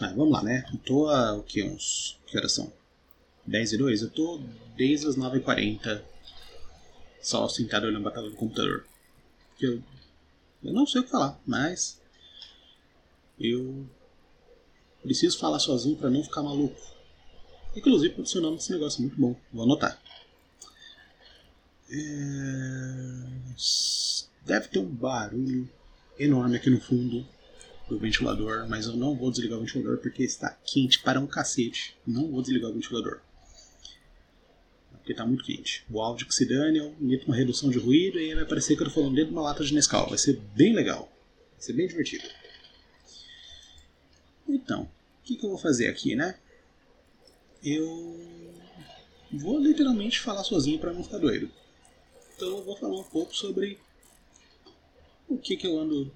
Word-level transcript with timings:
Ah, 0.00 0.12
vamos 0.16 0.32
lá, 0.32 0.42
né? 0.42 0.64
Eu 0.72 0.78
tô 0.78 1.06
há 1.06 1.34
o 1.34 1.42
que? 1.42 1.62
Uns. 1.62 2.18
Que 2.26 2.36
horas 2.36 2.52
são? 2.52 2.72
10 3.46 3.72
e 3.72 3.78
2? 3.78 4.02
Eu 4.02 4.10
tô 4.10 4.40
desde 4.76 5.06
as 5.06 5.16
9h40 5.16 6.02
só 7.20 7.48
sentado 7.48 7.86
olhando 7.86 8.08
a 8.08 8.10
tela 8.10 8.28
do 8.28 8.36
computador. 8.36 8.84
Porque 9.50 9.66
eu, 9.66 9.82
eu 10.64 10.72
não 10.72 10.86
sei 10.86 11.00
o 11.00 11.04
que 11.04 11.10
falar, 11.10 11.40
mas. 11.46 12.00
Eu 13.38 13.88
preciso 15.02 15.38
falar 15.38 15.58
sozinho 15.58 15.96
para 15.96 16.10
não 16.10 16.22
ficar 16.22 16.42
maluco. 16.42 16.80
Inclusive, 17.74 18.20
o 18.20 18.26
seu 18.26 18.40
nome 18.40 18.56
desse 18.56 18.72
negócio 18.72 18.98
é 18.98 19.02
muito 19.02 19.20
bom. 19.20 19.36
Vou 19.52 19.64
anotar. 19.64 20.00
É... 21.90 23.32
Deve 24.44 24.68
ter 24.68 24.78
um 24.78 24.88
barulho 24.88 25.68
enorme 26.18 26.56
aqui 26.56 26.70
no 26.70 26.80
fundo 26.80 27.26
do 27.92 27.98
ventilador, 27.98 28.66
mas 28.68 28.86
eu 28.86 28.96
não 28.96 29.14
vou 29.14 29.30
desligar 29.30 29.58
o 29.58 29.60
ventilador 29.60 29.98
porque 29.98 30.22
está 30.22 30.50
quente 30.64 31.00
para 31.00 31.20
um 31.20 31.26
cacete. 31.26 31.94
Não 32.06 32.30
vou 32.30 32.40
desligar 32.40 32.70
o 32.70 32.74
ventilador. 32.74 33.20
Porque 34.92 35.12
está 35.12 35.26
muito 35.26 35.44
quente. 35.44 35.84
O 35.90 36.00
áudio 36.00 36.26
que 36.26 36.34
se 36.34 36.46
dane, 36.46 36.78
eu 36.78 36.94
meto 36.98 37.26
uma 37.26 37.36
redução 37.36 37.68
de 37.68 37.78
ruído 37.78 38.18
e 38.18 38.30
aí 38.30 38.34
vai 38.34 38.46
parecer 38.46 38.76
que 38.76 38.82
eu 38.82 38.86
estou 38.86 39.02
falando 39.02 39.14
dentro 39.14 39.30
de 39.30 39.36
uma 39.36 39.42
lata 39.42 39.62
de 39.62 39.74
Nescau. 39.74 40.08
Vai 40.08 40.16
ser 40.16 40.40
bem 40.54 40.74
legal. 40.74 41.12
Vai 41.52 41.60
ser 41.60 41.74
bem 41.74 41.86
divertido. 41.86 42.24
Então, 44.48 44.82
o 44.82 45.24
que, 45.24 45.36
que 45.36 45.44
eu 45.44 45.50
vou 45.50 45.58
fazer 45.58 45.88
aqui, 45.88 46.16
né? 46.16 46.38
Eu 47.62 48.18
vou 49.30 49.60
literalmente 49.60 50.18
falar 50.18 50.44
sozinho 50.44 50.78
para 50.78 50.92
não 50.92 51.04
ficar 51.04 51.18
doido. 51.18 51.50
Então 52.36 52.48
eu 52.48 52.64
vou 52.64 52.76
falar 52.76 52.98
um 52.98 53.04
pouco 53.04 53.36
sobre 53.36 53.78
o 55.28 55.36
que, 55.36 55.56
que 55.56 55.66
eu 55.66 55.78
ando, 55.78 56.12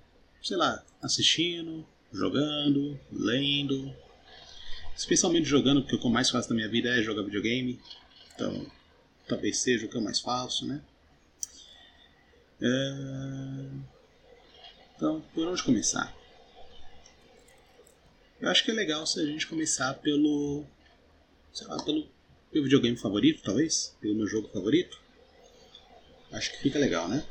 sei 0.47 0.57
lá, 0.57 0.81
assistindo, 1.03 1.85
jogando, 2.13 2.99
lendo. 3.11 3.93
Especialmente 4.97 5.45
jogando, 5.45 5.83
porque 5.83 5.97
o 5.97 6.01
que 6.01 6.07
eu 6.07 6.11
mais 6.11 6.31
faço 6.31 6.49
na 6.51 6.55
minha 6.55 6.69
vida 6.69 6.89
é 6.89 7.03
jogar 7.03 7.23
videogame. 7.23 7.81
Então, 8.33 8.65
talvez 9.27 9.59
seja 9.59 9.87
o 9.87 9.89
que 9.89 9.97
eu 9.97 10.01
mais 10.01 10.21
faço, 10.21 10.65
né? 10.65 10.81
É... 12.63 12.67
Então, 14.95 15.21
por 15.35 15.49
onde 15.49 15.65
começar? 15.65 16.17
Eu 18.41 18.49
acho 18.49 18.65
que 18.65 18.71
é 18.71 18.75
legal 18.75 19.05
se 19.05 19.19
a 19.19 19.27
gente 19.27 19.49
começar 19.49 19.95
pelo. 19.95 20.65
sei 21.53 21.67
lá, 21.67 21.83
pelo 21.83 22.07
meu 22.53 22.63
videogame 22.63 22.97
favorito, 22.97 23.43
talvez? 23.43 23.97
Pelo 24.01 24.15
meu 24.15 24.29
jogo 24.29 24.49
favorito. 24.49 24.97
Acho 26.31 26.53
que 26.53 26.59
fica 26.59 26.79
legal, 26.79 27.09
né? 27.09 27.27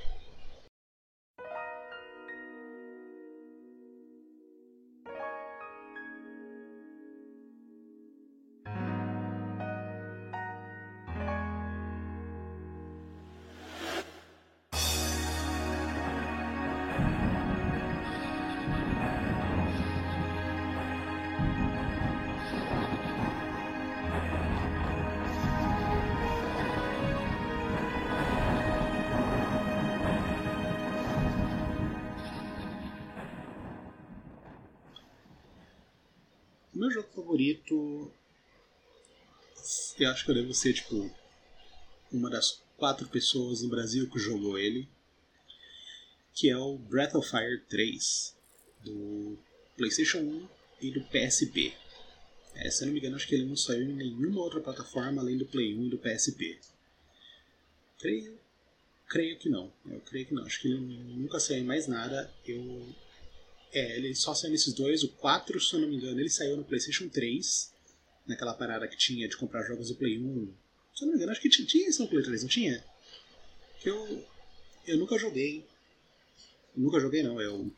Meu 36.86 36.92
jogo 36.92 37.10
favorito. 37.16 38.12
Eu 40.00 40.12
acho 40.12 40.24
que 40.24 40.32
eu 40.32 40.36
devo 40.36 40.54
ser, 40.54 40.74
tipo, 40.74 41.12
uma 42.12 42.30
das 42.30 42.62
quatro 42.78 43.08
pessoas 43.08 43.64
no 43.64 43.70
Brasil 43.70 44.10
que 44.10 44.20
jogou 44.20 44.58
ele. 44.58 44.88
Que 46.34 46.50
é 46.50 46.58
o 46.58 46.78
Breath 46.78 47.16
of 47.16 47.30
Fire 47.30 47.62
3. 47.68 48.36
Do 48.84 49.38
PlayStation 49.76 50.20
1 50.20 50.48
e 50.82 50.92
do 50.92 51.02
PSP. 51.06 51.74
É, 52.54 52.70
se 52.70 52.84
eu 52.84 52.88
não 52.88 52.94
me 52.94 53.00
engano, 53.00 53.16
acho 53.16 53.28
que 53.28 53.36
ele 53.36 53.46
não 53.46 53.56
saiu 53.56 53.84
em 53.84 53.94
nenhuma 53.94 54.42
outra 54.42 54.62
plataforma 54.62 55.22
além 55.22 55.38
do 55.38 55.46
Play 55.46 55.76
1 55.76 55.86
e 55.86 55.90
do 55.90 55.98
PSP. 55.98 56.60
Creio, 58.00 58.38
creio 59.08 59.38
que 59.40 59.50
não. 59.50 59.74
Eu 59.86 60.00
creio 60.02 60.28
que 60.28 60.34
não. 60.34 60.46
Acho 60.46 60.62
que 60.62 60.68
ele 60.68 60.78
nunca 60.78 61.40
saiu 61.40 61.62
em 61.62 61.66
mais 61.66 61.88
nada. 61.88 62.32
Eu 62.46 62.88
é, 63.76 63.98
ele 63.98 64.16
só 64.16 64.34
saiu 64.34 64.52
nesses 64.52 64.74
dois. 64.74 65.04
O 65.04 65.10
4, 65.10 65.60
se 65.60 65.76
eu 65.76 65.82
não 65.82 65.90
me 65.90 65.98
engano, 65.98 66.20
ele 66.20 66.30
saiu 66.30 66.56
no 66.56 66.64
PlayStation 66.64 67.10
3. 67.10 67.74
Naquela 68.26 68.54
parada 68.54 68.88
que 68.88 68.98
tinha 68.98 69.28
de 69.28 69.38
comprar 69.38 69.64
jogos 69.68 69.90
do 69.90 69.96
Play 69.96 70.18
1. 70.18 70.54
Se 70.96 71.04
eu 71.04 71.06
não 71.06 71.14
me 71.14 71.18
engano, 71.18 71.32
acho 71.32 71.42
que 71.42 71.50
tinha, 71.50 71.90
isso 71.90 72.02
no 72.02 72.08
Play 72.08 72.24
3, 72.24 72.42
não 72.42 72.50
tinha? 72.50 72.84
Que 73.82 73.90
eu, 73.90 74.26
eu 74.88 74.98
nunca 74.98 75.20
joguei. 75.20 75.66
Nunca 76.76 77.00
joguei, 77.02 77.22
não. 77.22 77.40
Eu 77.40 77.70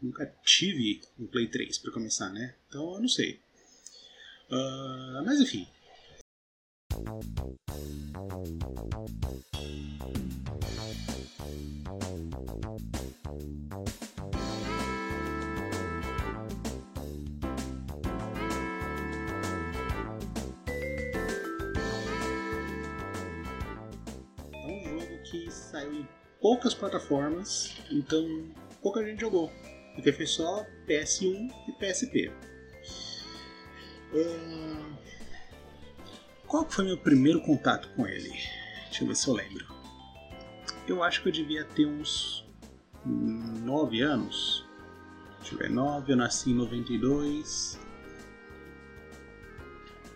nunca 0.00 0.26
tive 0.42 1.02
um 1.18 1.26
Play 1.26 1.46
3 1.46 1.78
para 1.78 1.92
começar, 1.92 2.30
né? 2.30 2.56
Então 2.68 2.94
eu 2.94 3.00
não 3.00 3.08
sei. 3.08 3.38
Uh, 4.50 5.22
mas 5.24 5.38
enfim. 5.38 5.68
Saiu 25.82 25.92
em 25.92 26.08
poucas 26.40 26.74
plataformas, 26.74 27.76
então 27.90 28.48
pouca 28.80 29.04
gente 29.04 29.20
jogou. 29.20 29.50
Porque 29.94 30.12
foi 30.12 30.26
só 30.26 30.64
PS1 30.88 31.52
e 31.68 31.72
PSP. 31.72 32.32
Uh, 34.14 34.96
qual 36.46 36.68
foi 36.70 36.84
meu 36.84 36.98
primeiro 36.98 37.40
contato 37.42 37.88
com 37.94 38.06
ele? 38.06 38.30
Deixa 38.84 39.02
eu 39.04 39.08
ver 39.08 39.16
se 39.16 39.28
eu 39.28 39.34
lembro. 39.34 39.66
Eu 40.86 41.02
acho 41.02 41.22
que 41.22 41.28
eu 41.28 41.32
devia 41.32 41.64
ter 41.64 41.86
uns 41.86 42.46
9 43.04 44.00
anos. 44.00 44.66
Deixa 45.40 45.54
eu 45.54 45.58
ver, 45.58 45.70
9, 45.70 46.12
eu 46.12 46.16
nasci 46.16 46.50
em 46.50 46.54
92. 46.54 47.78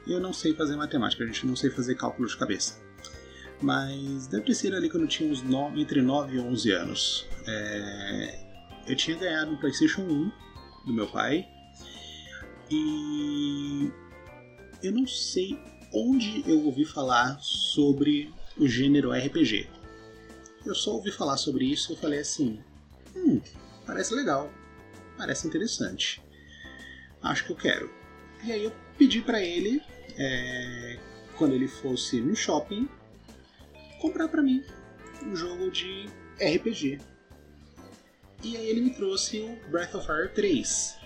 Eu 0.07 0.21
não 0.21 0.33
sei 0.33 0.55
fazer 0.55 0.77
matemática, 0.77 1.25
a 1.25 1.27
gente 1.27 1.47
não 1.47 1.57
sei 1.57 1.69
fazer 1.71 1.97
cálculo 1.97 2.29
de 2.29 2.37
cabeça. 2.37 2.86
Mas 3.61 4.27
deve 4.27 4.45
ter 4.45 4.55
sido 4.55 4.77
ali 4.77 4.91
quando 4.91 5.05
eu 5.05 5.09
tinha 5.09 5.31
uns 5.31 5.43
9, 5.43 5.81
entre 5.81 6.03
9 6.03 6.37
e 6.37 6.41
11 6.41 6.71
anos. 6.73 7.27
É, 7.47 8.47
eu 8.87 8.97
tinha 8.97 9.17
ganhado 9.17 9.51
um 9.51 9.57
PlayStation 9.57 10.03
1 10.03 10.33
do 10.87 10.93
meu 10.93 11.07
pai. 11.07 11.47
E 12.71 13.91
eu 14.83 14.93
não 14.93 15.07
sei 15.07 15.59
onde 15.93 16.45
eu 16.47 16.65
ouvi 16.65 16.85
falar 16.85 17.39
sobre 17.41 18.33
o 18.59 18.69
gênero 18.69 19.13
RPG. 19.13 19.69
Eu 20.65 20.75
só 20.75 20.93
ouvi 20.93 21.11
falar 21.11 21.37
sobre 21.37 21.65
isso 21.65 21.93
e 21.93 21.97
falei 21.97 22.21
assim: 22.21 22.61
hum, 23.15 23.41
parece 23.87 24.15
legal, 24.15 24.53
parece 25.17 25.47
interessante. 25.47 26.23
Acho 27.23 27.45
que 27.45 27.53
eu 27.53 27.57
quero. 27.57 27.91
E 28.45 28.53
aí 28.53 28.65
eu 28.65 28.73
pedi 28.99 29.21
para 29.23 29.43
ele, 29.43 29.81
é, 30.19 30.99
quando 31.37 31.55
ele 31.55 31.69
fosse 31.69 32.21
no 32.21 32.35
shopping, 32.35 32.89
comprar 34.01 34.29
para 34.29 34.43
mim 34.43 34.63
um 35.25 35.35
jogo 35.35 35.71
de 35.71 36.07
RPG. 36.41 37.01
E 38.43 38.57
aí 38.57 38.69
ele 38.69 38.81
me 38.81 38.91
trouxe 38.91 39.41
o 39.41 39.71
Breath 39.71 39.95
of 39.95 40.07
Fire 40.07 40.29
3. 40.35 40.97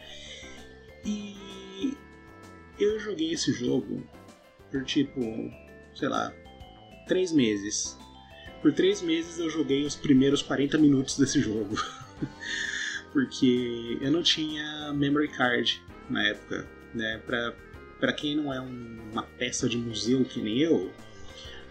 E 1.04 1.96
eu 2.78 2.98
joguei 2.98 3.32
esse 3.32 3.52
jogo 3.52 4.06
por 4.70 4.84
tipo, 4.84 5.20
sei 5.94 6.08
lá, 6.08 6.32
três 7.06 7.32
meses. 7.32 7.96
Por 8.62 8.72
três 8.72 9.00
meses 9.00 9.38
eu 9.38 9.48
joguei 9.48 9.84
os 9.84 9.96
primeiros 9.96 10.42
40 10.42 10.76
minutos 10.78 11.16
desse 11.18 11.40
jogo. 11.40 11.76
Porque 13.12 13.98
eu 14.00 14.10
não 14.10 14.22
tinha 14.22 14.92
memory 14.92 15.28
card 15.28 15.82
na 16.08 16.26
época. 16.28 16.68
Né? 16.94 17.20
Pra, 17.24 17.54
pra 17.98 18.12
quem 18.12 18.36
não 18.36 18.52
é 18.52 18.60
um, 18.60 18.98
uma 19.12 19.22
peça 19.22 19.68
de 19.68 19.76
museu 19.76 20.24
que 20.24 20.40
nem 20.40 20.58
eu, 20.58 20.92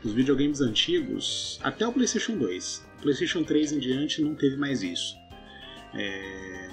os 0.03 0.13
videogames 0.13 0.61
antigos, 0.61 1.59
até 1.61 1.85
o 1.87 1.91
PlayStation 1.91 2.37
2, 2.37 2.85
PlayStation 3.01 3.43
3 3.43 3.73
em 3.73 3.79
diante 3.79 4.21
não 4.21 4.35
teve 4.35 4.55
mais 4.55 4.81
isso. 4.81 5.15
É... 5.93 6.69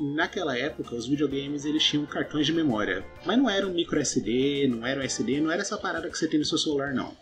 Naquela 0.00 0.56
época, 0.56 0.94
os 0.94 1.08
videogames 1.08 1.64
eles 1.64 1.82
tinham 1.82 2.06
cartões 2.06 2.46
de 2.46 2.52
memória, 2.52 3.04
mas 3.26 3.36
não 3.36 3.50
era 3.50 3.66
um 3.66 3.72
micro 3.72 3.98
SD, 3.98 4.68
não 4.68 4.86
era 4.86 5.00
um 5.00 5.02
SD, 5.02 5.40
não 5.40 5.50
era 5.50 5.62
essa 5.62 5.76
parada 5.76 6.08
que 6.08 6.16
você 6.16 6.28
tem 6.28 6.38
no 6.38 6.44
seu 6.44 6.58
celular, 6.58 6.94
não. 6.94 7.16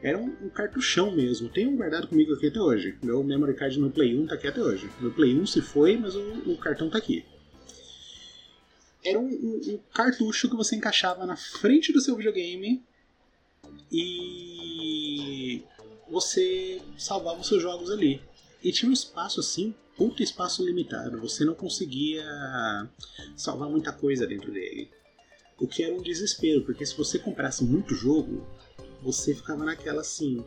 Era 0.00 0.16
um, 0.16 0.48
cartuchão 0.50 1.10
mesmo. 1.10 1.50
Um 1.56 1.76
guardado 1.76 2.06
comigo 2.06 2.32
aqui 2.34 2.46
até 2.46 2.60
hoje. 2.60 2.96
Meu 3.02 3.24
memory 3.24 3.54
card 3.54 3.80
no 3.80 3.90
Play 3.90 4.16
1 4.16 4.28
tá 4.28 4.36
aqui 4.36 4.46
até 4.46 4.60
hoje. 4.60 4.88
Meu 5.00 5.10
Play 5.10 5.36
1 5.36 5.46
se 5.46 5.60
foi, 5.60 5.96
mas 5.96 6.14
o, 6.14 6.20
o 6.46 6.56
cartão 6.56 6.88
tá 6.88 6.98
aqui. 6.98 7.24
era 9.04 9.18
um, 9.18 9.26
um, 9.26 9.60
um 9.72 9.80
cartucho 9.92 10.48
que 10.48 10.54
você 10.54 10.76
encaixava 10.76 11.26
na 11.26 11.36
frente 11.36 11.92
do 11.92 12.00
seu 12.00 12.14
videogame 12.14 12.84
e 13.90 15.62
você 16.10 16.80
salvava 16.96 17.40
os 17.40 17.46
seus 17.46 17.62
jogos 17.62 17.90
ali. 17.90 18.20
E 18.62 18.72
tinha 18.72 18.88
um 18.88 18.92
espaço 18.92 19.40
assim, 19.40 19.74
puto 19.96 20.22
espaço 20.22 20.64
limitado. 20.64 21.20
Você 21.20 21.44
não 21.44 21.54
conseguia 21.54 22.24
salvar 23.36 23.68
muita 23.68 23.92
coisa 23.92 24.26
dentro 24.26 24.52
dele. 24.52 24.90
O 25.60 25.66
que 25.66 25.82
era 25.82 25.94
um 25.94 26.02
desespero, 26.02 26.62
porque 26.62 26.86
se 26.86 26.96
você 26.96 27.18
comprasse 27.18 27.64
muito 27.64 27.94
jogo, 27.94 28.46
você 29.02 29.34
ficava 29.34 29.64
naquela 29.64 30.00
assim. 30.00 30.44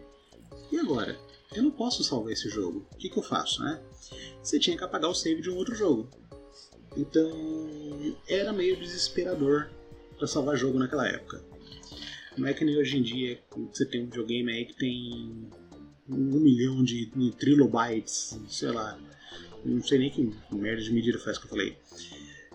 E 0.72 0.78
agora? 0.78 1.18
Eu 1.54 1.64
não 1.64 1.72
posso 1.72 2.04
salvar 2.04 2.32
esse 2.32 2.50
jogo. 2.50 2.88
O 2.94 2.96
que, 2.96 3.10
que 3.10 3.18
eu 3.18 3.24
faço, 3.24 3.62
né? 3.62 3.82
Você 4.42 4.58
tinha 4.58 4.78
que 4.78 4.84
apagar 4.84 5.10
o 5.10 5.16
save 5.16 5.42
de 5.42 5.50
um 5.50 5.58
outro 5.58 5.76
jogo. 5.76 6.10
Então 6.96 7.30
era 8.28 8.54
meio 8.54 8.78
desesperador 8.78 9.70
para 10.18 10.28
salvar 10.28 10.58
jogo 10.58 10.80
naquela 10.80 11.08
época. 11.08 11.44
Não 12.38 12.48
é 12.48 12.54
que 12.54 12.64
nem 12.64 12.78
hoje 12.78 12.98
em 12.98 13.02
dia 13.02 13.40
você 13.72 13.86
tem 13.86 14.04
um 14.04 14.06
videogame 14.06 14.52
aí 14.52 14.66
que 14.66 14.76
tem 14.76 15.50
um 16.10 16.40
milhão 16.40 16.84
de, 16.84 17.08
de 17.08 17.32
trilobytes, 17.36 18.40
sei 18.48 18.72
lá. 18.72 19.00
Não 19.64 19.82
sei 19.84 20.00
nem 20.00 20.10
que 20.10 20.32
merda 20.52 20.82
de 20.82 20.92
medida 20.92 21.20
faz 21.20 21.38
que 21.38 21.46
eu 21.46 21.50
falei. 21.50 21.78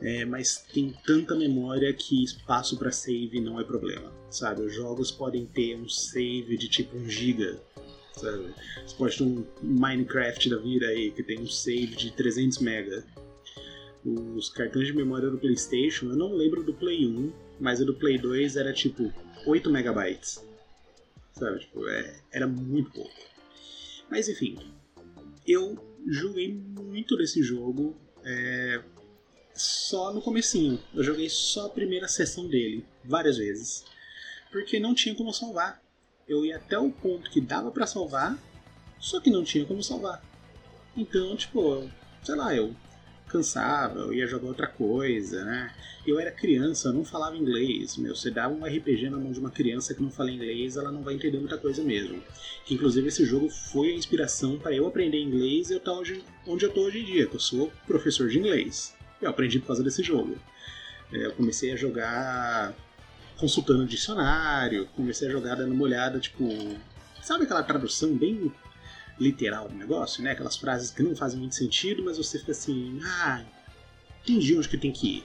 É, 0.03 0.25
mas 0.25 0.59
tem 0.73 0.95
tanta 1.07 1.35
memória 1.35 1.93
que 1.93 2.23
espaço 2.23 2.79
para 2.79 2.93
save 2.93 3.41
não 3.41 3.59
é 3.59 3.65
problema, 3.65 4.13
sabe? 4.31 4.63
Os 4.63 4.75
jogos 4.75 5.11
podem 5.11 5.47
ter 5.47 5.75
um 5.77 5.89
save 5.89 6.57
de 6.57 6.69
tipo 6.69 6.97
1 6.97 7.09
giga, 7.09 7.63
sabe? 8.15 8.53
Você 8.85 8.97
pode 8.97 9.17
ter 9.17 9.25
um 9.25 9.47
Minecraft 9.63 10.51
da 10.51 10.59
vida 10.59 10.87
aí 10.87 11.11
que 11.13 11.23
tem 11.23 11.41
um 11.41 11.47
save 11.47 11.97
de 11.97 12.13
300 12.13 12.59
mega. 12.59 13.05
Os 14.05 14.51
cartões 14.51 14.87
de 14.87 14.93
memória 14.93 15.31
do 15.31 15.39
PlayStation, 15.39 16.07
eu 16.07 16.17
não 16.17 16.35
lembro 16.35 16.63
do 16.63 16.75
Play 16.75 17.07
1, 17.07 17.33
mas 17.59 17.81
o 17.81 17.85
do 17.85 17.95
Play 17.95 18.19
2 18.19 18.57
era 18.57 18.73
tipo 18.73 19.13
8 19.47 19.71
megabytes. 19.71 20.45
Sabe? 21.33 21.61
Tipo, 21.61 21.89
é, 21.89 22.21
era 22.33 22.47
muito 22.47 22.91
pouco. 22.91 23.11
Mas 24.11 24.29
enfim, 24.29 24.59
eu 25.47 25.77
joguei 26.07 26.53
muito 26.53 27.17
desse 27.17 27.43
jogo 27.43 27.97
é, 28.25 28.83
só 29.55 30.13
no 30.13 30.23
comecinho. 30.23 30.79
Eu 30.95 31.03
joguei 31.03 31.29
só 31.29 31.67
a 31.67 31.71
primeira 31.71 32.09
sessão 32.09 32.47
dele, 32.49 32.85
várias 33.05 33.37
vezes. 33.37 33.85
Porque 34.51 34.79
não 34.79 34.95
tinha 34.95 35.15
como 35.15 35.33
salvar. 35.33 35.83
Eu 36.29 36.45
ia 36.45 36.57
até 36.57 36.79
o 36.79 36.91
ponto 36.91 37.31
que 37.31 37.41
dava 37.41 37.71
para 37.71 37.87
salvar, 37.87 38.37
só 38.99 39.21
que 39.21 39.31
não 39.31 39.45
tinha 39.45 39.65
como 39.65 39.83
salvar. 39.83 40.25
Então, 40.97 41.37
tipo, 41.37 41.89
sei 42.25 42.35
lá, 42.35 42.55
eu 42.55 42.75
cansava, 43.27 44.01
eu 44.01 44.15
ia 44.15 44.27
jogar 44.27 44.49
outra 44.49 44.67
coisa, 44.67 45.45
né? 45.45 45.73
Eu 46.07 46.21
era 46.21 46.31
criança, 46.31 46.89
eu 46.89 46.93
não 46.93 47.05
falava 47.05 47.37
inglês, 47.37 47.97
meu. 47.97 48.15
Você 48.15 48.31
dava 48.31 48.55
um 48.55 48.65
RPG 48.65 49.11
na 49.11 49.19
mão 49.19 49.33
de 49.33 49.41
uma 49.41 49.51
criança 49.51 49.95
que 49.95 50.03
não 50.03 50.11
fala 50.11 50.31
inglês, 50.31 50.77
ela 50.77 50.93
não 50.93 51.03
vai 51.03 51.15
entender 51.15 51.39
muita 51.39 51.59
coisa 51.59 51.83
mesmo. 51.83 52.23
Que 52.65 52.75
inclusive 52.75 53.09
esse 53.09 53.25
jogo 53.25 53.51
foi 53.51 53.91
a 53.91 53.95
inspiração 53.95 54.59
para 54.59 54.75
eu 54.75 54.87
aprender 54.87 55.21
inglês 55.21 55.71
e 55.71 55.75
eu 55.75 55.79
estar 55.79 55.93
onde, 55.93 56.23
eu 56.47 56.73
tô 56.73 56.83
hoje 56.83 57.01
em 57.01 57.05
dia, 57.05 57.27
que 57.27 57.35
eu 57.35 57.41
sou 57.41 57.73
professor 57.87 58.29
de 58.29 58.39
inglês. 58.39 58.95
Eu 59.21 59.31
aprendi 59.31 59.59
por 59.59 59.69
causa 59.69 59.83
desse 59.83 60.03
jogo. 60.03 60.39
É, 61.13 61.27
eu 61.27 61.33
comecei 61.33 61.73
a 61.73 61.77
jogar 61.77 62.75
consultando 63.37 63.85
dicionário, 63.87 64.87
comecei 64.95 65.29
a 65.29 65.31
jogar 65.31 65.57
dando 65.57 65.73
uma 65.73 65.85
olhada, 65.85 66.19
tipo. 66.19 66.49
Sabe 67.23 67.45
aquela 67.45 67.63
tradução 67.63 68.15
bem 68.15 68.53
literal 69.19 69.69
do 69.69 69.75
negócio, 69.75 70.23
né? 70.23 70.33
Aquelas 70.33 70.57
frases 70.57 70.91
que 70.91 71.03
não 71.03 71.17
fazem 71.17 71.39
muito 71.39 71.55
sentido, 71.55 72.03
mas 72.05 72.19
você 72.19 72.39
fica 72.39 72.53
assim, 72.53 73.01
ah, 73.03 73.43
entendi 74.23 74.57
onde 74.57 74.69
que 74.69 74.77
tem 74.77 74.93
que 74.93 75.19
ir. 75.19 75.25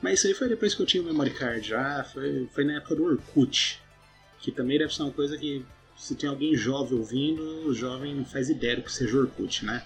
Mas 0.00 0.18
isso 0.18 0.28
aí 0.28 0.34
foi 0.34 0.48
depois 0.48 0.74
que 0.74 0.82
eu 0.82 0.86
tinha 0.86 1.02
o 1.02 1.06
memory 1.06 1.30
card 1.30 1.66
já, 1.66 2.04
foi, 2.04 2.48
foi 2.52 2.64
na 2.64 2.74
época 2.74 2.94
do 2.94 3.04
Orkut, 3.04 3.80
que 4.40 4.52
também 4.52 4.78
deve 4.78 4.94
ser 4.94 5.02
uma 5.02 5.12
coisa 5.12 5.36
que 5.36 5.64
se 5.96 6.14
tem 6.14 6.28
alguém 6.28 6.54
jovem 6.56 6.96
ouvindo, 6.98 7.42
o 7.66 7.74
jovem 7.74 8.24
faz 8.24 8.48
ideia 8.48 8.76
do 8.76 8.82
que 8.82 8.92
seja 8.92 9.18
Orkut, 9.18 9.64
né? 9.64 9.84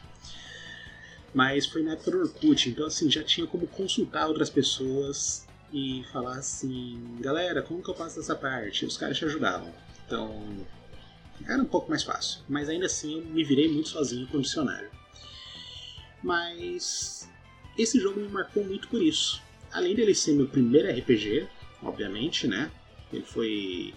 Mas 1.33 1.67
foi 1.67 1.83
na 1.83 1.93
época 1.93 2.11
do 2.11 2.19
Orkut, 2.21 2.69
então 2.69 2.87
assim, 2.87 3.11
já 3.11 3.23
tinha 3.23 3.47
como 3.47 3.67
consultar 3.67 4.29
outras 4.29 4.51
pessoas 4.51 5.47
e 5.73 6.05
falar 6.13 6.37
assim, 6.37 7.17
galera, 7.21 7.63
como 7.63 7.83
que 7.83 7.89
eu 7.89 7.95
faço 7.95 8.21
essa 8.21 8.35
parte? 8.35 8.85
Os 8.85 8.99
caras 8.99 9.17
te 9.17 9.25
ajudavam. 9.25 9.73
Então, 10.07 10.45
era 11.49 11.63
um 11.63 11.67
pouco 11.67 11.89
mais 11.91 12.03
fácil. 12.03 12.41
Mas 12.49 12.69
ainda 12.69 12.87
assim 12.87 13.19
eu 13.19 13.25
me 13.25 13.45
virei 13.45 13.69
muito 13.69 13.89
sozinho 13.89 14.27
com 14.29 14.39
o 14.39 14.43
dicionário. 14.43 14.91
Mas 16.23 17.29
esse 17.77 17.99
jogo 17.99 18.21
me 18.21 18.29
marcou 18.29 18.65
muito 18.65 18.89
por 18.89 19.03
isso. 19.03 19.43
Além 19.73 19.95
dele 19.95 20.15
ser 20.15 20.35
meu 20.35 20.49
primeiro 20.49 20.91
RPG, 20.91 21.49
obviamente, 21.83 22.47
né? 22.47 22.71
Ele 23.13 23.25
foi 23.25 23.95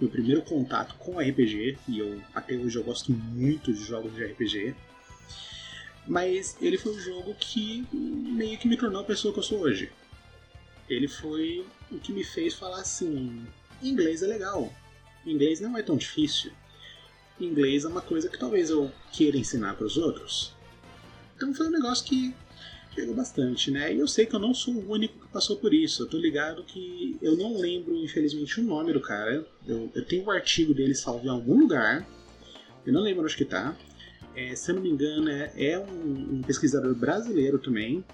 meu 0.00 0.10
primeiro 0.10 0.42
contato 0.42 0.94
com 0.96 1.18
RPG 1.18 1.78
e 1.88 1.98
eu 1.98 2.20
até 2.34 2.54
hoje 2.54 2.76
eu 2.76 2.82
gosto 2.82 3.12
muito 3.12 3.72
de 3.72 3.84
jogos 3.84 4.14
de 4.14 4.24
RPG. 4.24 4.74
Mas 6.06 6.56
ele 6.60 6.76
foi 6.76 6.92
um 6.92 7.00
jogo 7.00 7.34
que 7.34 7.86
meio 7.92 8.58
que 8.58 8.66
me 8.66 8.76
tornou 8.76 9.02
a 9.02 9.04
pessoa 9.04 9.32
que 9.32 9.38
eu 9.38 9.44
sou 9.44 9.60
hoje. 9.60 9.90
Ele 10.88 11.06
foi 11.06 11.64
o 11.90 11.98
que 11.98 12.12
me 12.12 12.24
fez 12.24 12.54
falar 12.54 12.80
assim: 12.80 13.46
inglês 13.80 14.22
é 14.22 14.26
legal, 14.26 14.72
inglês 15.24 15.60
não 15.60 15.78
é 15.78 15.82
tão 15.82 15.96
difícil 15.96 16.52
inglês 17.44 17.84
é 17.84 17.88
uma 17.88 18.00
coisa 18.00 18.28
que 18.28 18.38
talvez 18.38 18.70
eu 18.70 18.90
queira 19.12 19.36
ensinar 19.36 19.74
para 19.74 19.86
os 19.86 19.96
outros. 19.96 20.54
Então 21.36 21.54
foi 21.54 21.66
um 21.66 21.70
negócio 21.70 22.04
que 22.04 22.34
pegou 22.94 23.14
bastante, 23.14 23.70
né? 23.70 23.92
E 23.94 23.98
eu 23.98 24.06
sei 24.06 24.26
que 24.26 24.34
eu 24.34 24.40
não 24.40 24.54
sou 24.54 24.74
o 24.74 24.90
único 24.90 25.18
que 25.18 25.32
passou 25.32 25.56
por 25.56 25.72
isso. 25.72 26.02
Eu 26.02 26.08
tô 26.08 26.18
ligado 26.18 26.62
que 26.64 27.16
eu 27.22 27.36
não 27.36 27.56
lembro, 27.58 27.96
infelizmente, 27.96 28.60
o 28.60 28.64
nome 28.64 28.92
do 28.92 29.00
cara. 29.00 29.46
Eu, 29.66 29.90
eu 29.94 30.04
tenho 30.04 30.24
o 30.24 30.26
um 30.26 30.30
artigo 30.30 30.74
dele 30.74 30.94
salvo 30.94 31.26
em 31.26 31.30
algum 31.30 31.58
lugar. 31.58 32.06
Eu 32.86 32.92
não 32.92 33.00
lembro 33.00 33.24
onde 33.24 33.36
que 33.36 33.44
tá. 33.44 33.76
É, 34.34 34.54
se 34.54 34.70
eu 34.70 34.76
não 34.76 34.82
me 34.82 34.90
engano, 34.90 35.28
é, 35.28 35.52
é 35.56 35.78
um, 35.78 36.36
um 36.36 36.42
pesquisador 36.42 36.94
brasileiro 36.94 37.58
também 37.58 38.04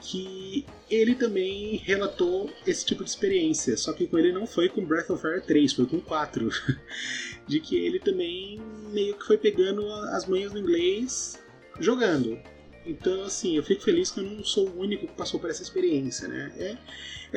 que 0.00 0.64
ele 0.90 1.14
também 1.14 1.76
relatou 1.76 2.50
esse 2.66 2.84
tipo 2.84 3.04
de 3.04 3.10
experiência, 3.10 3.76
só 3.76 3.92
que 3.92 4.06
com 4.06 4.18
ele 4.18 4.32
não 4.32 4.46
foi 4.46 4.68
com 4.68 4.84
Breath 4.84 5.10
of 5.10 5.20
Fire 5.20 5.40
3, 5.40 5.72
foi 5.72 5.86
com 5.86 6.00
4. 6.00 6.48
de 7.48 7.60
que 7.60 7.76
ele 7.76 7.98
também 7.98 8.60
meio 8.92 9.16
que 9.16 9.26
foi 9.26 9.38
pegando 9.38 9.90
as 10.12 10.26
manhas 10.26 10.52
do 10.52 10.58
inglês 10.58 11.42
jogando. 11.80 12.38
Então, 12.84 13.22
assim, 13.22 13.56
eu 13.56 13.62
fico 13.62 13.82
feliz 13.82 14.10
que 14.10 14.20
eu 14.20 14.24
não 14.24 14.44
sou 14.44 14.68
o 14.68 14.80
único 14.80 15.06
que 15.06 15.14
passou 15.14 15.40
por 15.40 15.50
essa 15.50 15.62
experiência, 15.62 16.28
né? 16.28 16.52
É, 16.56 16.78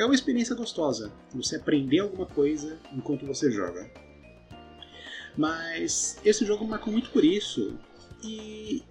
é 0.02 0.04
uma 0.04 0.14
experiência 0.14 0.54
gostosa, 0.54 1.12
você 1.34 1.56
aprender 1.56 1.98
alguma 1.98 2.26
coisa 2.26 2.78
enquanto 2.92 3.26
você 3.26 3.50
joga. 3.50 3.90
Mas 5.36 6.18
esse 6.24 6.44
jogo 6.44 6.66
marcou 6.66 6.92
muito 6.92 7.10
por 7.10 7.24
isso. 7.24 7.78
E 8.22 8.82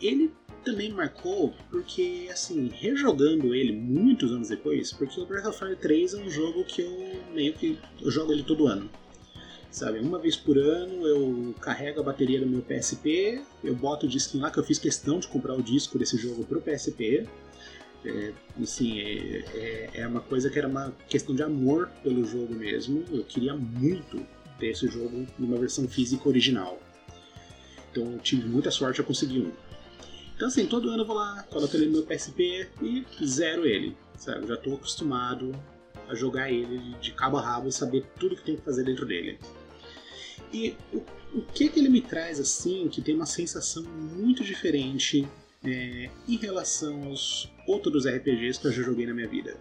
ele 0.00 0.32
também 0.64 0.90
marcou 0.90 1.54
porque, 1.70 2.28
assim, 2.30 2.68
rejogando 2.68 3.54
ele 3.54 3.72
muitos 3.72 4.30
anos 4.32 4.48
depois, 4.48 4.92
porque 4.92 5.20
o 5.20 5.26
Breath 5.26 5.46
of 5.46 5.58
Fire 5.58 5.76
3 5.76 6.14
é 6.14 6.18
um 6.18 6.30
jogo 6.30 6.64
que 6.64 6.82
eu 6.82 7.22
meio 7.32 7.52
que 7.54 7.78
eu 8.00 8.10
jogo 8.10 8.32
ele 8.32 8.42
todo 8.42 8.66
ano 8.66 8.90
sabe? 9.70 10.00
Uma 10.00 10.18
vez 10.18 10.36
por 10.36 10.58
ano 10.58 11.06
eu 11.06 11.54
carrego 11.60 12.00
a 12.00 12.02
bateria 12.02 12.40
do 12.40 12.46
meu 12.46 12.62
PSP, 12.62 13.40
eu 13.62 13.74
boto 13.74 14.06
o 14.06 14.08
disco 14.08 14.36
lá, 14.38 14.50
que 14.50 14.58
eu 14.58 14.64
fiz 14.64 14.78
questão 14.78 15.20
de 15.20 15.28
comprar 15.28 15.54
o 15.54 15.62
disco 15.62 15.98
desse 15.98 16.16
jogo 16.16 16.44
pro 16.44 16.60
PSP. 16.60 17.26
É, 18.04 18.32
assim, 18.60 18.98
é, 18.98 19.44
é, 19.54 19.90
é, 19.94 20.06
uma 20.06 20.20
coisa 20.20 20.48
que 20.48 20.58
era 20.58 20.66
uma 20.66 20.92
questão 21.08 21.34
de 21.34 21.42
amor 21.42 21.88
pelo 22.02 22.24
jogo 22.24 22.54
mesmo. 22.54 23.04
Eu 23.10 23.22
queria 23.24 23.54
muito 23.54 24.26
ter 24.58 24.68
esse 24.68 24.88
jogo 24.88 25.26
numa 25.38 25.56
versão 25.58 25.86
física 25.86 26.28
original. 26.28 26.80
Então 27.90 28.12
eu 28.12 28.18
tive 28.18 28.48
muita 28.48 28.70
sorte 28.70 29.00
a 29.00 29.04
conseguir 29.04 29.40
um. 29.40 29.52
Então 30.40 30.48
assim, 30.48 30.64
todo 30.64 30.88
ano 30.88 31.02
eu 31.02 31.06
vou 31.06 31.16
lá, 31.16 31.42
coloco 31.50 31.76
ele 31.76 31.84
no 31.84 31.92
meu 31.92 32.02
PSP 32.02 32.66
e 32.80 33.26
zero 33.26 33.66
ele. 33.66 33.94
Sabe? 34.16 34.46
Já 34.46 34.54
estou 34.54 34.72
acostumado 34.72 35.52
a 36.08 36.14
jogar 36.14 36.50
ele 36.50 36.94
de 36.98 37.12
cabo 37.12 37.36
a 37.36 37.42
rabo 37.42 37.68
e 37.68 37.72
saber 37.72 38.06
tudo 38.18 38.34
que 38.34 38.42
tem 38.42 38.56
que 38.56 38.62
fazer 38.62 38.82
dentro 38.84 39.04
dele. 39.04 39.38
E 40.50 40.74
o, 40.94 41.04
o 41.34 41.42
que, 41.42 41.68
que 41.68 41.78
ele 41.78 41.90
me 41.90 42.00
traz 42.00 42.40
assim, 42.40 42.88
que 42.88 43.02
tem 43.02 43.14
uma 43.14 43.26
sensação 43.26 43.82
muito 43.82 44.42
diferente 44.42 45.28
é, 45.62 46.08
em 46.26 46.36
relação 46.38 47.04
aos 47.04 47.52
outros 47.68 48.06
RPGs 48.06 48.58
que 48.58 48.66
eu 48.68 48.72
já 48.72 48.82
joguei 48.82 49.04
na 49.04 49.12
minha 49.12 49.28
vida? 49.28 49.60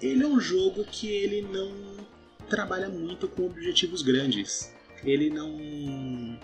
Ele 0.00 0.24
é 0.24 0.26
um 0.26 0.40
jogo 0.40 0.86
que 0.86 1.06
ele 1.06 1.42
não 1.42 1.70
trabalha 2.48 2.88
muito 2.88 3.28
com 3.28 3.44
objetivos 3.44 4.00
grandes. 4.00 4.72
Ele 5.04 5.28
não. 5.28 6.40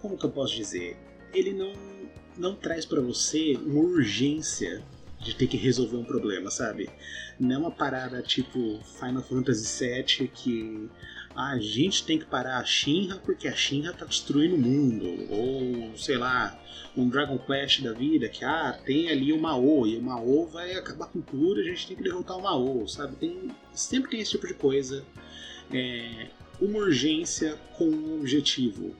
Como 0.00 0.16
que 0.16 0.24
eu 0.24 0.30
posso 0.30 0.54
dizer? 0.54 0.96
Ele 1.32 1.52
não, 1.52 1.72
não 2.36 2.54
traz 2.54 2.84
para 2.84 3.00
você 3.00 3.56
uma 3.56 3.80
urgência 3.80 4.82
de 5.20 5.34
ter 5.34 5.46
que 5.46 5.56
resolver 5.56 5.96
um 5.96 6.04
problema, 6.04 6.50
sabe? 6.50 6.90
Não 7.38 7.54
é 7.54 7.58
uma 7.58 7.70
parada 7.70 8.20
tipo 8.22 8.80
Final 8.98 9.22
Fantasy 9.22 9.84
VII 9.84 10.28
que 10.28 10.88
a 11.34 11.58
gente 11.58 12.04
tem 12.04 12.18
que 12.18 12.26
parar 12.26 12.58
a 12.58 12.64
Shinra 12.64 13.16
porque 13.24 13.48
a 13.48 13.54
Shinra 13.54 13.92
tá 13.92 14.04
destruindo 14.04 14.56
o 14.56 14.58
mundo. 14.58 15.26
Ou, 15.30 15.96
sei 15.96 16.18
lá, 16.18 16.60
um 16.96 17.08
Dragon 17.08 17.38
Quest 17.38 17.82
da 17.82 17.92
vida 17.92 18.28
que, 18.28 18.44
ah, 18.44 18.78
tem 18.84 19.08
ali 19.08 19.32
o 19.32 19.40
Mao 19.40 19.86
e 19.86 19.96
o 19.96 20.02
Mao 20.02 20.46
vai 20.46 20.74
acabar 20.74 21.06
com 21.06 21.20
tudo 21.20 21.60
a 21.60 21.64
gente 21.64 21.86
tem 21.86 21.96
que 21.96 22.02
derrotar 22.02 22.36
o 22.36 22.42
Mao, 22.42 22.86
sabe? 22.86 23.16
Tem, 23.16 23.50
sempre 23.72 24.10
tem 24.10 24.20
esse 24.20 24.32
tipo 24.32 24.46
de 24.46 24.54
coisa. 24.54 25.04
É, 25.72 26.28
uma 26.60 26.78
urgência 26.78 27.58
com 27.76 27.84
um 27.84 28.20
objetivo 28.20 28.94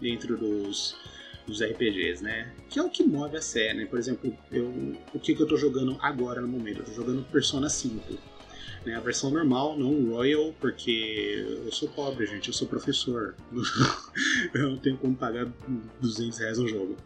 dentro 0.00 0.36
dos, 0.36 0.96
dos 1.52 1.62
RPGs, 1.62 2.22
né? 2.22 2.52
Que 2.68 2.78
é 2.78 2.82
o 2.82 2.90
que 2.90 3.04
move 3.04 3.36
a 3.36 3.42
série, 3.42 3.78
né? 3.78 3.86
Por 3.86 3.98
exemplo, 3.98 4.36
eu, 4.50 4.96
o 5.14 5.20
que, 5.20 5.34
que 5.34 5.42
eu 5.42 5.46
tô 5.46 5.56
jogando 5.56 5.96
agora 6.00 6.40
no 6.40 6.48
momento? 6.48 6.80
Eu 6.80 6.84
tô 6.84 6.92
jogando 6.92 7.22
Persona 7.30 7.68
5 7.68 8.32
né? 8.84 8.96
A 8.96 9.00
versão 9.00 9.30
normal, 9.30 9.78
não 9.78 10.10
Royal, 10.10 10.54
porque 10.60 11.44
eu 11.64 11.72
sou 11.72 11.88
pobre, 11.88 12.26
gente, 12.26 12.48
eu 12.48 12.54
sou 12.54 12.66
professor. 12.66 13.36
eu 14.54 14.70
não 14.70 14.78
tenho 14.78 14.96
como 14.96 15.14
pagar 15.14 15.50
200 16.00 16.38
reais 16.38 16.58
no 16.58 16.68
jogo. 16.68 16.96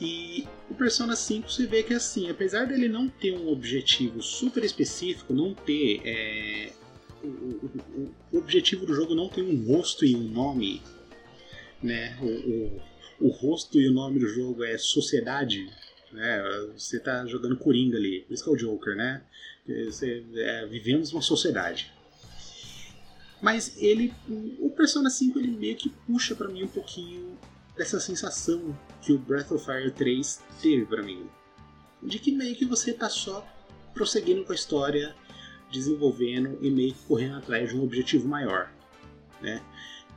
E 0.00 0.46
o 0.70 0.74
Persona 0.74 1.16
5 1.16 1.50
você 1.50 1.66
vê 1.66 1.82
que 1.82 1.92
assim, 1.92 2.30
apesar 2.30 2.66
dele 2.66 2.88
não 2.88 3.08
ter 3.08 3.32
um 3.32 3.48
objetivo 3.48 4.22
super 4.22 4.64
específico, 4.64 5.34
não 5.34 5.54
ter. 5.54 6.00
É, 6.04 6.72
o, 7.22 7.26
o, 7.26 8.14
o, 8.32 8.38
objetivo 8.38 8.86
do 8.86 8.94
jogo 8.94 9.14
não 9.14 9.28
tem 9.28 9.42
um 9.42 9.66
rosto 9.66 10.04
e 10.04 10.14
um 10.14 10.22
nome, 10.22 10.80
né? 11.82 12.16
O, 12.22 12.80
o, 13.20 13.28
rosto 13.28 13.80
e 13.80 13.88
o 13.88 13.92
nome 13.92 14.18
do 14.18 14.28
jogo 14.28 14.64
é 14.64 14.76
Sociedade, 14.78 15.70
né? 16.12 16.42
Você 16.76 16.98
tá 16.98 17.26
jogando 17.26 17.56
Coringa 17.56 17.96
ali, 17.96 18.20
por 18.22 18.34
isso 18.34 18.44
que 18.44 18.50
é 18.50 18.52
o 18.52 18.56
Joker, 18.56 18.96
né? 18.96 19.22
Você, 19.66 20.24
é, 20.34 20.66
vivemos 20.66 21.12
uma 21.12 21.22
sociedade. 21.22 21.92
Mas 23.40 23.76
ele, 23.76 24.12
o 24.58 24.70
Persona 24.70 25.10
5 25.10 25.38
ele 25.38 25.48
meio 25.48 25.76
que 25.76 25.90
puxa 26.06 26.34
para 26.34 26.48
mim 26.48 26.64
um 26.64 26.68
pouquinho 26.68 27.38
dessa 27.76 28.00
sensação 28.00 28.76
que 29.00 29.12
o 29.12 29.18
Breath 29.18 29.52
of 29.52 29.64
Fire 29.64 29.90
3 29.92 30.42
teve 30.60 30.84
para 30.86 31.02
mim, 31.02 31.28
de 32.02 32.18
que 32.18 32.32
meio 32.32 32.56
que 32.56 32.64
você 32.64 32.92
tá 32.92 33.08
só 33.08 33.46
prosseguindo 33.94 34.44
com 34.44 34.52
a 34.52 34.54
história, 34.54 35.14
desenvolvendo 35.70 36.58
e 36.60 36.70
meio 36.70 36.94
que 36.94 37.04
correndo 37.04 37.36
atrás 37.36 37.68
de 37.68 37.76
um 37.76 37.84
objetivo 37.84 38.26
maior, 38.26 38.72
né? 39.40 39.62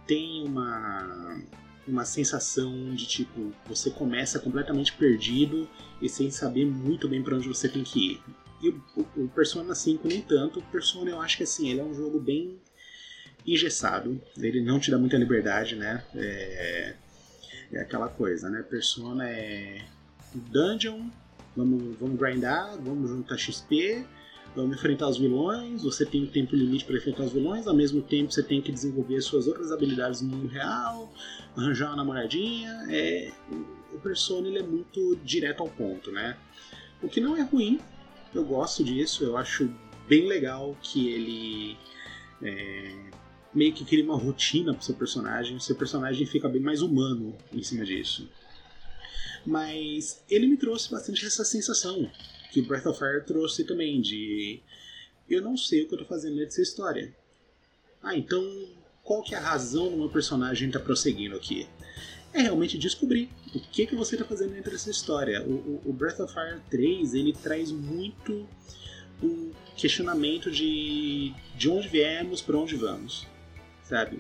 Tem 0.08 0.44
uma 0.44 1.42
uma 1.88 2.06
sensação 2.06 2.94
de 2.94 3.08
tipo 3.08 3.54
você 3.68 3.90
começa 3.90 4.40
completamente 4.40 4.94
perdido 4.94 5.68
e 6.02 6.08
sem 6.08 6.30
saber 6.30 6.66
muito 6.66 7.08
bem 7.08 7.24
para 7.24 7.36
onde 7.36 7.48
você 7.48 7.68
tem 7.68 7.84
que 7.84 8.14
ir. 8.14 8.24
E 8.62 8.70
o, 8.96 9.28
Persona 9.30 9.74
5 9.74 10.08
nem 10.08 10.22
tanto. 10.22 10.60
O 10.60 10.64
Persona 10.64 11.10
eu 11.10 11.20
acho 11.20 11.38
que 11.38 11.44
assim, 11.44 11.70
ele 11.70 11.80
é 11.80 11.84
um 11.84 11.94
jogo 11.94 12.20
bem 12.20 12.60
engessado. 13.46 14.22
Ele 14.38 14.62
não 14.62 14.80
te 14.80 14.92
dá 14.92 14.98
muita 15.00 15.18
liberdade, 15.18 15.76
né? 15.76 16.04
É, 16.16 16.96
é 17.74 17.80
aquela 17.80 18.08
coisa, 18.08 18.50
né? 18.50 18.62
Persona 18.62 19.28
é 19.28 19.84
dungeon, 20.34 21.10
vamos, 21.56 21.98
vamos 21.98 22.20
grindar, 22.20 22.78
vamos 22.80 23.10
juntar 23.10 23.38
XP, 23.38 24.06
vamos 24.56 24.76
enfrentar 24.76 25.08
os 25.08 25.18
vilões, 25.18 25.84
você 25.84 26.06
tem 26.06 26.24
um 26.24 26.28
tempo 26.28 26.56
limite 26.56 26.86
para 26.86 26.98
enfrentar 26.98 27.24
os 27.24 27.32
vilões, 27.32 27.68
ao 27.68 27.76
mesmo 27.76 28.02
tempo 28.02 28.32
você 28.32 28.44
tem 28.44 28.62
que 28.62 28.72
desenvolver 28.72 29.22
suas 29.22 29.48
outras 29.48 29.72
habilidades 29.72 30.22
no 30.22 30.30
mundo 30.30 30.48
real, 30.48 31.14
arranjar 31.56 31.88
uma 31.88 31.98
namoradinha. 31.98 32.70
É, 32.90 33.32
o 33.94 34.00
Persona 34.00 34.48
ele 34.48 34.60
é 34.60 34.64
muito 34.64 35.16
direto 35.24 35.62
ao 35.62 35.70
ponto, 35.70 36.12
né? 36.12 36.38
O 37.02 37.08
que 37.08 37.22
não 37.22 37.36
é 37.36 37.42
ruim, 37.42 37.80
eu 38.34 38.44
gosto 38.44 38.84
disso, 38.84 39.24
eu 39.24 39.38
acho 39.38 39.70
bem 40.08 40.28
legal 40.28 40.78
que 40.82 41.10
ele 41.10 41.78
é, 42.42 43.12
meio 43.54 43.74
que 43.74 43.86
cria 43.86 44.04
uma 44.04 44.18
rotina 44.18 44.74
pro 44.74 44.84
seu 44.84 44.96
personagem, 44.96 45.56
o 45.56 45.62
seu 45.62 45.76
personagem 45.76 46.26
fica 46.26 46.50
bem 46.50 46.62
mais 46.62 46.82
humano 46.82 47.36
em 47.54 47.64
cima 47.64 47.86
disso. 47.86 48.30
Mas 49.46 50.24
ele 50.30 50.48
me 50.48 50.58
trouxe 50.58 50.92
bastante 50.92 51.26
essa 51.26 51.44
sensação 51.44 52.10
que 52.52 52.60
o 52.60 52.66
Breath 52.66 52.86
of 52.86 53.00
Fire 53.00 53.26
trouxe 53.26 53.64
também, 53.64 54.02
de 54.02 54.62
eu 55.30 55.42
não 55.42 55.58
sei 55.58 55.84
o 55.84 55.88
que 55.88 55.96
eu 55.96 56.00
tô 56.00 56.06
fazendo 56.06 56.36
nessa 56.36 56.62
história. 56.62 57.16
Ah, 58.04 58.16
então 58.16 58.44
qual 59.04 59.24
que 59.24 59.34
é 59.34 59.38
a 59.38 59.42
razão 59.42 59.90
do 59.90 59.98
meu 59.98 60.10
personagem 60.10 60.68
estar 60.68 60.80
tá 60.80 60.86
prosseguindo 60.86 61.36
aqui? 61.36 61.68
é 62.34 62.42
realmente 62.42 62.78
descobrir 62.78 63.30
o 63.54 63.60
que, 63.60 63.86
que 63.86 63.96
você 63.96 64.16
está 64.16 64.26
fazendo 64.26 64.54
dentro 64.54 64.72
dessa 64.72 64.90
história. 64.90 65.44
O, 65.44 65.52
o, 65.52 65.82
o, 65.86 65.94
Breath 65.94 66.20
of 66.20 66.34
Fire 66.34 66.62
3 66.70 67.14
ele 67.14 67.34
traz 67.34 67.72
muito 67.72 68.48
o 69.22 69.52
questionamento 69.76 70.50
de 70.50 71.34
de 71.56 71.70
onde 71.70 71.88
viemos, 71.88 72.42
para 72.42 72.58
onde 72.58 72.76
vamos, 72.76 73.28
sabe? 73.84 74.20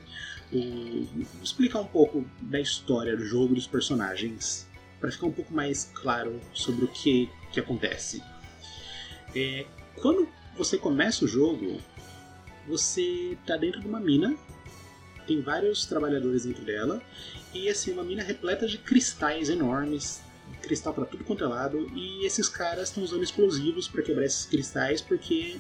O, 0.51 1.07
explicar 1.41 1.79
um 1.79 1.88
pouco 1.88 2.25
da 2.41 2.59
história 2.59 3.15
do 3.15 3.25
jogo 3.25 3.55
dos 3.55 3.65
personagens 3.65 4.67
para 5.00 5.11
ficar 5.11 5.27
um 5.27 5.31
pouco 5.31 5.53
mais 5.53 5.89
claro 5.95 6.39
sobre 6.53 6.85
o 6.85 6.88
que, 6.88 7.29
que 7.51 7.60
acontece. 7.60 8.24
É, 9.36 9.65
quando 10.01 10.27
você 10.55 10.77
começa 10.77 11.25
o 11.25 11.27
jogo, 11.27 11.79
você 12.67 13.38
está 13.41 13.58
dentro 13.58 13.79
de 13.79 13.88
uma 13.88 14.00
mina, 14.00 14.36
tem 15.25 15.41
vários 15.41 15.86
trabalhadores 15.86 16.46
dentro 16.46 16.63
dela 16.63 17.01
e 17.53 17.70
assim, 17.70 17.91
uma 17.91 18.03
mina 18.03 18.24
repleta 18.24 18.67
de 18.67 18.77
cristais 18.77 19.50
enormes, 19.50 20.22
cristal 20.62 20.93
para 20.93 21.05
tudo 21.05 21.24
quanto 21.24 21.43
é 21.43 21.48
lado, 21.48 21.89
e 21.96 22.25
esses 22.25 22.48
caras 22.50 22.89
estão 22.89 23.03
usando 23.03 23.24
explosivos 23.24 23.88
para 23.88 24.01
quebrar 24.01 24.25
esses 24.25 24.46
cristais 24.46 25.01
porque 25.01 25.60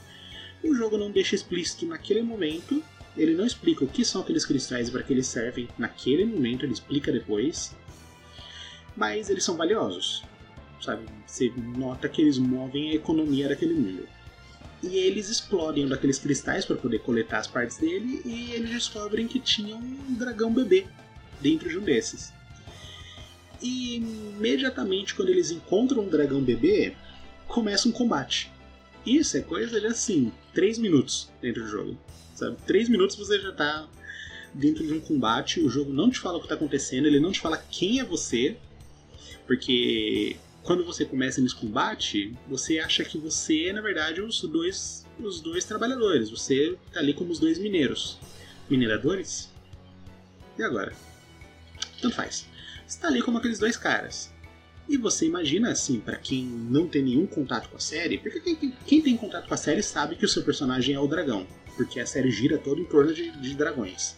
o 0.63 0.73
jogo 0.75 0.97
não 0.97 1.11
deixa 1.11 1.35
explícito 1.35 1.85
naquele 1.85 2.21
momento. 2.21 2.83
Ele 3.17 3.33
não 3.33 3.45
explica 3.45 3.83
o 3.83 3.87
que 3.87 4.05
são 4.05 4.21
aqueles 4.21 4.45
cristais 4.45 4.87
e 4.87 4.91
para 4.91 5.03
que 5.03 5.11
eles 5.11 5.27
servem 5.27 5.67
naquele 5.77 6.23
momento, 6.23 6.65
ele 6.65 6.73
explica 6.73 7.11
depois. 7.11 7.75
Mas 8.95 9.29
eles 9.29 9.43
são 9.43 9.57
valiosos, 9.57 10.23
sabe? 10.81 11.05
Você 11.25 11.51
nota 11.77 12.09
que 12.09 12.21
eles 12.21 12.37
movem 12.37 12.91
a 12.91 12.95
economia 12.95 13.49
daquele 13.49 13.73
mundo. 13.73 14.07
E 14.83 14.97
eles 14.97 15.29
explodem 15.29 15.85
um 15.85 15.89
daqueles 15.89 16.17
cristais 16.17 16.65
para 16.65 16.75
poder 16.75 16.99
coletar 16.99 17.37
as 17.39 17.47
partes 17.47 17.77
dele 17.77 18.21
e 18.25 18.51
eles 18.51 18.71
descobrem 18.71 19.27
que 19.27 19.39
tinha 19.39 19.75
um 19.75 20.15
dragão 20.15 20.51
bebê 20.51 20.87
dentro 21.39 21.69
de 21.69 21.77
um 21.77 21.83
desses. 21.83 22.33
E 23.61 23.97
imediatamente 23.97 25.13
quando 25.13 25.29
eles 25.29 25.51
encontram 25.51 26.03
um 26.03 26.09
dragão 26.09 26.41
bebê, 26.41 26.95
começa 27.47 27.87
um 27.87 27.91
combate. 27.91 28.51
Isso 29.05 29.37
é 29.37 29.41
coisa 29.41 29.79
de 29.79 29.85
assim, 29.85 30.31
3 30.53 30.79
minutos 30.79 31.29
dentro 31.39 31.63
do 31.63 31.69
jogo. 31.69 31.97
Sabe? 32.33 32.57
3 32.65 32.89
minutos 32.89 33.15
você 33.15 33.39
já 33.39 33.51
tá 33.51 33.87
dentro 34.53 34.85
de 34.85 34.93
um 34.93 34.99
combate, 34.99 35.59
o 35.59 35.69
jogo 35.69 35.93
não 35.93 36.09
te 36.09 36.19
fala 36.19 36.37
o 36.37 36.39
que 36.39 36.45
está 36.45 36.55
acontecendo, 36.55 37.05
ele 37.05 37.19
não 37.19 37.31
te 37.31 37.39
fala 37.39 37.63
quem 37.69 37.99
é 37.99 38.03
você, 38.03 38.57
porque 39.47 40.35
quando 40.63 40.85
você 40.85 41.05
começa 41.05 41.41
nesse 41.41 41.55
combate, 41.55 42.35
você 42.47 42.79
acha 42.79 43.03
que 43.03 43.17
você 43.17 43.67
é, 43.67 43.73
na 43.73 43.81
verdade, 43.81 44.21
os 44.21 44.41
dois, 44.41 45.05
os 45.19 45.41
dois 45.41 45.65
trabalhadores, 45.65 46.29
você 46.29 46.77
tá 46.93 46.99
ali 46.99 47.13
como 47.13 47.31
os 47.31 47.39
dois 47.39 47.57
mineiros. 47.57 48.19
Mineradores? 48.69 49.49
E 50.57 50.63
agora? 50.63 50.93
Tanto 52.01 52.15
faz. 52.15 52.45
Você 52.85 52.99
tá 52.99 53.07
ali 53.07 53.21
como 53.21 53.37
aqueles 53.37 53.59
dois 53.59 53.75
caras. 53.75 54.31
E 54.87 54.97
você 54.97 55.25
imagina, 55.25 55.71
assim, 55.71 55.99
para 55.99 56.17
quem 56.17 56.43
não 56.43 56.87
tem 56.87 57.01
nenhum 57.01 57.25
contato 57.25 57.69
com 57.69 57.77
a 57.77 57.79
série, 57.79 58.17
porque 58.17 58.39
quem, 58.39 58.73
quem, 58.85 59.01
tem 59.01 59.17
contato 59.17 59.47
com 59.47 59.53
a 59.53 59.57
série 59.57 59.81
sabe 59.81 60.15
que 60.15 60.25
o 60.25 60.29
seu 60.29 60.43
personagem 60.43 60.93
é 60.93 60.99
o 60.99 61.07
dragão, 61.07 61.47
porque 61.75 61.99
a 61.99 62.05
série 62.05 62.29
gira 62.29 62.57
todo 62.57 62.81
em 62.81 62.85
torno 62.85 63.13
de, 63.13 63.31
de 63.31 63.55
dragões. 63.55 64.15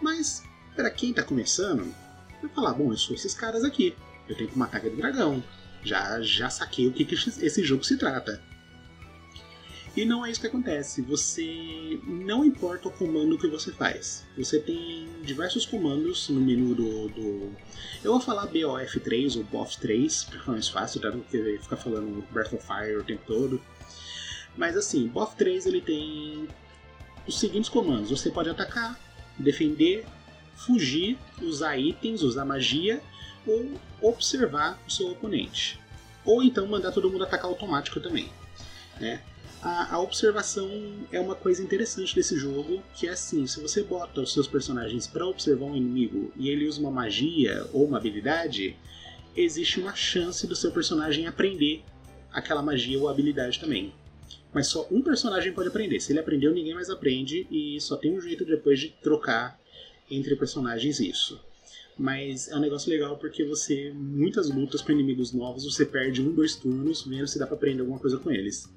Mas, 0.00 0.42
para 0.74 0.90
quem 0.90 1.12
tá 1.12 1.22
começando, 1.22 1.92
vai 2.40 2.50
falar: 2.54 2.74
bom, 2.74 2.92
eu 2.92 2.96
sou 2.96 3.14
esses 3.14 3.34
caras 3.34 3.64
aqui, 3.64 3.94
eu 4.28 4.36
tenho 4.36 4.50
que 4.50 4.58
matar 4.58 4.78
aquele 4.78 4.96
dragão. 4.96 5.42
Já, 5.82 6.20
já 6.20 6.50
saquei 6.50 6.88
o 6.88 6.92
que, 6.92 7.04
que 7.04 7.14
esse 7.14 7.62
jogo 7.62 7.84
se 7.84 7.96
trata. 7.96 8.42
E 9.96 10.04
não 10.04 10.26
é 10.26 10.30
isso 10.30 10.40
que 10.40 10.46
acontece. 10.46 11.00
Você 11.02 11.98
não 12.04 12.44
importa 12.44 12.88
o 12.88 12.90
comando 12.90 13.38
que 13.38 13.46
você 13.48 13.72
faz. 13.72 14.26
Você 14.36 14.60
tem 14.60 15.08
diversos 15.22 15.64
comandos 15.64 16.28
no 16.28 16.38
menu 16.38 16.74
do. 16.74 17.08
do... 17.08 17.52
Eu 18.04 18.12
vou 18.12 18.20
falar 18.20 18.46
BOF3 18.48 19.38
ou 19.38 19.44
BOF3, 19.44 20.26
porque 20.28 20.50
é 20.50 20.52
mais 20.52 20.68
fácil, 20.68 21.00
tá? 21.00 21.08
Do 21.08 21.20
que 21.22 21.58
ficar 21.62 21.76
falando 21.76 22.22
Breath 22.30 22.52
of 22.52 22.66
Fire 22.66 22.96
o 22.96 23.04
tempo 23.04 23.22
todo. 23.26 23.62
Mas 24.54 24.76
assim, 24.76 25.08
BOF3 25.08 25.66
ele 25.66 25.80
tem 25.80 26.46
os 27.26 27.40
seguintes 27.40 27.70
comandos: 27.70 28.10
você 28.10 28.30
pode 28.30 28.50
atacar, 28.50 29.00
defender, 29.38 30.04
fugir, 30.56 31.18
usar 31.40 31.76
itens, 31.76 32.22
usar 32.22 32.44
magia 32.44 33.00
ou 33.46 33.72
observar 34.00 34.80
o 34.86 34.90
seu 34.90 35.10
oponente. 35.10 35.78
Ou 36.24 36.42
então 36.42 36.66
mandar 36.66 36.90
todo 36.92 37.10
mundo 37.10 37.24
atacar 37.24 37.46
automático 37.46 38.00
também. 38.00 38.28
Né? 38.98 39.22
a, 39.66 39.94
a, 39.94 40.00
observação 40.00 40.70
é 41.10 41.18
uma 41.18 41.34
coisa 41.34 41.62
interessante 41.62 42.14
desse 42.14 42.36
jogo, 42.36 42.82
que 42.94 43.08
é 43.08 43.10
assim, 43.10 43.46
se 43.46 43.60
você 43.60 43.82
bota 43.82 44.20
os 44.20 44.32
seus 44.32 44.46
personagens 44.46 45.06
para 45.06 45.26
observar 45.26 45.66
um 45.66 45.76
inimigo 45.76 46.32
e 46.36 46.48
ele 46.48 46.68
usa 46.68 46.80
uma 46.80 46.90
magia 46.90 47.66
ou 47.72 47.84
uma 47.84 47.96
habilidade, 47.98 48.76
existe 49.34 49.80
uma 49.80 49.94
chance 49.94 50.46
do 50.46 50.54
seu 50.54 50.70
personagem 50.70 51.26
aprender 51.26 51.82
aquela 52.32 52.62
magia 52.62 52.98
ou 52.98 53.08
habilidade 53.08 53.58
também. 53.58 53.92
Mas 54.52 54.68
só 54.68 54.86
um 54.90 55.02
personagem 55.02 55.52
pode 55.52 55.68
aprender. 55.68 56.00
Se 56.00 56.12
ele 56.12 56.20
aprendeu, 56.20 56.52
ninguém 56.52 56.74
mais 56.74 56.88
aprende 56.88 57.46
e 57.50 57.80
só 57.80 57.96
tem 57.96 58.16
um 58.16 58.20
jeito 58.20 58.44
depois 58.44 58.78
de 58.78 58.90
trocar 59.02 59.58
entre 60.10 60.36
personagens 60.36 61.00
isso. 61.00 61.40
Mas 61.98 62.48
é 62.48 62.56
um 62.56 62.60
negócio 62.60 62.90
legal 62.90 63.16
porque 63.16 63.44
você, 63.44 63.92
muitas 63.94 64.50
lutas 64.50 64.82
com 64.82 64.92
inimigos 64.92 65.32
novos, 65.32 65.64
você 65.64 65.84
perde 65.84 66.20
um, 66.20 66.32
dois 66.32 66.54
turnos 66.54 67.02
vendo 67.02 67.26
se 67.26 67.38
dá 67.38 67.46
pra 67.46 67.56
aprender 67.56 67.80
alguma 67.80 67.98
coisa 67.98 68.18
com 68.18 68.30
eles. 68.30 68.68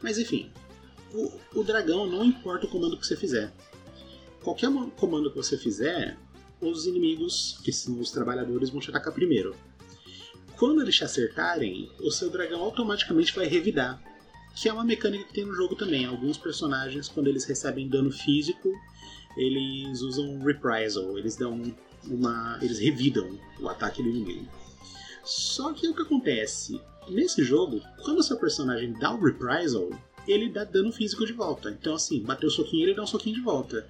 Mas 0.00 0.18
enfim, 0.18 0.50
o, 1.12 1.30
o 1.54 1.62
dragão 1.62 2.06
não 2.06 2.24
importa 2.24 2.66
o 2.66 2.68
comando 2.68 2.96
que 2.96 3.06
você 3.06 3.16
fizer. 3.16 3.52
Qualquer 4.42 4.70
comando 4.96 5.30
que 5.30 5.36
você 5.36 5.58
fizer, 5.58 6.16
os 6.60 6.86
inimigos, 6.86 7.58
que 7.62 7.72
são 7.72 8.00
os 8.00 8.10
trabalhadores, 8.10 8.70
vão 8.70 8.80
te 8.80 8.88
atacar 8.88 9.12
primeiro. 9.12 9.54
Quando 10.56 10.80
eles 10.80 10.96
te 10.96 11.04
acertarem, 11.04 11.90
o 12.00 12.10
seu 12.10 12.30
dragão 12.30 12.60
automaticamente 12.60 13.34
vai 13.34 13.46
revidar, 13.46 14.02
que 14.56 14.68
é 14.68 14.72
uma 14.72 14.84
mecânica 14.84 15.24
que 15.24 15.34
tem 15.34 15.44
no 15.44 15.54
jogo 15.54 15.76
também. 15.76 16.04
Alguns 16.04 16.36
personagens, 16.36 17.08
quando 17.08 17.28
eles 17.28 17.44
recebem 17.44 17.88
dano 17.88 18.10
físico, 18.10 18.72
eles 19.36 20.00
usam 20.00 20.38
reprisal, 20.40 21.18
eles 21.18 21.36
dão 21.36 21.62
uma, 22.06 22.58
eles 22.62 22.78
revidam 22.78 23.38
o 23.60 23.68
ataque 23.68 24.02
do 24.02 24.08
inimigo. 24.08 24.46
Só 25.24 25.72
que 25.72 25.88
o 25.88 25.94
que 25.94 26.02
acontece 26.02 26.80
nesse 27.08 27.42
jogo, 27.42 27.80
quando 28.02 28.18
o 28.18 28.22
seu 28.22 28.38
personagem 28.38 28.92
dá 28.92 29.12
o 29.12 29.22
reprisal, 29.22 29.90
ele 30.26 30.48
dá 30.48 30.64
dano 30.64 30.92
físico 30.92 31.26
de 31.26 31.32
volta. 31.32 31.70
Então 31.70 31.94
assim, 31.94 32.22
bateu 32.22 32.48
o 32.48 32.52
soquinho, 32.52 32.84
ele 32.84 32.94
dá 32.94 33.02
um 33.02 33.06
soquinho 33.06 33.36
de 33.36 33.42
volta. 33.42 33.88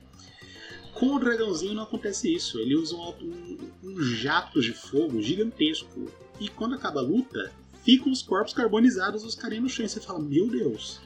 Com 0.99 1.15
o 1.15 1.21
dragãozinho 1.21 1.75
não 1.75 1.85
acontece 1.85 2.35
isso. 2.35 2.59
Ele 2.59 2.75
usa 2.75 2.97
um, 2.97 3.11
um, 3.23 3.59
um 3.85 4.03
jato 4.03 4.61
de 4.61 4.73
fogo 4.73 5.23
gigantesco. 5.23 6.11
E 6.41 6.49
quando 6.49 6.75
acaba 6.75 6.99
a 6.99 7.05
luta, 7.05 7.53
ficam 7.85 8.11
os 8.11 8.21
corpos 8.21 8.53
carbonizados, 8.53 9.25
os 9.25 9.37
carinhos 9.37 9.63
no 9.63 9.69
chão. 9.69 9.87
E 9.87 9.89
você 9.89 10.01
fala: 10.01 10.19
Meu 10.19 10.49
Deus, 10.49 11.01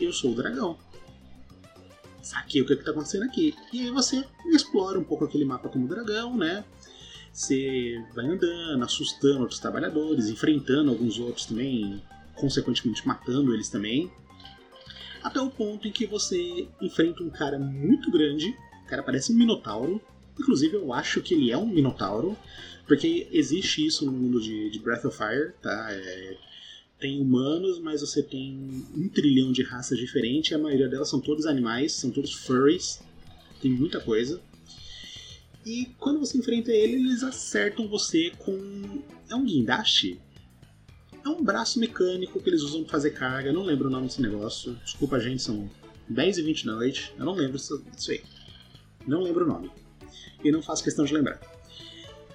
eu 0.00 0.12
sou 0.12 0.30
o 0.30 0.34
dragão. 0.34 0.78
Saquei 2.30 2.62
o 2.62 2.64
que, 2.64 2.74
é 2.74 2.76
está 2.76 2.92
acontecendo 2.92 3.24
aqui. 3.24 3.56
E 3.72 3.80
aí 3.80 3.90
você 3.90 4.24
explora 4.46 4.96
um 4.96 5.02
pouco 5.02 5.24
aquele 5.24 5.44
mapa 5.44 5.68
como 5.68 5.88
dragão, 5.88 6.36
né? 6.36 6.64
Você 7.32 8.00
vai 8.14 8.24
andando, 8.24 8.84
assustando 8.84 9.40
outros 9.40 9.58
trabalhadores, 9.58 10.28
enfrentando 10.28 10.90
alguns 10.90 11.18
outros 11.18 11.46
também, 11.46 12.00
consequentemente 12.36 13.04
matando 13.04 13.52
eles 13.52 13.68
também. 13.68 14.12
Até 15.20 15.40
o 15.40 15.50
ponto 15.50 15.88
em 15.88 15.90
que 15.90 16.06
você 16.06 16.68
enfrenta 16.80 17.20
um 17.24 17.30
cara 17.30 17.58
muito 17.58 18.12
grande, 18.12 18.56
o 18.84 18.86
cara 18.86 19.02
parece 19.02 19.32
um 19.32 19.36
minotauro. 19.36 20.00
Inclusive 20.38 20.76
eu 20.76 20.92
acho 20.92 21.20
que 21.22 21.34
ele 21.34 21.50
é 21.50 21.58
um 21.58 21.66
minotauro, 21.66 22.38
porque 22.86 23.26
existe 23.32 23.84
isso 23.84 24.06
no 24.06 24.12
mundo 24.12 24.40
de, 24.40 24.70
de 24.70 24.78
Breath 24.78 25.04
of 25.04 25.16
Fire, 25.16 25.52
tá? 25.60 25.88
É, 25.90 26.36
tem 27.00 27.20
humanos, 27.20 27.80
mas 27.80 28.02
você 28.02 28.22
tem 28.22 28.84
um 28.94 29.08
trilhão 29.08 29.50
de 29.50 29.62
raças 29.62 29.98
diferentes, 29.98 30.52
a 30.52 30.58
maioria 30.58 30.88
delas 30.88 31.08
são 31.08 31.18
todos 31.18 31.46
animais, 31.46 31.92
são 31.92 32.10
todos 32.10 32.32
furries, 32.32 33.00
tem 33.60 33.70
muita 33.70 33.98
coisa. 34.00 34.40
E 35.64 35.86
quando 35.98 36.20
você 36.20 36.38
enfrenta 36.38 36.70
ele, 36.70 36.94
eles 36.94 37.22
acertam 37.22 37.88
você 37.88 38.30
com. 38.38 39.02
É 39.28 39.34
um 39.34 39.44
guindaste? 39.44 40.20
É 41.24 41.28
um 41.28 41.42
braço 41.42 41.78
mecânico 41.78 42.40
que 42.40 42.48
eles 42.48 42.62
usam 42.62 42.82
para 42.82 42.92
fazer 42.92 43.10
carga, 43.10 43.52
não 43.52 43.62
lembro 43.62 43.88
o 43.88 43.90
nome 43.90 44.06
desse 44.06 44.22
negócio. 44.22 44.74
Desculpa, 44.84 45.18
gente, 45.18 45.42
são 45.42 45.70
10 46.08 46.38
e 46.38 46.42
20 46.42 46.66
da 46.66 46.72
noite, 46.74 47.12
eu 47.18 47.24
não 47.24 47.34
lembro 47.34 47.58
disso 47.58 48.10
aí. 48.10 48.22
Não 49.06 49.22
lembro 49.22 49.44
o 49.44 49.48
nome. 49.48 49.70
E 50.42 50.50
não 50.50 50.62
faço 50.62 50.84
questão 50.84 51.04
de 51.04 51.14
lembrar. 51.14 51.40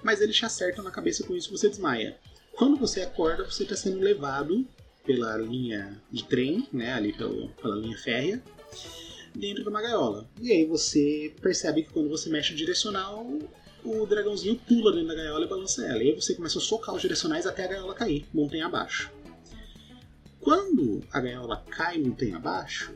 Mas 0.02 0.20
eles 0.20 0.36
te 0.36 0.44
acertam 0.44 0.84
na 0.84 0.90
cabeça 0.90 1.24
com 1.24 1.34
isso 1.34 1.50
você 1.50 1.68
desmaia. 1.68 2.16
Quando 2.56 2.78
você 2.78 3.02
acorda, 3.02 3.44
você 3.44 3.64
está 3.64 3.76
sendo 3.76 4.00
levado 4.00 4.66
pela 5.04 5.36
linha 5.36 6.02
de 6.10 6.24
trem, 6.24 6.66
né, 6.72 6.94
ali 6.94 7.12
pela, 7.12 7.48
pela 7.48 7.76
linha 7.76 7.98
férrea, 7.98 8.42
dentro 9.34 9.62
de 9.62 9.68
uma 9.68 9.82
gaiola. 9.82 10.26
E 10.40 10.50
aí 10.50 10.64
você 10.64 11.34
percebe 11.40 11.82
que 11.82 11.92
quando 11.92 12.08
você 12.08 12.30
mexe 12.30 12.54
o 12.54 12.56
direcional, 12.56 13.26
o 13.84 14.06
dragãozinho 14.06 14.56
pula 14.56 14.90
dentro 14.90 15.08
da 15.08 15.14
gaiola 15.14 15.44
e 15.44 15.48
balança 15.48 15.86
ela. 15.86 16.02
E 16.02 16.10
aí 16.10 16.14
você 16.14 16.34
começa 16.34 16.58
a 16.58 16.62
socar 16.62 16.94
os 16.94 17.02
direcionais 17.02 17.46
até 17.46 17.64
a 17.64 17.68
gaiola 17.68 17.94
cair, 17.94 18.26
montanha 18.32 18.66
abaixo. 18.66 19.12
Quando 20.40 21.02
a 21.12 21.20
gaiola 21.20 21.62
cai 21.68 21.98
montanha 21.98 22.36
abaixo, 22.36 22.94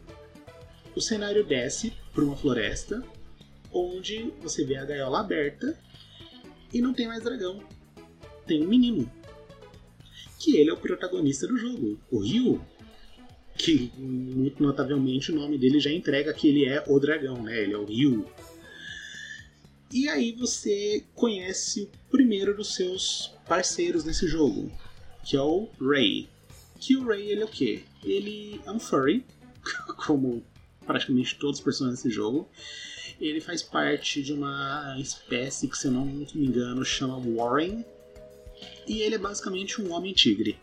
o 0.97 1.03
cenário 1.03 1.45
desce 1.45 1.93
para 2.15 2.25
uma 2.25 2.37
floresta, 2.37 3.05
onde 3.71 4.33
você 4.41 4.65
vê 4.65 4.77
a 4.77 4.87
gaiola 4.87 5.21
aberta 5.21 5.79
e 6.73 6.81
não 6.81 6.95
tem 6.95 7.07
mais 7.07 7.23
dragão. 7.23 7.63
Tem 8.47 8.65
um 8.65 8.69
menino 8.69 9.11
que 10.41 10.57
ele 10.57 10.71
é 10.71 10.73
o 10.73 10.79
protagonista 10.79 11.47
do 11.47 11.57
jogo, 11.57 12.01
o 12.11 12.19
Ryu. 12.19 12.61
Que, 13.57 13.93
muito 13.99 14.63
notavelmente, 14.63 15.31
o 15.31 15.35
nome 15.35 15.59
dele 15.59 15.79
já 15.79 15.93
entrega 15.93 16.33
que 16.33 16.49
ele 16.49 16.65
é 16.65 16.83
o 16.89 16.99
dragão, 16.99 17.43
né? 17.43 17.63
Ele 17.63 17.75
é 17.75 17.77
o 17.77 17.85
Ryu. 17.85 18.25
E 19.93 20.09
aí 20.09 20.33
você 20.33 21.05
conhece 21.15 21.83
o 21.83 21.91
primeiro 22.11 22.57
dos 22.57 22.75
seus 22.75 23.35
parceiros 23.47 24.03
nesse 24.03 24.27
jogo, 24.27 24.73
que 25.23 25.37
é 25.37 25.43
o 25.43 25.69
Ray. 25.79 26.27
Que 26.79 26.97
o 26.97 27.07
Ray, 27.07 27.31
ele 27.31 27.43
é 27.43 27.45
o 27.45 27.49
quê? 27.49 27.83
Ele 28.03 28.59
é 28.65 28.71
um 28.71 28.81
furry, 28.81 29.23
como 30.07 30.43
praticamente 30.87 31.39
todos 31.39 31.59
os 31.59 31.65
personagens 31.65 32.03
desse 32.03 32.15
jogo. 32.15 32.49
Ele 33.21 33.43
faz 33.43 33.63
parte 33.63 34.23
de 34.23 34.33
uma 34.33 34.97
espécie 34.99 35.69
que, 35.69 35.77
se 35.77 35.89
eu 35.89 35.93
não 35.93 36.07
me 36.07 36.27
engano, 36.35 36.83
chama 36.83 37.19
Warren, 37.19 37.85
e 38.91 39.03
ele 39.03 39.15
é 39.15 39.19
basicamente 39.19 39.81
um 39.81 39.93
homem-tigre. 39.93 40.59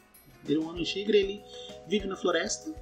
Ele 0.45 0.57
é 0.57 0.59
um 0.59 0.67
homem-tigre, 0.67 1.17
ele 1.17 1.41
vive 1.87 2.05
na 2.07 2.17
floresta. 2.17 2.75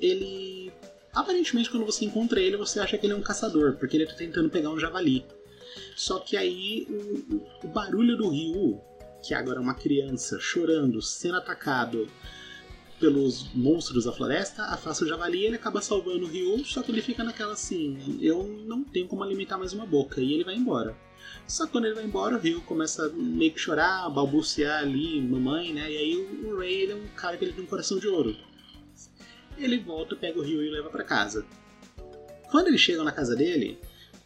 Ele. 0.00 0.72
Aparentemente, 1.12 1.68
quando 1.68 1.84
você 1.84 2.04
encontra 2.04 2.40
ele, 2.40 2.56
você 2.56 2.78
acha 2.78 2.96
que 2.96 3.04
ele 3.04 3.12
é 3.12 3.16
um 3.16 3.20
caçador, 3.20 3.76
porque 3.76 3.96
ele 3.96 4.04
está 4.04 4.14
tentando 4.14 4.48
pegar 4.48 4.70
um 4.70 4.78
javali. 4.78 5.26
Só 5.96 6.20
que 6.20 6.36
aí 6.36 6.86
o, 6.88 7.66
o 7.66 7.68
barulho 7.68 8.16
do 8.16 8.28
rio, 8.28 8.80
que 9.20 9.34
agora 9.34 9.58
é 9.58 9.60
uma 9.60 9.74
criança 9.74 10.38
chorando, 10.38 11.02
sendo 11.02 11.38
atacado 11.38 12.08
pelos 13.00 13.52
monstros 13.52 14.04
da 14.04 14.12
floresta, 14.12 14.62
afasta 14.66 15.04
o 15.04 15.08
javali 15.08 15.38
e 15.40 15.46
ele 15.46 15.56
acaba 15.56 15.80
salvando 15.80 16.24
o 16.24 16.28
Ryu, 16.28 16.64
só 16.64 16.82
que 16.82 16.92
ele 16.92 17.02
fica 17.02 17.24
naquela 17.24 17.52
assim, 17.52 18.18
eu 18.22 18.44
não 18.44 18.84
tenho 18.84 19.08
como 19.08 19.24
alimentar 19.24 19.58
mais 19.58 19.72
uma 19.72 19.84
boca, 19.84 20.20
e 20.20 20.32
ele 20.32 20.44
vai 20.44 20.54
embora. 20.54 20.96
Só 21.46 21.66
que 21.66 21.72
quando 21.72 21.84
ele 21.86 21.94
vai 21.94 22.04
embora, 22.04 22.36
o 22.36 22.38
Ryu 22.38 22.60
começa 22.62 23.06
a 23.06 23.08
meio 23.10 23.52
que 23.52 23.60
chorar, 23.60 24.08
balbuciar 24.08 24.80
ali, 24.80 25.20
mamãe, 25.20 25.72
né? 25.72 25.90
E 25.90 25.96
aí 25.96 26.16
o 26.16 26.58
Ray 26.58 26.74
ele 26.74 26.92
é 26.92 26.96
um 26.96 27.08
cara 27.16 27.36
que 27.36 27.44
ele 27.44 27.52
tem 27.52 27.64
um 27.64 27.66
coração 27.66 27.98
de 27.98 28.08
ouro. 28.08 28.36
Ele 29.58 29.78
volta, 29.78 30.16
pega 30.16 30.38
o 30.38 30.42
Ryu 30.42 30.62
e 30.62 30.70
leva 30.70 30.88
para 30.88 31.04
casa. 31.04 31.44
Quando 32.50 32.68
eles 32.68 32.80
chegam 32.80 33.04
na 33.04 33.12
casa 33.12 33.36
dele, 33.36 33.78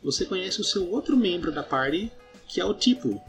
você 0.03 0.25
conhece 0.25 0.61
o 0.61 0.65
seu 0.65 0.89
outro 0.91 1.17
membro 1.17 1.51
da 1.51 1.63
party, 1.63 2.11
que 2.47 2.61
é 2.61 2.65
o 2.65 2.75
Tipo. 2.75 3.21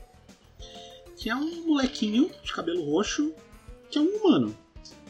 Que 1.18 1.30
é 1.30 1.36
um 1.36 1.66
molequinho 1.66 2.32
de 2.44 2.54
cabelo 2.54 2.84
roxo, 2.84 3.34
que 3.90 3.98
é 3.98 4.02
um 4.02 4.08
humano. 4.08 4.58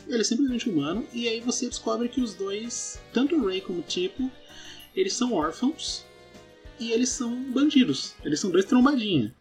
Ele 0.07 0.21
é 0.21 0.23
simplesmente 0.23 0.69
humano, 0.69 1.05
e 1.13 1.27
aí 1.27 1.39
você 1.39 1.67
descobre 1.67 2.09
que 2.09 2.21
os 2.21 2.33
dois, 2.33 2.99
tanto 3.13 3.35
o 3.35 3.45
Ray 3.45 3.61
como 3.61 3.79
o 3.79 3.83
Tipo, 3.83 4.31
eles 4.95 5.13
são 5.13 5.33
órfãos 5.33 6.03
e 6.79 6.91
eles 6.91 7.09
são 7.09 7.43
bandidos. 7.51 8.15
Eles 8.23 8.39
são 8.39 8.49
dois 8.49 8.65
trombadinha. 8.65 9.33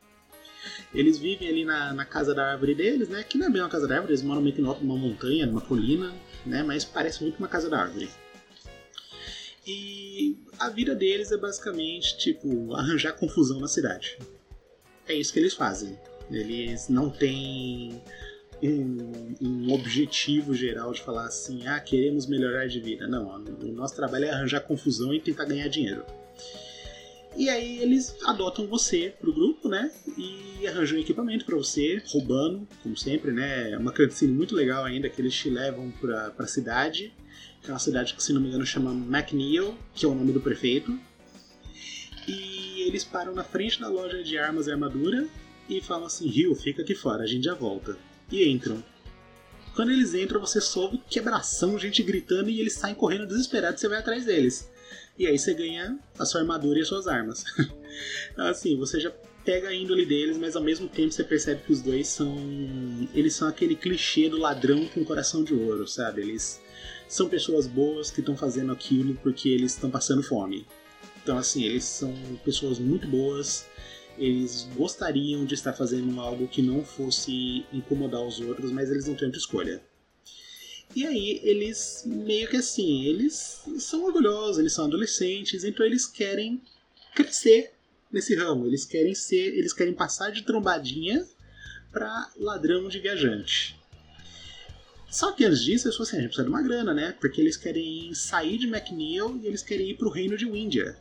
Eles 0.92 1.18
vivem 1.18 1.48
ali 1.48 1.64
na, 1.64 1.92
na 1.92 2.05
casa 2.05 2.35
da 2.35 2.51
árvore 2.51 2.74
deles, 2.74 3.09
né? 3.09 3.22
Que 3.22 3.38
não 3.38 3.46
é 3.46 3.51
bem 3.51 3.62
uma 3.62 3.68
casa 3.68 3.87
da 3.87 3.94
árvore, 3.94 4.12
eles 4.12 4.22
moram 4.22 4.40
meio 4.40 4.55
que 4.55 4.62
numa 4.62 4.96
montanha, 4.96 5.46
numa 5.46 5.61
colina, 5.61 6.12
né? 6.44 6.62
Mas 6.62 6.85
parece 6.85 7.22
muito 7.22 7.38
uma 7.38 7.48
casa 7.48 7.68
da 7.68 7.81
árvore. 7.81 8.09
E 9.66 10.38
a 10.59 10.70
vida 10.70 10.94
deles 10.94 11.31
é 11.31 11.37
basicamente, 11.37 12.16
tipo, 12.16 12.74
arranjar 12.74 13.12
confusão 13.12 13.61
na 13.61 13.68
cidade. 13.68 14.18
É 15.07 15.14
isso 15.14 15.33
que 15.33 15.38
eles 15.38 15.55
fazem. 15.55 15.98
Eles 16.31 16.88
não 16.88 17.11
têm 17.11 18.01
um, 18.62 19.35
um, 19.40 19.72
objetivo 19.72 20.55
geral 20.55 20.92
de 20.92 21.03
falar 21.03 21.27
assim, 21.27 21.66
ah, 21.66 21.79
queremos 21.81 22.27
melhorar 22.27 22.66
de 22.66 22.81
vida. 22.81 23.07
Não, 23.07 23.44
o 23.62 23.72
nosso 23.72 23.94
trabalho 23.94 24.24
é 24.24 24.31
arranjar 24.31 24.61
confusão 24.61 25.12
e 25.12 25.20
tentar 25.20 25.44
ganhar 25.44 25.68
dinheiro. 25.68 26.05
E 27.38 27.48
aí 27.48 27.79
eles 27.79 28.16
adotam 28.24 28.66
você 28.66 29.14
pro 29.20 29.33
grupo, 29.33 29.68
né? 29.68 29.92
E 30.16 30.66
arranjam 30.66 30.98
equipamento 30.98 31.44
para 31.44 31.57
você, 31.57 32.03
roubando, 32.09 32.66
como 32.83 32.96
sempre, 32.96 33.31
né? 33.31 33.70
É 33.70 33.79
uma 33.79 33.92
cutscene 33.92 34.33
muito 34.33 34.57
legal 34.57 34.85
ainda 34.85 35.09
que 35.09 35.22
eles 35.22 35.33
te 35.33 35.48
levam 35.48 35.88
pra, 36.01 36.33
pra 36.33 36.48
cidade, 36.48 37.14
que 37.62 37.70
é 37.70 37.72
uma 37.72 37.79
cidade 37.79 38.12
que, 38.12 38.20
se 38.20 38.33
não 38.33 38.40
me 38.40 38.48
engano, 38.48 38.66
chama 38.66 38.90
McNeil, 38.90 39.79
que 39.94 40.05
é 40.05 40.09
o 40.09 40.16
nome 40.16 40.33
do 40.33 40.40
prefeito. 40.40 40.98
E 42.27 42.83
eles 42.88 43.05
param 43.05 43.33
na 43.33 43.44
frente 43.44 43.81
da 43.81 43.88
loja 43.88 44.20
de 44.20 44.37
armas 44.37 44.66
e 44.66 44.72
armadura 44.72 45.29
e 45.68 45.81
falam 45.81 46.07
assim: 46.07 46.27
Rio, 46.27 46.57
fica 46.57 46.83
aqui 46.83 46.96
fora, 46.96 47.22
a 47.22 47.27
gente 47.27 47.44
já 47.44 47.55
volta. 47.55 47.96
E 48.33 48.48
entram. 48.48 48.83
Quando 49.77 49.92
eles 49.92 50.12
entram, 50.12 50.40
você 50.40 50.61
soube 50.61 51.01
quebração, 51.09 51.79
gente 51.79 52.03
gritando 52.03 52.51
e 52.51 52.61
eles 52.61 52.72
saem 52.72 52.96
correndo 52.96 53.29
desesperados 53.29 53.79
e 53.79 53.83
você 53.83 53.88
vai 53.88 53.98
atrás 53.98 54.24
deles. 54.24 54.68
E 55.18 55.26
aí 55.26 55.38
você 55.38 55.52
ganha 55.52 55.98
a 56.18 56.24
sua 56.24 56.42
armadura 56.42 56.78
e 56.78 56.83
as 56.83 56.88
suas 56.88 57.09
armas. 57.09 57.44
assim, 58.37 58.76
você 58.76 59.00
já 59.00 59.11
pega 59.44 59.68
a 59.68 59.74
índole 59.74 60.07
deles, 60.07 60.37
mas 60.37 60.54
ao 60.54 60.62
mesmo 60.62 60.88
tempo 60.88 61.11
você 61.11 61.24
percebe 61.24 61.62
que 61.62 61.72
os 61.72 61.83
dois 61.83 62.07
são. 62.07 62.37
Eles 63.12 63.35
são 63.35 63.48
aquele 63.48 63.74
clichê 63.74 64.28
do 64.28 64.38
ladrão 64.38 64.87
com 64.87 65.04
coração 65.04 65.42
de 65.42 65.54
ouro, 65.54 65.88
sabe? 65.88 66.22
Eles 66.22 66.61
são 67.09 67.28
pessoas 67.28 67.66
boas 67.66 68.11
que 68.11 68.20
estão 68.20 68.37
fazendo 68.37 68.70
aquilo 68.70 69.14
porque 69.16 69.48
eles 69.48 69.72
estão 69.72 69.90
passando 69.90 70.22
fome. 70.22 70.66
Então, 71.20 71.37
assim, 71.37 71.64
eles 71.64 71.85
são 71.85 72.14
pessoas 72.44 72.78
muito 72.78 73.09
boas, 73.09 73.66
eles 74.16 74.68
gostariam 74.76 75.44
de 75.44 75.54
estar 75.54 75.72
fazendo 75.72 76.20
algo 76.20 76.46
que 76.46 76.62
não 76.62 76.85
fosse 76.85 77.66
incomodar 77.72 78.22
os 78.22 78.40
outros, 78.40 78.70
mas 78.70 78.90
eles 78.90 79.07
não 79.07 79.14
têm 79.14 79.26
outra 79.26 79.40
escolha. 79.40 79.83
E 80.94 81.07
aí 81.07 81.40
eles 81.42 82.03
meio 82.07 82.48
que 82.48 82.57
assim, 82.57 83.05
eles 83.05 83.62
são 83.79 84.05
orgulhosos, 84.05 84.59
eles 84.59 84.72
são 84.72 84.87
adolescentes, 84.87 85.62
então 85.64 85.85
eles 85.85 86.07
querem 86.07 86.62
crescer 87.14 87.72
nesse 88.11 88.35
ramo. 88.35 88.66
Eles 88.66 88.85
querem 88.85 89.14
ser, 89.14 89.57
eles 89.57 89.72
querem 89.72 89.94
passar 89.94 90.31
de 90.31 90.42
trombadinha 90.42 91.27
para 91.92 92.31
ladrão 92.37 92.88
de 92.88 92.98
viajante. 92.98 93.79
Só 95.11 95.33
que 95.33 95.44
antes 95.44 95.62
disso, 95.64 95.87
eles 95.87 95.96
falaram 95.96 96.03
assim, 96.03 96.16
a 96.16 96.20
gente 96.20 96.29
precisa 96.29 96.44
de 96.44 96.51
uma 96.51 96.62
grana, 96.62 96.92
né? 96.92 97.16
Porque 97.18 97.40
eles 97.40 97.57
querem 97.57 98.12
sair 98.12 98.59
de 98.59 98.66
McNeil 98.66 99.40
e 99.42 99.46
eles 99.46 99.62
querem 99.62 99.90
ir 99.90 99.94
pro 99.94 100.11
reino 100.11 100.37
de 100.37 100.44
Windia, 100.44 100.98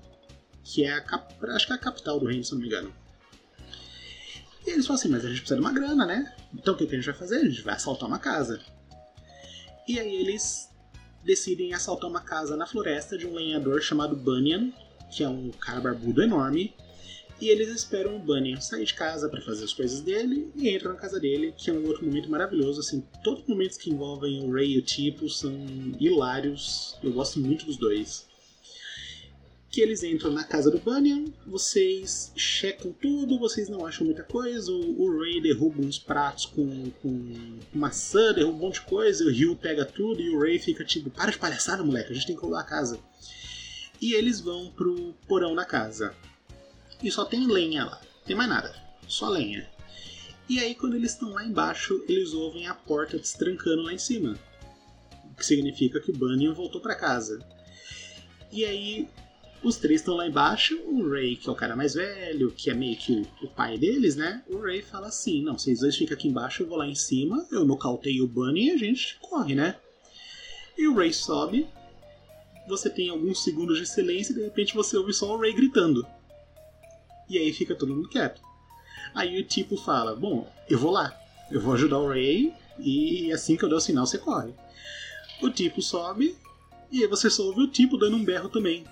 que 0.64 0.84
é 0.84 0.94
a 0.94 1.04
acho 1.50 1.68
que 1.68 1.74
é 1.74 1.76
a 1.76 1.80
capital 1.80 2.20
do 2.20 2.26
reino, 2.26 2.44
se 2.44 2.54
não 2.54 2.60
me 2.60 2.68
engano. 2.68 2.94
E 4.66 4.70
eles 4.70 4.86
falam 4.86 5.00
assim, 5.00 5.10
mas 5.10 5.26
a 5.26 5.30
gente 5.30 5.40
precisa 5.40 5.56
de 5.56 5.62
uma 5.62 5.74
grana, 5.74 6.06
né? 6.06 6.34
Então 6.54 6.74
o 6.74 6.78
que 6.78 6.86
a 6.86 6.88
gente 6.88 7.06
vai 7.06 7.16
fazer? 7.16 7.38
A 7.38 7.50
gente 7.50 7.62
vai 7.62 7.76
assaltar 7.76 8.08
uma 8.08 8.20
casa. 8.20 8.62
E 9.88 10.00
aí 10.00 10.16
eles 10.16 10.70
decidem 11.24 11.74
assaltar 11.74 12.10
uma 12.10 12.22
casa 12.22 12.56
na 12.56 12.66
floresta 12.66 13.18
de 13.18 13.26
um 13.26 13.34
lenhador 13.34 13.82
chamado 13.82 14.16
Bunyan, 14.16 14.72
que 15.10 15.24
é 15.24 15.30
um 15.30 15.52
cara 15.52 15.80
barbudo 15.80 16.22
enorme, 16.22 16.74
e 17.40 17.50
eles 17.50 17.70
esperam 17.70 18.16
o 18.16 18.20
Bunny 18.20 18.60
sair 18.60 18.84
de 18.84 18.96
casa 18.96 19.30
para 19.30 19.42
fazer 19.42 19.64
as 19.64 19.74
coisas 19.74 20.02
dele 20.02 20.52
e 20.56 20.76
entram 20.76 20.94
na 20.94 21.00
casa 21.00 21.20
dele, 21.20 21.54
que 21.56 21.70
é 21.70 21.74
um 21.74 21.86
outro 21.86 22.04
momento 22.04 22.30
maravilhoso. 22.30 22.80
Assim, 22.80 23.04
todos 23.24 23.44
os 23.44 23.48
momentos 23.48 23.78
que 23.78 23.92
envolvem 23.92 24.44
o 24.44 24.52
Ray 24.52 24.74
e 24.74 24.80
o 24.80 24.82
Tipo 24.82 25.30
são 25.30 25.54
hilários. 26.00 26.98
Eu 27.04 27.14
gosto 27.14 27.40
muito 27.40 27.66
dos 27.66 27.78
dois. 27.78 28.26
Que 29.70 29.82
eles 29.82 30.02
entram 30.02 30.32
na 30.32 30.44
casa 30.44 30.72
do 30.72 30.80
Bunyan, 30.80 31.26
vocês 31.46 32.32
checam 32.36 32.94
tudo, 32.94 33.38
vocês 33.38 33.68
não 33.68 33.86
acham 33.86 34.06
muita 34.06 34.24
coisa. 34.24 34.72
O, 34.72 35.02
o 35.02 35.20
Ray 35.20 35.42
derruba 35.42 35.82
uns 35.82 36.00
pratos 36.00 36.46
com, 36.46 36.90
com 37.02 37.60
maçã, 37.74 38.34
derruba 38.34 38.58
um 38.58 38.62
monte 38.62 38.76
de 38.76 38.82
coisa. 38.82 39.26
O 39.26 39.30
Rio 39.30 39.56
pega 39.56 39.86
tudo 39.86 40.22
e 40.22 40.30
o 40.30 40.40
Ray 40.40 40.58
fica 40.58 40.86
tipo: 40.86 41.10
Para 41.10 41.32
de 41.32 41.38
palhaçada, 41.38 41.84
moleque, 41.84 42.12
a 42.12 42.16
gente 42.16 42.28
tem 42.28 42.36
que 42.36 42.42
roubar 42.42 42.62
a 42.62 42.64
casa. 42.64 43.00
E 44.02 44.14
eles 44.14 44.40
vão 44.40 44.72
pro 44.72 45.14
porão 45.28 45.54
da 45.54 45.66
casa 45.66 46.16
e 47.02 47.12
só 47.12 47.26
tem 47.26 47.48
lenha 47.48 47.86
lá. 47.86 48.02
Tem 48.26 48.36
mais 48.36 48.50
nada, 48.50 48.76
só 49.08 49.30
lenha. 49.30 49.70
E 50.50 50.60
aí, 50.60 50.76
quando 50.76 50.96
eles 50.96 51.12
estão 51.12 51.30
lá 51.32 51.44
embaixo, 51.44 52.04
eles 52.08 52.34
ouvem 52.34 52.68
a 52.68 52.74
porta 52.74 53.18
destrancando 53.18 53.84
lá 53.84 53.94
em 53.94 53.98
cima. 53.98 54.38
O 55.26 55.36
que 55.36 55.46
significa 55.46 56.00
que 56.00 56.12
o 56.12 56.18
Bunny 56.18 56.48
voltou 56.50 56.80
para 56.80 56.96
casa. 56.96 57.40
E 58.52 58.64
aí, 58.64 59.10
os 59.64 59.78
três 59.78 60.02
estão 60.02 60.16
lá 60.16 60.28
embaixo. 60.28 60.80
O 60.86 61.10
Ray, 61.10 61.36
que 61.36 61.50
é 61.50 61.52
o 61.52 61.56
cara 61.56 61.76
mais 61.76 61.94
velho, 61.94 62.52
que 62.52 62.70
é 62.70 62.74
meio 62.74 62.96
que 62.98 63.26
o, 63.42 63.48
pai 63.48 63.78
deles, 63.78 64.16
né? 64.16 64.44
O 64.48 64.60
Ray 64.60 64.82
fala 64.82 65.08
assim: 65.08 65.42
Não, 65.42 65.58
vocês 65.58 65.80
dois 65.80 65.96
ficam 65.96 66.16
aqui 66.16 66.28
embaixo, 66.28 66.64
eu 66.64 66.68
vou 66.68 66.78
lá 66.78 66.88
em 66.88 66.96
cima, 66.96 67.46
eu 67.52 67.66
nocauteio 67.66 68.24
o 68.24 68.28
Bunny 68.28 68.68
e 68.68 68.72
a 68.72 68.78
gente 68.78 69.18
corre, 69.22 69.56
né? 69.56 69.76
E 70.78 70.88
o 70.88 70.96
Ray 70.96 71.14
sobe. 71.14 71.68
Você 72.68 72.90
tem 72.90 73.10
alguns 73.10 73.44
segundos 73.44 73.78
de 73.78 73.86
silêncio 73.86 74.34
e 74.34 74.36
de 74.36 74.44
repente 74.44 74.76
você 74.76 74.98
ouve 74.98 75.14
só 75.14 75.34
o 75.34 75.40
Ray 75.40 75.54
gritando. 75.54 76.06
E 77.30 77.38
aí 77.38 77.54
fica 77.54 77.74
todo 77.74 77.96
mundo 77.96 78.10
quieto. 78.10 78.42
Aí 79.16 79.40
o 79.40 79.44
tipo 79.44 79.78
fala: 79.78 80.16
Bom, 80.16 80.52
eu 80.70 80.78
vou 80.78 80.92
lá, 80.92 81.18
eu 81.50 81.62
vou 81.62 81.74
ajudar 81.74 81.98
o 81.98 82.10
Ray 82.10 82.54
e 82.80 83.32
assim 83.32 83.56
que 83.56 83.64
eu 83.64 83.70
der 83.70 83.76
o 83.76 83.80
sinal 83.80 84.06
você 84.06 84.18
corre. 84.18 84.54
O 85.42 85.50
tipo 85.50 85.82
sobe 85.82 86.36
e 86.92 87.02
aí 87.02 87.08
você 87.08 87.30
só 87.30 87.44
ouve 87.44 87.62
o 87.62 87.68
tipo 87.68 87.98
dando 87.98 88.18
um 88.18 88.24
berro 88.24 88.50
também. 88.50 88.86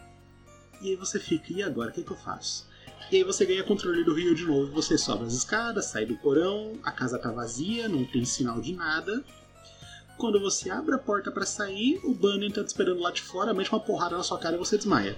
E 0.81 0.89
aí 0.89 0.95
você 0.95 1.19
fica: 1.19 1.53
E 1.53 1.63
agora? 1.63 1.89
O 1.89 1.93
que, 1.93 2.03
que 2.03 2.11
eu 2.11 2.17
faço? 2.17 2.67
E 3.11 3.17
aí 3.17 3.23
você 3.23 3.45
ganha 3.45 3.63
controle 3.63 4.03
do 4.03 4.15
rio 4.15 4.33
de 4.33 4.45
novo, 4.45 4.71
você 4.71 4.97
sobe 4.97 5.25
as 5.25 5.33
escadas, 5.33 5.85
sai 5.85 6.05
do 6.05 6.15
porão, 6.17 6.73
a 6.83 6.91
casa 6.91 7.19
tá 7.19 7.31
vazia, 7.31 7.87
não 7.87 8.03
tem 8.03 8.25
sinal 8.25 8.59
de 8.59 8.73
nada. 8.73 9.23
Quando 10.17 10.39
você 10.39 10.71
abre 10.71 10.95
a 10.95 10.97
porta 10.97 11.29
para 11.29 11.45
sair, 11.45 11.99
o 12.03 12.13
Bunny 12.13 12.51
tá 12.51 12.63
te 12.63 12.67
esperando 12.67 13.01
lá 13.01 13.11
de 13.11 13.21
fora, 13.21 13.53
mete 13.53 13.71
uma 13.71 13.79
porrada 13.79 14.17
na 14.17 14.23
sua 14.23 14.39
cara 14.39 14.55
e 14.55 14.59
você 14.59 14.77
desmaia. 14.77 15.15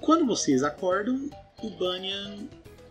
Quando 0.00 0.24
vocês 0.24 0.62
acordam, 0.62 1.28
o 1.62 1.70
Bunyan. 1.70 2.48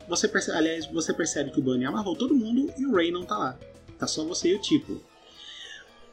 Você 0.08 0.28
percebe, 0.28 0.58
aliás, 0.58 0.86
você 0.88 1.14
percebe 1.14 1.52
que 1.52 1.60
o 1.60 1.64
Bunyan 1.64 1.90
amarrou 1.90 2.16
todo 2.16 2.36
mundo 2.36 2.72
e 2.78 2.86
o 2.86 2.94
Ray 2.94 3.12
não 3.12 3.26
tá 3.26 3.38
lá. 3.38 3.60
Tá 3.98 4.08
só 4.08 4.24
você 4.24 4.50
e 4.50 4.56
o 4.56 4.62
tipo. 4.62 5.02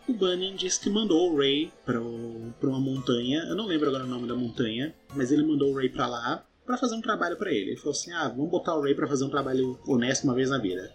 O 0.09 0.12
Bunyan 0.12 0.55
disse 0.55 0.81
que 0.81 0.88
mandou 0.88 1.33
o 1.33 1.37
Ray 1.37 1.73
pra 1.85 2.01
uma 2.01 2.81
montanha. 2.81 3.40
Eu 3.49 3.57
não 3.57 3.66
lembro 3.66 3.88
agora 3.88 4.05
o 4.05 4.09
nome 4.09 4.29
da 4.29 4.37
montanha, 4.37 4.95
mas 5.14 5.33
ele 5.33 5.42
mandou 5.42 5.73
o 5.73 5.77
Ray 5.77 5.88
pra 5.88 6.07
lá 6.07 6.47
para 6.64 6.79
fazer 6.79 6.95
um 6.95 7.01
trabalho 7.01 7.37
para 7.37 7.51
ele. 7.51 7.71
Ele 7.71 7.77
falou 7.77 7.92
assim: 7.92 8.12
ah, 8.12 8.29
vamos 8.29 8.51
botar 8.51 8.77
o 8.77 8.83
Ray 8.83 8.95
para 8.95 9.09
fazer 9.09 9.25
um 9.25 9.31
trabalho 9.31 9.79
honesto 9.87 10.25
uma 10.25 10.35
vez 10.35 10.51
na 10.51 10.59
vida. 10.59 10.92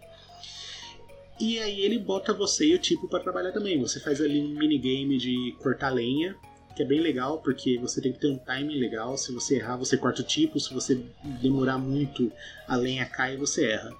E 1.40 1.60
aí 1.60 1.82
ele 1.82 1.98
bota 1.98 2.34
você 2.34 2.68
e 2.68 2.76
o 2.76 2.80
tipo 2.80 3.08
para 3.10 3.20
trabalhar 3.20 3.52
também. 3.52 3.80
Você 3.82 4.00
faz 4.00 4.22
ali 4.22 4.40
um 4.40 4.58
minigame 4.58 5.18
de 5.18 5.56
cortar 5.60 5.90
lenha 5.90 6.36
que 6.76 6.84
é 6.84 6.86
bem 6.86 7.02
legal, 7.02 7.40
porque 7.40 7.78
você 7.78 8.02
tem 8.02 8.14
que 8.14 8.20
ter 8.20 8.28
um 8.28 8.38
timing 8.38 8.80
legal. 8.80 9.18
Se 9.18 9.34
você 9.34 9.58
errar, 9.58 9.76
você 9.76 9.98
corta 9.98 10.22
o 10.22 10.26
tipo, 10.26 10.60
se 10.60 10.74
você 10.74 11.04
demorar 11.42 11.78
muito, 11.78 12.32
a 12.68 12.76
lenha 12.76 13.06
cai 13.06 13.34
e 13.34 13.38
você 13.38 13.66
erra. 13.66 13.92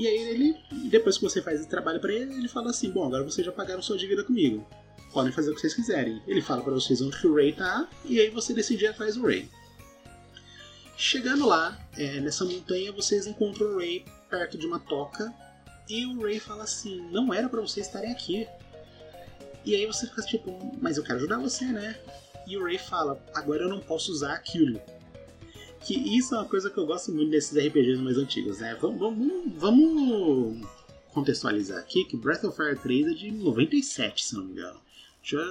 E 0.00 0.06
aí 0.06 0.16
ele, 0.30 0.56
depois 0.88 1.18
que 1.18 1.22
você 1.22 1.42
faz 1.42 1.60
esse 1.60 1.68
trabalho 1.68 2.00
para 2.00 2.10
ele, 2.10 2.32
ele 2.32 2.48
fala 2.48 2.70
assim: 2.70 2.90
Bom, 2.90 3.04
agora 3.04 3.22
vocês 3.22 3.44
já 3.44 3.52
pagaram 3.52 3.82
sua 3.82 3.98
dívida 3.98 4.24
comigo. 4.24 4.66
Podem 5.12 5.30
fazer 5.30 5.50
o 5.50 5.54
que 5.54 5.60
vocês 5.60 5.74
quiserem. 5.74 6.22
Ele 6.26 6.40
fala 6.40 6.62
para 6.62 6.72
vocês 6.72 7.02
onde 7.02 7.26
o 7.26 7.34
Ray 7.34 7.52
tá, 7.52 7.86
e 8.06 8.18
aí 8.18 8.30
você 8.30 8.54
decide 8.54 8.86
atrás 8.86 9.16
do 9.16 9.26
Ray. 9.26 9.46
Chegando 10.96 11.46
lá, 11.46 11.78
é, 11.98 12.18
nessa 12.18 12.46
montanha, 12.46 12.90
vocês 12.92 13.26
encontram 13.26 13.74
o 13.74 13.76
Ray 13.76 14.06
perto 14.30 14.56
de 14.56 14.66
uma 14.66 14.80
toca, 14.80 15.30
e 15.86 16.06
o 16.06 16.22
Ray 16.22 16.40
fala 16.40 16.64
assim: 16.64 17.02
Não 17.10 17.34
era 17.34 17.46
para 17.46 17.60
vocês 17.60 17.86
estarem 17.86 18.10
aqui. 18.10 18.48
E 19.66 19.74
aí 19.74 19.84
você 19.84 20.06
fica 20.06 20.22
tipo, 20.22 20.78
mas 20.80 20.96
eu 20.96 21.02
quero 21.02 21.18
ajudar 21.18 21.36
você, 21.36 21.66
né? 21.66 21.94
E 22.46 22.56
o 22.56 22.64
Ray 22.64 22.78
fala, 22.78 23.22
agora 23.34 23.64
eu 23.64 23.68
não 23.68 23.80
posso 23.80 24.10
usar 24.10 24.32
aquilo. 24.32 24.80
Que 25.84 25.94
isso 25.94 26.34
é 26.34 26.38
uma 26.38 26.46
coisa 26.46 26.70
que 26.70 26.78
eu 26.78 26.86
gosto 26.86 27.12
muito 27.12 27.30
desses 27.30 27.56
RPGs 27.56 28.00
mais 28.02 28.18
antigos, 28.18 28.58
né? 28.58 28.76
Vamos, 28.80 28.98
vamos, 28.98 29.52
vamos 29.56 30.68
contextualizar 31.12 31.78
aqui 31.78 32.04
que 32.04 32.16
Breath 32.16 32.44
of 32.44 32.56
Fire 32.56 32.76
3 32.76 33.06
é 33.06 33.14
de 33.14 33.30
97, 33.30 34.24
se 34.24 34.34
não 34.34 34.44
me 34.44 34.52
engano. 34.52 34.80
Já, 35.22 35.42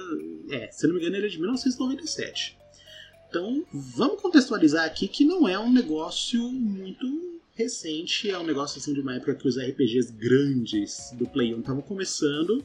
é, 0.50 0.70
se 0.70 0.86
não 0.86 0.94
me 0.94 1.00
engano 1.00 1.16
ele 1.16 1.26
é 1.26 1.30
de 1.30 1.38
1997. 1.38 2.56
Então, 3.28 3.64
vamos 3.72 4.20
contextualizar 4.20 4.84
aqui 4.84 5.06
que 5.06 5.24
não 5.24 5.48
é 5.48 5.58
um 5.58 5.70
negócio 5.70 6.40
muito 6.50 7.40
recente, 7.54 8.30
é 8.30 8.38
um 8.38 8.44
negócio 8.44 8.78
assim 8.78 8.94
de 8.94 9.00
uma 9.00 9.14
época 9.14 9.34
que 9.34 9.46
os 9.46 9.58
RPGs 9.58 10.12
grandes 10.12 11.10
do 11.12 11.26
Play 11.26 11.54
1 11.54 11.60
estavam 11.60 11.82
começando 11.82 12.64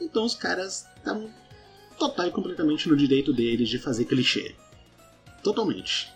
então 0.00 0.24
os 0.24 0.34
caras 0.34 0.86
estavam 0.96 1.30
total 1.98 2.28
e 2.28 2.30
completamente 2.30 2.88
no 2.88 2.96
direito 2.96 3.32
deles 3.32 3.68
de 3.68 3.78
fazer 3.78 4.06
clichê. 4.06 4.54
Totalmente. 5.42 6.10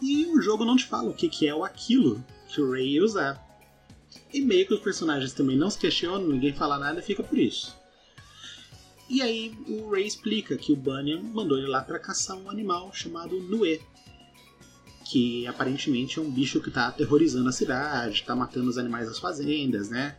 E 0.00 0.26
o 0.26 0.40
jogo 0.40 0.64
não 0.64 0.76
te 0.76 0.86
fala 0.86 1.10
o 1.10 1.14
que, 1.14 1.28
que 1.28 1.46
é 1.46 1.54
o 1.54 1.64
aquilo 1.64 2.24
que 2.48 2.60
o 2.60 2.70
Ray 2.70 2.94
ia 2.94 3.04
usar. 3.04 3.46
E 4.32 4.40
meio 4.40 4.66
que 4.66 4.74
os 4.74 4.80
personagens 4.80 5.32
também 5.32 5.56
não 5.56 5.70
se 5.70 5.78
questionam, 5.78 6.26
ninguém 6.26 6.52
fala 6.52 6.78
nada, 6.78 7.02
fica 7.02 7.22
por 7.22 7.38
isso. 7.38 7.76
E 9.08 9.20
aí 9.20 9.52
o 9.66 9.90
Ray 9.90 10.06
explica 10.06 10.56
que 10.56 10.72
o 10.72 10.76
Bunyan 10.76 11.20
mandou 11.20 11.58
ele 11.58 11.66
lá 11.66 11.82
para 11.82 11.98
caçar 11.98 12.36
um 12.36 12.48
animal 12.48 12.92
chamado 12.92 13.40
Nue, 13.40 13.80
que 15.04 15.46
aparentemente 15.48 16.18
é 16.18 16.22
um 16.22 16.30
bicho 16.30 16.60
que 16.60 16.68
está 16.68 16.86
aterrorizando 16.86 17.48
a 17.48 17.52
cidade, 17.52 18.14
está 18.14 18.36
matando 18.36 18.70
os 18.70 18.78
animais 18.78 19.08
das 19.08 19.18
fazendas, 19.18 19.90
né? 19.90 20.16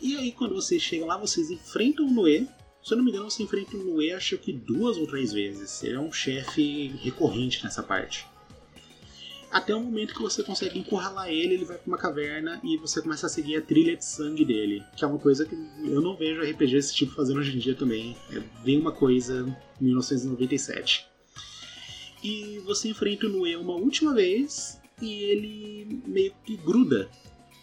E 0.00 0.16
aí, 0.16 0.30
quando 0.30 0.54
vocês 0.54 0.80
chegam 0.80 1.08
lá, 1.08 1.16
vocês 1.16 1.50
enfrentam 1.50 2.06
o 2.06 2.10
Noé. 2.10 2.46
Se 2.84 2.94
eu 2.94 2.96
não 2.96 3.04
me 3.04 3.10
engano, 3.10 3.28
você 3.28 3.42
enfrenta 3.42 3.76
o 3.76 3.82
Noé 3.82 4.12
acho 4.12 4.38
que 4.38 4.52
duas 4.52 4.96
ou 4.96 5.06
três 5.08 5.32
vezes. 5.32 5.82
Ele 5.82 5.96
é 5.96 6.00
um 6.00 6.12
chefe 6.12 6.94
recorrente 7.02 7.64
nessa 7.64 7.82
parte. 7.82 8.24
Até 9.50 9.74
o 9.74 9.80
momento 9.80 10.14
que 10.14 10.20
você 10.20 10.42
consegue 10.42 10.78
encurralar 10.78 11.28
ele, 11.28 11.54
ele 11.54 11.64
vai 11.64 11.78
para 11.78 11.88
uma 11.88 11.96
caverna 11.96 12.60
e 12.62 12.76
você 12.76 13.00
começa 13.00 13.26
a 13.26 13.30
seguir 13.30 13.56
a 13.56 13.62
trilha 13.62 13.96
de 13.96 14.04
sangue 14.04 14.44
dele. 14.44 14.84
Que 14.94 15.04
é 15.04 15.08
uma 15.08 15.18
coisa 15.18 15.46
que 15.46 15.54
eu 15.54 16.02
não 16.02 16.16
vejo 16.16 16.42
RPG 16.42 16.72
desse 16.72 16.94
tipo 16.94 17.14
fazendo 17.14 17.40
hoje 17.40 17.56
em 17.56 17.58
dia 17.58 17.74
também. 17.74 18.14
É 18.30 18.40
bem 18.62 18.78
uma 18.78 18.92
coisa 18.92 19.44
1997. 19.80 21.06
E 22.22 22.58
você 22.66 22.88
enfrenta 22.88 23.26
o 23.26 23.30
Noé 23.30 23.56
uma 23.56 23.74
última 23.74 24.12
vez 24.12 24.78
e 25.00 25.22
ele 25.24 26.02
meio 26.06 26.34
que 26.44 26.56
gruda 26.56 27.08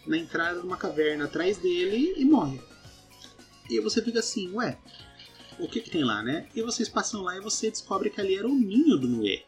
na 0.06 0.16
entrada 0.16 0.60
de 0.60 0.66
uma 0.66 0.76
caverna 0.76 1.26
atrás 1.26 1.58
dele 1.58 2.14
e 2.16 2.24
morre. 2.24 2.60
E 3.68 3.80
você 3.80 4.02
fica 4.02 4.20
assim, 4.20 4.50
ué, 4.54 4.78
o 5.58 5.68
que 5.68 5.80
que 5.80 5.90
tem 5.90 6.04
lá, 6.04 6.22
né? 6.22 6.48
E 6.54 6.62
vocês 6.62 6.88
passam 6.88 7.22
lá 7.22 7.36
e 7.36 7.40
você 7.40 7.70
descobre 7.70 8.10
que 8.10 8.20
ali 8.20 8.36
era 8.36 8.46
o 8.46 8.54
ninho 8.54 8.96
do 8.96 9.08
Nue. 9.08 9.44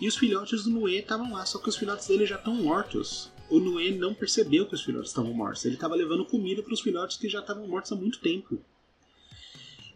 E 0.00 0.06
os 0.06 0.16
filhotes 0.16 0.64
do 0.64 0.70
Nue 0.70 0.98
estavam 0.98 1.32
lá, 1.32 1.44
só 1.44 1.58
que 1.58 1.68
os 1.68 1.76
filhotes 1.76 2.06
dele 2.06 2.24
já 2.24 2.36
estão 2.36 2.54
mortos. 2.54 3.32
O 3.50 3.58
Nue 3.58 3.90
não 3.90 4.14
percebeu 4.14 4.66
que 4.66 4.74
os 4.74 4.82
filhotes 4.82 5.10
estavam 5.10 5.32
mortos. 5.32 5.64
Ele 5.64 5.74
estava 5.74 5.94
levando 5.94 6.24
comida 6.24 6.62
para 6.62 6.72
os 6.72 6.80
filhotes 6.80 7.16
que 7.16 7.28
já 7.28 7.40
estavam 7.40 7.66
mortos 7.66 7.90
há 7.90 7.96
muito 7.96 8.20
tempo. 8.20 8.60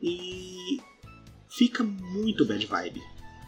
E 0.03 0.81
fica 1.49 1.85
muito 1.85 2.45
bad 2.45 2.65
vibe. 2.67 3.03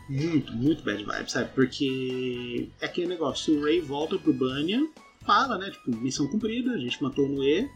Muito, 0.09 0.53
muito 0.53 0.85
bad 0.85 1.03
vibe, 1.03 1.31
sabe? 1.31 1.51
Porque 1.55 2.69
é 2.81 2.87
aquele 2.87 3.07
negócio, 3.07 3.59
o 3.59 3.65
Ray 3.65 3.81
volta 3.81 4.19
pro 4.19 4.33
Banyan, 4.33 4.89
fala, 5.25 5.59
né? 5.59 5.71
Tipo, 5.71 5.97
missão 5.97 6.29
cumprida, 6.29 6.73
a 6.73 6.79
gente 6.79 7.03
matou 7.03 7.25
o 7.25 7.29
Nue, 7.29 7.69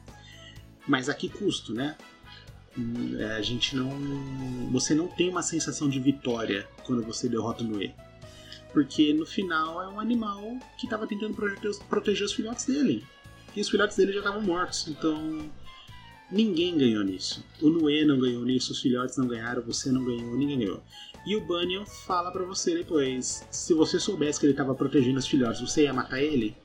mas 0.86 1.08
a 1.08 1.14
que 1.14 1.28
custo, 1.28 1.72
né? 1.72 1.96
Hum, 2.76 3.16
é, 3.18 3.32
a 3.32 3.42
gente 3.42 3.74
não. 3.74 3.90
Você 4.70 4.94
não 4.94 5.08
tem 5.08 5.28
uma 5.28 5.42
sensação 5.42 5.88
de 5.88 5.98
vitória 5.98 6.68
quando 6.84 7.02
você 7.02 7.28
derrota 7.28 7.64
o 7.64 7.66
Nue. 7.66 7.92
Porque 8.72 9.12
no 9.12 9.24
final 9.24 9.82
é 9.82 9.88
um 9.88 9.98
animal 9.98 10.58
que 10.78 10.86
estava 10.86 11.06
tentando 11.06 11.34
proteger, 11.34 11.82
proteger 11.88 12.24
os 12.24 12.32
filhotes 12.32 12.66
dele. 12.66 13.04
E 13.56 13.60
os 13.60 13.68
filhotes 13.68 13.96
dele 13.96 14.12
já 14.12 14.18
estavam 14.18 14.42
mortos. 14.42 14.86
Então 14.88 15.50
ninguém 16.30 16.76
ganhou 16.76 17.02
nisso. 17.02 17.44
O 17.60 17.68
Nue 17.68 18.04
não 18.04 18.18
ganhou 18.18 18.44
nisso, 18.44 18.72
os 18.72 18.80
filhotes 18.80 19.16
não 19.16 19.26
ganharam, 19.26 19.62
você 19.62 19.90
não 19.90 20.04
ganhou, 20.04 20.36
ninguém 20.36 20.58
ganhou. 20.58 20.82
E 21.26 21.36
o 21.36 21.40
Bunyan 21.40 21.84
fala 21.84 22.30
para 22.30 22.44
você 22.44 22.74
depois: 22.74 23.46
se 23.50 23.74
você 23.74 23.98
soubesse 23.98 24.38
que 24.38 24.46
ele 24.46 24.52
estava 24.52 24.74
protegendo 24.74 25.18
os 25.18 25.26
filhotes, 25.26 25.60
você 25.60 25.82
ia 25.82 25.92
matar 25.92 26.22
ele? 26.22 26.56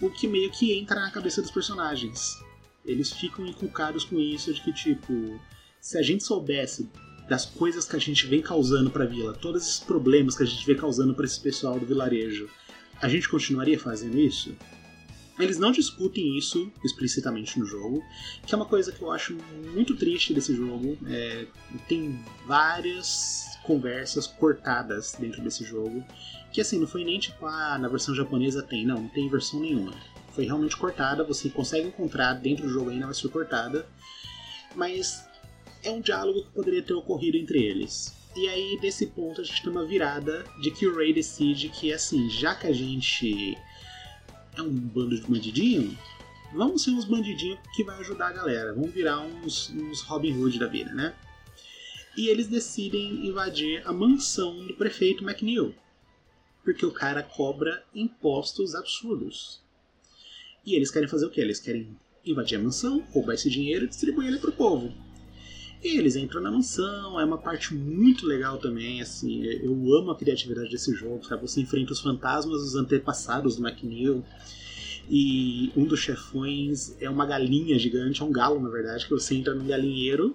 O 0.00 0.10
que 0.10 0.28
meio 0.28 0.50
que 0.50 0.72
entra 0.78 1.00
na 1.00 1.10
cabeça 1.10 1.42
dos 1.42 1.50
personagens. 1.50 2.36
Eles 2.84 3.12
ficam 3.12 3.46
inculcados 3.46 4.04
com 4.04 4.18
isso 4.18 4.54
de 4.54 4.62
que, 4.62 4.72
tipo, 4.72 5.38
se 5.80 5.98
a 5.98 6.02
gente 6.02 6.24
soubesse 6.24 6.88
das 7.28 7.44
coisas 7.44 7.84
que 7.84 7.94
a 7.94 7.98
gente 7.98 8.26
vem 8.26 8.40
causando 8.40 8.90
para 8.90 9.04
a 9.04 9.06
vila, 9.06 9.34
todos 9.34 9.62
esses 9.62 9.80
problemas 9.80 10.36
que 10.36 10.42
a 10.42 10.46
gente 10.46 10.64
vem 10.66 10.76
causando 10.76 11.14
para 11.14 11.26
esse 11.26 11.38
pessoal 11.38 11.78
do 11.78 11.86
vilarejo, 11.86 12.48
a 13.00 13.08
gente 13.08 13.28
continuaria 13.28 13.78
fazendo 13.78 14.18
isso? 14.18 14.56
Eles 15.38 15.56
não 15.56 15.70
discutem 15.70 16.36
isso 16.36 16.72
explicitamente 16.84 17.60
no 17.60 17.64
jogo, 17.64 18.02
que 18.44 18.52
é 18.52 18.56
uma 18.56 18.66
coisa 18.66 18.90
que 18.90 19.00
eu 19.00 19.10
acho 19.12 19.36
muito 19.72 19.94
triste 19.94 20.34
desse 20.34 20.52
jogo. 20.54 20.98
É, 21.06 21.46
tem 21.86 22.18
várias 22.44 23.44
conversas 23.62 24.26
cortadas 24.26 25.14
dentro 25.16 25.40
desse 25.40 25.62
jogo, 25.62 26.04
que 26.50 26.60
assim, 26.60 26.80
não 26.80 26.88
foi 26.88 27.04
nem 27.04 27.20
tipo, 27.20 27.46
ah, 27.46 27.78
na 27.78 27.86
versão 27.86 28.14
japonesa 28.14 28.62
tem, 28.62 28.84
não, 28.84 29.02
não 29.02 29.08
tem 29.08 29.28
versão 29.28 29.60
nenhuma. 29.60 29.92
Foi 30.32 30.44
realmente 30.44 30.76
cortada, 30.76 31.22
você 31.22 31.48
consegue 31.48 31.86
encontrar 31.86 32.34
dentro 32.34 32.66
do 32.66 32.72
jogo 32.72 32.90
ainda, 32.90 33.06
mas 33.06 33.20
foi 33.20 33.30
cortada. 33.30 33.86
Mas 34.74 35.27
é 35.88 35.92
um 35.92 36.00
diálogo 36.00 36.42
que 36.42 36.50
poderia 36.50 36.82
ter 36.82 36.94
ocorrido 36.94 37.36
entre 37.36 37.62
eles. 37.62 38.14
E 38.36 38.48
aí, 38.48 38.78
desse 38.80 39.06
ponto, 39.06 39.40
a 39.40 39.44
gente 39.44 39.62
tem 39.62 39.70
uma 39.70 39.84
virada 39.84 40.44
de 40.60 40.70
que 40.70 40.86
o 40.86 40.94
Ray 40.94 41.12
decide 41.12 41.68
que, 41.70 41.92
assim, 41.92 42.28
já 42.30 42.54
que 42.54 42.66
a 42.66 42.72
gente 42.72 43.56
é 44.56 44.62
um 44.62 44.70
bando 44.70 45.16
de 45.16 45.22
bandidinho, 45.22 45.96
vamos 46.52 46.82
ser 46.82 46.90
uns 46.90 47.04
bandidinhos 47.04 47.58
que 47.74 47.82
vai 47.82 47.98
ajudar 47.98 48.28
a 48.28 48.32
galera. 48.32 48.74
Vamos 48.74 48.92
virar 48.92 49.20
uns, 49.20 49.70
uns 49.70 50.02
Robin 50.02 50.32
Hood 50.36 50.58
da 50.58 50.66
vida, 50.66 50.92
né? 50.94 51.14
E 52.16 52.28
eles 52.28 52.48
decidem 52.48 53.26
invadir 53.26 53.82
a 53.86 53.92
mansão 53.92 54.66
do 54.66 54.74
prefeito 54.74 55.24
McNeil. 55.24 55.74
Porque 56.62 56.84
o 56.84 56.92
cara 56.92 57.22
cobra 57.22 57.82
impostos 57.94 58.74
absurdos. 58.74 59.62
E 60.66 60.74
eles 60.74 60.90
querem 60.90 61.08
fazer 61.08 61.26
o 61.26 61.30
quê? 61.30 61.40
Eles 61.40 61.60
querem 61.60 61.96
invadir 62.24 62.58
a 62.58 62.62
mansão, 62.62 63.00
roubar 63.10 63.34
esse 63.34 63.48
dinheiro 63.48 63.86
e 63.86 63.88
distribuir 63.88 64.28
ele 64.28 64.38
pro 64.38 64.52
povo. 64.52 64.92
E 65.82 65.96
eles 65.96 66.16
entram 66.16 66.40
na 66.40 66.50
mansão, 66.50 67.20
é 67.20 67.24
uma 67.24 67.38
parte 67.38 67.72
muito 67.72 68.26
legal 68.26 68.58
também, 68.58 69.00
assim, 69.00 69.44
eu 69.44 69.72
amo 69.94 70.10
a 70.10 70.16
criatividade 70.16 70.70
desse 70.70 70.92
jogo? 70.92 71.20
Você 71.40 71.60
enfrenta 71.60 71.92
os 71.92 72.00
fantasmas 72.00 72.62
dos 72.62 72.74
antepassados 72.74 73.56
do 73.56 73.66
McNeil, 73.66 74.24
e 75.08 75.70
um 75.76 75.84
dos 75.84 76.00
chefões 76.00 76.94
é 77.00 77.08
uma 77.08 77.24
galinha 77.24 77.78
gigante, 77.78 78.20
é 78.20 78.24
um 78.24 78.32
galo 78.32 78.60
na 78.60 78.68
verdade, 78.68 79.06
que 79.06 79.10
você 79.10 79.36
entra 79.36 79.54
num 79.54 79.66
galinheiro 79.66 80.34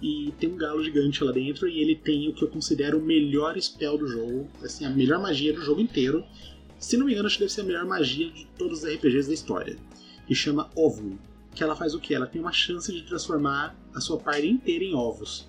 e 0.00 0.32
tem 0.38 0.50
um 0.50 0.56
galo 0.56 0.84
gigante 0.84 1.24
lá 1.24 1.32
dentro 1.32 1.66
e 1.66 1.80
ele 1.80 1.96
tem 1.96 2.28
o 2.28 2.34
que 2.34 2.44
eu 2.44 2.48
considero 2.48 2.98
o 2.98 3.02
melhor 3.02 3.60
spell 3.60 3.98
do 3.98 4.06
jogo, 4.06 4.48
assim, 4.62 4.84
a 4.84 4.90
melhor 4.90 5.20
magia 5.20 5.52
do 5.52 5.62
jogo 5.62 5.80
inteiro. 5.80 6.22
Se 6.78 6.96
não 6.96 7.06
me 7.06 7.12
engano, 7.12 7.26
acho 7.26 7.38
que 7.38 7.42
deve 7.42 7.52
ser 7.52 7.62
a 7.62 7.64
melhor 7.64 7.86
magia 7.86 8.30
de 8.30 8.46
todos 8.58 8.82
os 8.82 8.88
RPGs 8.88 9.28
da 9.28 9.34
história, 9.34 9.76
que 10.26 10.34
chama 10.34 10.70
Ovo 10.76 11.18
que 11.54 11.62
ela 11.62 11.76
faz 11.76 11.94
o 11.94 12.00
que? 12.00 12.14
Ela 12.14 12.26
tem 12.26 12.40
uma 12.40 12.52
chance 12.52 12.92
de 12.92 13.02
transformar 13.02 13.74
a 13.94 14.00
sua 14.00 14.18
party 14.18 14.48
inteira 14.48 14.84
em 14.84 14.94
ovos. 14.94 15.48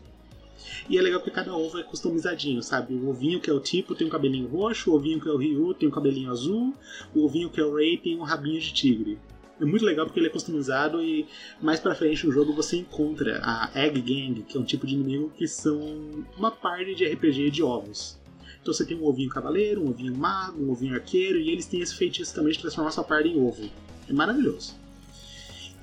E 0.90 0.98
é 0.98 1.02
legal 1.02 1.22
que 1.22 1.32
cada 1.32 1.54
ovo 1.56 1.80
é 1.80 1.84
customizadinho, 1.84 2.62
sabe? 2.62 2.94
O 2.94 3.10
ovinho 3.10 3.40
que 3.40 3.50
é 3.50 3.54
o 3.54 3.60
tipo 3.60 3.96
tem 3.96 4.08
um 4.08 4.10
cabelinho 4.10 4.48
roxo, 4.48 4.92
o 4.92 4.96
ovinho 4.96 5.20
que 5.20 5.28
é 5.28 5.32
o 5.32 5.38
Ryu 5.38 5.74
tem 5.74 5.88
um 5.88 5.92
cabelinho 5.92 6.32
azul, 6.32 6.74
o 7.14 7.26
ovinho 7.26 7.50
que 7.50 7.60
é 7.60 7.64
o 7.64 7.76
Ray 7.76 7.98
tem 7.98 8.18
um 8.18 8.24
rabinho 8.24 8.60
de 8.60 8.74
tigre. 8.74 9.18
É 9.60 9.64
muito 9.64 9.86
legal 9.86 10.06
porque 10.06 10.20
ele 10.20 10.28
é 10.28 10.32
customizado 10.32 11.02
e 11.02 11.26
mais 11.62 11.80
pra 11.80 11.96
frente 11.96 12.26
no 12.26 12.32
jogo 12.32 12.54
você 12.54 12.78
encontra 12.78 13.40
a 13.42 13.72
Egg 13.74 14.02
Gang, 14.02 14.44
que 14.44 14.58
é 14.58 14.60
um 14.60 14.66
tipo 14.66 14.86
de 14.86 14.96
inimigo 14.96 15.32
que 15.38 15.48
são 15.48 16.26
uma 16.38 16.52
party 16.52 16.94
de 16.94 17.06
RPG 17.06 17.52
de 17.52 17.64
ovos. 17.64 18.20
Então 18.62 18.74
você 18.74 18.86
tem 18.86 18.98
um 18.98 19.06
ovinho 19.06 19.30
cavaleiro, 19.30 19.82
um 19.82 19.90
ovinho 19.90 20.16
mago, 20.16 20.62
um 20.62 20.72
ovinho 20.72 20.94
arqueiro, 20.96 21.40
e 21.40 21.52
eles 21.52 21.68
têm 21.68 21.82
esse 21.82 21.96
feitiço 21.96 22.34
também 22.34 22.52
de 22.52 22.60
transformar 22.60 22.92
sua 22.92 23.04
party 23.04 23.30
em 23.30 23.40
ovo. 23.40 23.70
É 24.10 24.14
maravilhoso. 24.14 24.76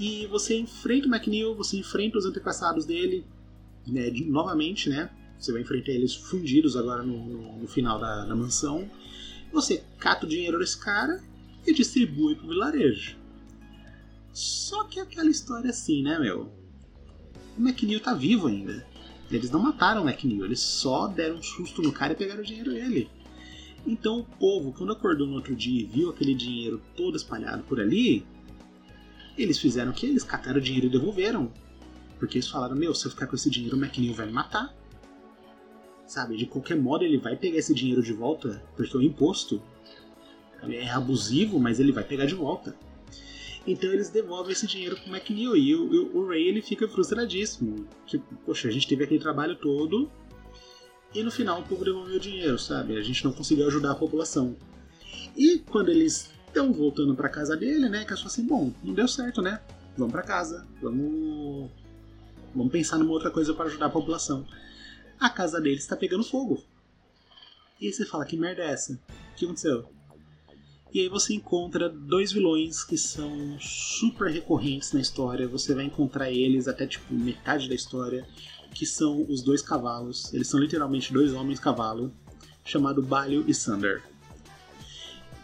E 0.02 0.26
você 0.26 0.58
enfrenta 0.58 1.06
o 1.06 1.14
McNeil, 1.14 1.54
você 1.54 1.76
enfrenta 1.76 2.18
os 2.18 2.26
antepassados 2.26 2.84
dele, 2.84 3.24
né, 3.86 4.10
de, 4.10 4.24
novamente, 4.24 4.90
né? 4.90 5.08
Você 5.38 5.52
vai 5.52 5.62
enfrentar 5.62 5.92
eles 5.92 6.12
fundidos 6.12 6.76
agora 6.76 7.04
no, 7.04 7.24
no, 7.24 7.58
no 7.60 7.68
final 7.68 8.00
da, 8.00 8.24
da, 8.24 8.34
mansão. 8.34 8.90
Você 9.52 9.84
cata 10.00 10.26
o 10.26 10.28
dinheiro 10.28 10.58
desse 10.58 10.76
cara 10.76 11.22
e 11.64 11.72
distribui 11.72 12.34
pro 12.34 12.48
vilarejo. 12.48 13.16
Só 14.32 14.82
que 14.88 14.98
é 14.98 15.04
aquela 15.04 15.30
história 15.30 15.70
assim, 15.70 16.02
né, 16.02 16.18
meu? 16.18 16.50
O 17.56 17.60
McNeil 17.60 18.00
tá 18.00 18.12
vivo 18.12 18.48
ainda. 18.48 18.84
Eles 19.30 19.52
não 19.52 19.60
mataram 19.60 20.02
o 20.02 20.08
McNeil, 20.08 20.44
eles 20.44 20.58
só 20.58 21.06
deram 21.06 21.36
um 21.36 21.42
susto 21.44 21.80
no 21.80 21.92
cara 21.92 22.12
e 22.12 22.16
pegaram 22.16 22.40
o 22.40 22.44
dinheiro 22.44 22.72
dele. 22.72 23.08
Então 23.86 24.18
o 24.18 24.24
povo, 24.24 24.72
quando 24.72 24.92
acordou 24.92 25.28
no 25.28 25.34
outro 25.34 25.54
dia 25.54 25.80
e 25.80 25.84
viu 25.84 26.10
aquele 26.10 26.34
dinheiro 26.34 26.82
todo 26.96 27.16
espalhado 27.16 27.62
por 27.62 27.78
ali, 27.78 28.26
eles 29.36 29.58
fizeram 29.58 29.90
o 29.90 29.94
que? 29.94 30.06
Eles 30.06 30.24
cataram 30.24 30.58
o 30.58 30.62
dinheiro 30.62 30.86
e 30.86 30.90
devolveram. 30.90 31.52
Porque 32.18 32.38
eles 32.38 32.48
falaram, 32.48 32.76
meu, 32.76 32.94
se 32.94 33.06
eu 33.06 33.10
ficar 33.10 33.26
com 33.26 33.34
esse 33.34 33.50
dinheiro, 33.50 33.76
o 33.76 33.80
McNeil 33.80 34.14
vai 34.14 34.26
me 34.26 34.32
matar. 34.32 34.74
Sabe, 36.06 36.36
de 36.36 36.46
qualquer 36.46 36.76
modo 36.76 37.04
ele 37.04 37.18
vai 37.18 37.36
pegar 37.36 37.58
esse 37.58 37.72
dinheiro 37.72 38.02
de 38.02 38.12
volta, 38.12 38.62
porque 38.76 38.96
o 38.96 39.00
imposto 39.02 39.62
é 40.70 40.90
abusivo, 40.90 41.58
mas 41.58 41.80
ele 41.80 41.90
vai 41.90 42.04
pegar 42.04 42.26
de 42.26 42.34
volta. 42.34 42.76
Então 43.66 43.90
eles 43.90 44.10
devolvem 44.10 44.52
esse 44.52 44.66
dinheiro 44.66 44.96
pro 44.96 45.14
McNeil 45.14 45.56
e 45.56 45.74
o, 45.74 46.16
o 46.16 46.28
Ray 46.28 46.48
ele 46.48 46.60
fica 46.60 46.88
frustradíssimo. 46.88 47.86
Tipo, 48.06 48.34
poxa, 48.44 48.68
a 48.68 48.70
gente 48.70 48.86
teve 48.86 49.04
aquele 49.04 49.20
trabalho 49.20 49.56
todo 49.56 50.10
e 51.14 51.22
no 51.22 51.30
final 51.30 51.60
o 51.60 51.62
povo 51.62 51.84
devolveu 51.84 52.16
o 52.16 52.20
dinheiro, 52.20 52.58
sabe? 52.58 52.96
A 52.96 53.02
gente 53.02 53.24
não 53.24 53.32
conseguiu 53.32 53.66
ajudar 53.68 53.92
a 53.92 53.94
população. 53.94 54.56
E 55.36 55.58
quando 55.58 55.90
eles 55.90 56.31
então, 56.52 56.70
voltando 56.70 57.14
para 57.14 57.30
casa 57.30 57.56
dele, 57.56 57.88
né, 57.88 58.04
que 58.04 58.12
achou 58.12 58.26
assim, 58.26 58.46
bom, 58.46 58.70
não 58.84 58.92
deu 58.92 59.08
certo, 59.08 59.40
né? 59.40 59.58
Vamos 59.96 60.12
para 60.12 60.22
casa, 60.22 60.66
vamos 60.82 61.70
vamos 62.54 62.70
pensar 62.70 62.98
numa 62.98 63.10
outra 63.10 63.30
coisa 63.30 63.54
para 63.54 63.64
ajudar 63.64 63.86
a 63.86 63.90
população. 63.90 64.46
A 65.18 65.30
casa 65.30 65.58
dele 65.58 65.78
está 65.78 65.96
pegando 65.96 66.22
fogo. 66.22 66.62
E 67.80 67.86
aí 67.86 67.92
você 67.92 68.04
fala, 68.04 68.26
que 68.26 68.36
merda 68.36 68.62
é 68.62 68.70
essa? 68.70 68.92
O 68.92 69.34
que 69.34 69.46
aconteceu? 69.46 69.88
E 70.92 71.00
aí 71.00 71.08
você 71.08 71.32
encontra 71.32 71.88
dois 71.88 72.32
vilões 72.32 72.84
que 72.84 72.98
são 72.98 73.58
super 73.58 74.30
recorrentes 74.30 74.92
na 74.92 75.00
história. 75.00 75.48
Você 75.48 75.74
vai 75.74 75.86
encontrar 75.86 76.30
eles 76.30 76.68
até 76.68 76.86
tipo 76.86 77.14
metade 77.14 77.66
da 77.66 77.74
história, 77.74 78.28
que 78.74 78.84
são 78.84 79.24
os 79.26 79.40
dois 79.42 79.62
cavalos. 79.62 80.34
Eles 80.34 80.48
são 80.48 80.60
literalmente 80.60 81.14
dois 81.14 81.32
homens 81.32 81.58
cavalo, 81.58 82.12
chamado 82.62 83.02
Balio 83.02 83.42
e 83.48 83.54
Sander 83.54 84.11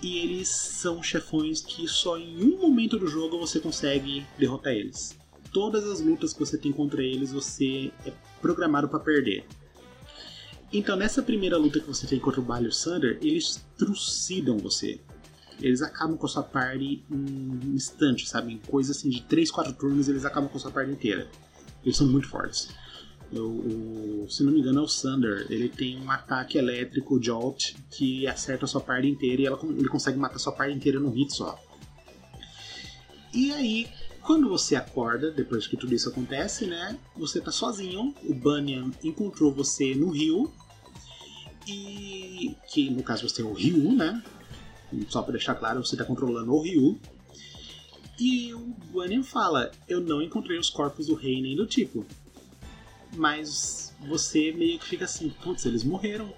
e 0.03 0.19
eles 0.19 0.49
são 0.49 1.03
chefões 1.03 1.61
que 1.61 1.89
só 1.89 2.17
em 2.17 2.43
um 2.43 2.59
momento 2.59 2.99
do 2.99 3.07
jogo 3.07 3.39
você 3.39 3.59
consegue 3.59 4.27
derrotar 4.39 4.73
eles. 4.73 5.17
Todas 5.53 5.85
as 5.85 6.01
lutas 6.01 6.33
que 6.33 6.41
você 6.41 6.57
tem 6.57 6.73
contra 6.73 7.03
eles 7.03 7.33
você 7.33 7.91
é 8.07 8.13
programado 8.41 8.89
para 8.89 9.01
perder. 9.01 9.45
Então 10.73 10.97
nessa 10.97 11.23
primeira 11.23 11.57
luta 11.57 11.81
que 11.81 11.87
você 11.87 12.07
tem 12.07 12.21
contra 12.21 12.41
o 12.41 12.45
Balor 12.45 12.73
Sunder, 12.73 13.19
eles 13.23 13.65
trucidam 13.77 14.59
você. 14.59 15.01
Eles 15.61 15.83
acabam 15.83 16.17
com 16.17 16.27
a 16.27 16.29
sua 16.29 16.45
party 16.45 17.03
em 17.11 17.15
um 17.15 17.75
instante, 17.75 18.29
sabe? 18.29 18.53
Em 18.53 18.59
coisa 18.59 18.93
assim 18.93 19.09
de 19.09 19.23
3, 19.23 19.51
4 19.51 19.73
turnos 19.73 20.09
eles 20.09 20.25
acabam 20.25 20.49
com 20.49 20.57
a 20.57 20.61
sua 20.61 20.71
party 20.71 20.93
inteira. 20.93 21.29
Eles 21.83 21.97
são 21.97 22.07
muito 22.07 22.29
fortes. 22.29 22.69
O, 23.33 24.25
o, 24.25 24.27
se 24.31 24.43
não 24.43 24.53
me 24.53 24.61
engano 24.61 24.81
é 24.81 24.83
o 24.83 24.88
Sander, 24.88 25.47
ele 25.51 25.69
tem 25.69 26.01
um 26.01 26.11
ataque 26.11 26.57
elétrico 26.57 27.23
Jolt 27.23 27.75
que 27.91 28.27
acerta 28.27 28.64
a 28.64 28.69
sua 28.69 28.81
parte 28.81 29.07
inteira 29.07 29.43
e 29.43 29.47
ela, 29.47 29.59
ele 29.62 29.88
consegue 29.88 30.19
matar 30.19 30.37
a 30.37 30.38
sua 30.38 30.53
parte 30.53 30.75
inteira 30.75 30.99
num 30.99 31.11
hit 31.11 31.35
só. 31.35 31.59
E 33.35 33.53
aí, 33.53 33.87
quando 34.23 34.49
você 34.49 34.77
acorda, 34.77 35.31
depois 35.31 35.67
que 35.67 35.77
tudo 35.77 35.95
isso 35.95 36.09
acontece, 36.09 36.67
né? 36.67 36.99
Você 37.17 37.41
tá 37.41 37.51
sozinho, 37.51 38.14
o 38.25 38.35
Bunyan 38.35 38.91
encontrou 39.05 39.53
você 39.53 39.95
no 39.95 40.11
rio 40.11 40.51
E 41.67 42.57
que 42.73 42.88
no 42.88 43.03
caso 43.03 43.29
você 43.29 43.37
tem 43.37 43.45
o 43.45 43.53
Ryu, 43.53 43.93
né? 43.93 44.23
Só 45.09 45.21
pra 45.21 45.33
deixar 45.33 45.55
claro, 45.55 45.85
você 45.85 45.97
tá 45.97 46.05
controlando 46.05 46.51
o 46.53 46.62
Ryu. 46.62 46.99
E 48.19 48.53
o 48.55 48.75
Guanin 48.93 49.23
fala: 49.23 49.71
Eu 49.87 50.01
não 50.01 50.21
encontrei 50.21 50.59
os 50.59 50.71
corpos 50.71 51.07
do 51.07 51.14
rei 51.14 51.41
nem 51.41 51.55
do 51.55 51.67
tipo. 51.67 52.05
Mas 53.14 53.94
você 54.01 54.53
meio 54.53 54.79
que 54.79 54.87
fica 54.87 55.05
assim: 55.05 55.31
Putz, 55.42 55.64
eles 55.66 55.85
morreram. 55.85 56.33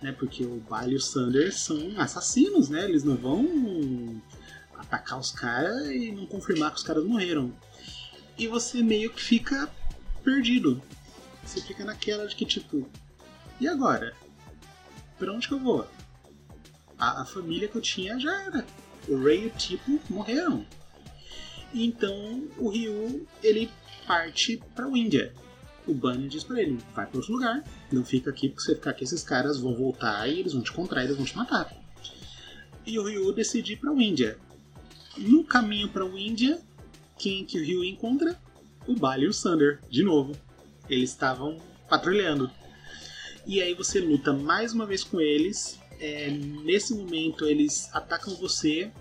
Né? 0.00 0.12
Porque 0.12 0.44
o 0.44 0.56
Bale 0.68 0.92
e 0.92 0.96
o 0.96 1.00
Sander 1.00 1.54
são 1.54 1.94
assassinos, 1.98 2.68
né? 2.68 2.84
Eles 2.84 3.04
não 3.04 3.16
vão 3.16 4.22
atacar 4.76 5.18
os 5.18 5.30
caras 5.32 5.88
e 5.88 6.12
não 6.12 6.26
confirmar 6.26 6.70
que 6.70 6.78
os 6.78 6.82
caras 6.82 7.04
morreram. 7.04 7.52
E 8.38 8.46
você 8.46 8.82
meio 8.82 9.10
que 9.10 9.22
fica 9.22 9.70
perdido. 10.22 10.82
Você 11.44 11.60
fica 11.60 11.84
naquela 11.84 12.26
de 12.26 12.34
que, 12.34 12.44
tipo, 12.44 12.88
e 13.60 13.66
agora? 13.66 14.14
Pra 15.18 15.32
onde 15.32 15.48
que 15.48 15.54
eu 15.54 15.60
vou? 15.60 15.88
A, 16.98 17.22
a 17.22 17.24
família 17.24 17.68
que 17.68 17.76
eu 17.76 17.80
tinha 17.80 18.18
já 18.18 18.42
era. 18.42 18.66
O 19.08 19.22
Ray 19.22 19.44
e 19.44 19.46
o 19.46 19.50
Tipo 19.50 20.00
morreram. 20.10 20.66
Então 21.72 22.48
o 22.58 22.68
Ryu 22.68 23.26
ele 23.42 23.70
parte 24.06 24.62
para 24.74 24.88
o 24.88 24.96
Índia. 24.96 25.32
O 25.86 25.94
Bunny 25.94 26.28
diz 26.28 26.42
para 26.42 26.60
ele: 26.60 26.78
vai 26.94 27.06
para 27.06 27.16
outro 27.16 27.32
lugar, 27.32 27.62
não 27.92 28.04
fica 28.04 28.30
aqui 28.30 28.48
porque 28.48 28.62
se 28.62 28.66
você 28.66 28.74
ficar 28.74 28.90
aqui 28.90 29.04
esses 29.04 29.22
caras 29.22 29.58
vão 29.58 29.74
voltar 29.74 30.28
e 30.28 30.40
eles 30.40 30.52
vão 30.52 30.62
te 30.62 30.70
encontrar 30.70 31.04
eles 31.04 31.16
vão 31.16 31.24
te 31.24 31.36
matar. 31.36 31.72
E 32.84 32.98
o 32.98 33.04
Ryu 33.04 33.32
decide 33.32 33.72
ir 33.72 33.76
para 33.76 33.92
o 33.92 34.00
Índia. 34.00 34.38
No 35.16 35.42
caminho 35.44 35.88
para 35.88 36.04
o 36.04 36.18
Índia, 36.18 36.60
quem 37.18 37.44
que 37.44 37.58
o 37.58 37.64
Ryu 37.64 37.84
encontra? 37.84 38.38
O 38.86 38.94
Bali 38.94 39.24
e 39.24 39.28
o 39.28 39.32
Sander, 39.32 39.80
de 39.90 40.02
novo. 40.02 40.36
Eles 40.88 41.10
estavam 41.10 41.58
patrulhando. 41.88 42.50
E 43.44 43.60
aí 43.60 43.74
você 43.74 44.00
luta 44.00 44.32
mais 44.32 44.72
uma 44.72 44.86
vez 44.86 45.02
com 45.02 45.20
eles. 45.20 45.80
É, 45.98 46.30
nesse 46.30 46.94
momento 46.94 47.46
eles 47.46 47.88
atacam 47.92 48.34
você. 48.36 48.92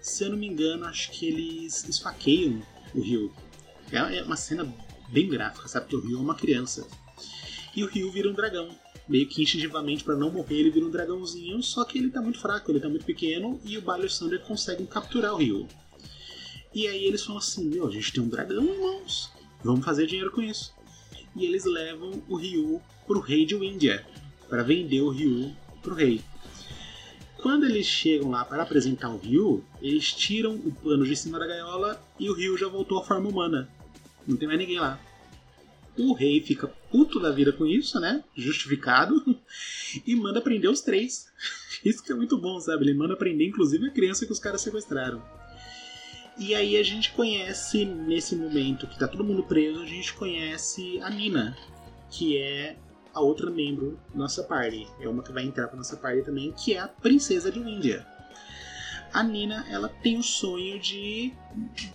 Se 0.00 0.24
eu 0.24 0.30
não 0.30 0.36
me 0.36 0.48
engano, 0.48 0.84
acho 0.86 1.10
que 1.12 1.26
eles 1.26 1.88
esfaqueiam 1.88 2.60
o 2.94 3.00
Ryu. 3.00 3.32
É, 3.92 4.18
é 4.18 4.22
uma 4.22 4.36
cena 4.36 4.64
bem 5.12 5.28
gráfica, 5.28 5.68
sabe? 5.68 5.86
Que 5.86 5.96
o 5.96 6.00
Ryu 6.00 6.18
é 6.18 6.20
uma 6.20 6.34
criança. 6.34 6.86
E 7.76 7.84
o 7.84 7.86
Ryu 7.86 8.10
vira 8.10 8.28
um 8.28 8.32
dragão. 8.32 8.68
Meio 9.08 9.28
que 9.28 9.42
instintivamente, 9.42 10.02
para 10.02 10.16
não 10.16 10.30
morrer, 10.30 10.60
ele 10.60 10.70
vira 10.70 10.86
um 10.86 10.90
dragãozinho. 10.90 11.62
Só 11.62 11.84
que 11.84 11.98
ele 11.98 12.10
tá 12.10 12.22
muito 12.22 12.40
fraco, 12.40 12.70
ele 12.70 12.80
tá 12.80 12.88
muito 12.88 13.04
pequeno. 13.04 13.60
E 13.64 13.76
o 13.76 13.82
Bali 13.82 14.04
e 14.04 14.06
o 14.06 14.10
Sander 14.10 14.40
conseguem 14.40 14.86
capturar 14.86 15.34
o 15.34 15.36
Ryu. 15.36 15.68
E 16.74 16.86
aí 16.86 17.04
eles 17.04 17.22
falam 17.22 17.38
assim: 17.38 17.68
Meu, 17.68 17.86
a 17.86 17.90
gente 17.90 18.12
tem 18.12 18.22
um 18.22 18.28
dragão, 18.28 18.64
irmãos. 18.64 19.30
Vamos 19.62 19.84
fazer 19.84 20.06
dinheiro 20.06 20.32
com 20.32 20.40
isso. 20.40 20.72
E 21.36 21.44
eles 21.44 21.64
levam 21.64 22.22
o 22.28 22.36
Ryu 22.36 22.80
pro 23.06 23.20
rei 23.20 23.44
de 23.44 23.54
Windia 23.54 24.04
para 24.48 24.62
vender 24.62 25.00
o 25.00 25.10
Ryu 25.10 25.54
pro 25.82 25.94
rei. 25.94 26.22
Quando 27.42 27.64
eles 27.64 27.86
chegam 27.86 28.30
lá 28.30 28.44
para 28.44 28.62
apresentar 28.62 29.08
o 29.08 29.18
Ryu, 29.18 29.64
eles 29.80 30.12
tiram 30.12 30.54
o 30.54 30.70
pano 30.72 31.04
de 31.04 31.16
cima 31.16 31.38
da 31.38 31.46
gaiola 31.46 32.00
e 32.18 32.30
o 32.30 32.34
Ryu 32.34 32.56
já 32.56 32.68
voltou 32.68 32.98
à 32.98 33.04
forma 33.04 33.28
humana. 33.28 33.68
Não 34.26 34.36
tem 34.36 34.46
mais 34.48 34.58
ninguém 34.58 34.78
lá. 34.78 35.00
O 35.96 36.14
rei 36.14 36.40
fica 36.40 36.68
puto 36.90 37.20
da 37.20 37.30
vida 37.30 37.52
com 37.52 37.66
isso, 37.66 38.00
né? 38.00 38.24
Justificado. 38.36 39.14
E 40.06 40.16
manda 40.16 40.40
prender 40.40 40.70
os 40.70 40.80
três. 40.80 41.30
Isso 41.84 42.02
que 42.02 42.10
é 42.10 42.14
muito 42.14 42.38
bom, 42.38 42.58
sabe? 42.58 42.84
Ele 42.84 42.94
manda 42.94 43.14
prender 43.14 43.46
inclusive 43.46 43.88
a 43.88 43.90
criança 43.90 44.24
que 44.24 44.32
os 44.32 44.38
caras 44.38 44.62
sequestraram. 44.62 45.22
E 46.38 46.54
aí 46.54 46.78
a 46.78 46.82
gente 46.82 47.12
conhece, 47.12 47.84
nesse 47.84 48.34
momento 48.34 48.86
que 48.86 48.98
tá 48.98 49.06
todo 49.06 49.22
mundo 49.22 49.42
preso, 49.42 49.82
a 49.82 49.86
gente 49.86 50.14
conhece 50.14 50.98
a 51.02 51.10
Nina, 51.10 51.54
que 52.10 52.38
é 52.38 52.76
a 53.12 53.20
outra 53.20 53.50
membro 53.50 54.00
da 54.10 54.20
nossa 54.20 54.42
party. 54.42 54.86
É 54.98 55.06
uma 55.06 55.22
que 55.22 55.30
vai 55.30 55.44
entrar 55.44 55.68
pra 55.68 55.76
nossa 55.76 55.96
party 55.96 56.22
também, 56.22 56.52
que 56.52 56.72
é 56.72 56.78
a 56.78 56.88
princesa 56.88 57.50
de 57.50 57.58
Índia. 57.58 58.06
A 59.12 59.22
Nina, 59.22 59.66
ela 59.68 59.90
tem 59.90 60.18
o 60.18 60.22
sonho 60.22 60.80
de 60.80 61.34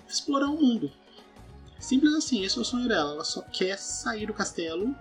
explorar 0.07 0.49
o 0.49 0.61
mundo. 0.61 0.91
Simples 1.79 2.13
assim, 2.13 2.43
esse 2.43 2.57
é 2.57 2.61
o 2.61 2.65
sonho 2.65 2.87
dela. 2.87 3.13
Ela 3.13 3.23
só 3.23 3.41
quer 3.41 3.77
sair 3.77 4.25
do 4.25 4.33
castelo 4.33 4.95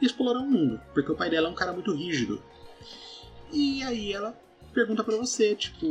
e 0.00 0.06
explorar 0.06 0.40
o 0.40 0.46
mundo, 0.46 0.80
porque 0.94 1.10
o 1.10 1.16
pai 1.16 1.30
dela 1.30 1.48
é 1.48 1.50
um 1.50 1.54
cara 1.54 1.72
muito 1.72 1.94
rígido. 1.94 2.42
E 3.52 3.82
aí 3.82 4.12
ela 4.12 4.38
pergunta 4.72 5.02
para 5.02 5.16
você, 5.16 5.54
tipo, 5.54 5.86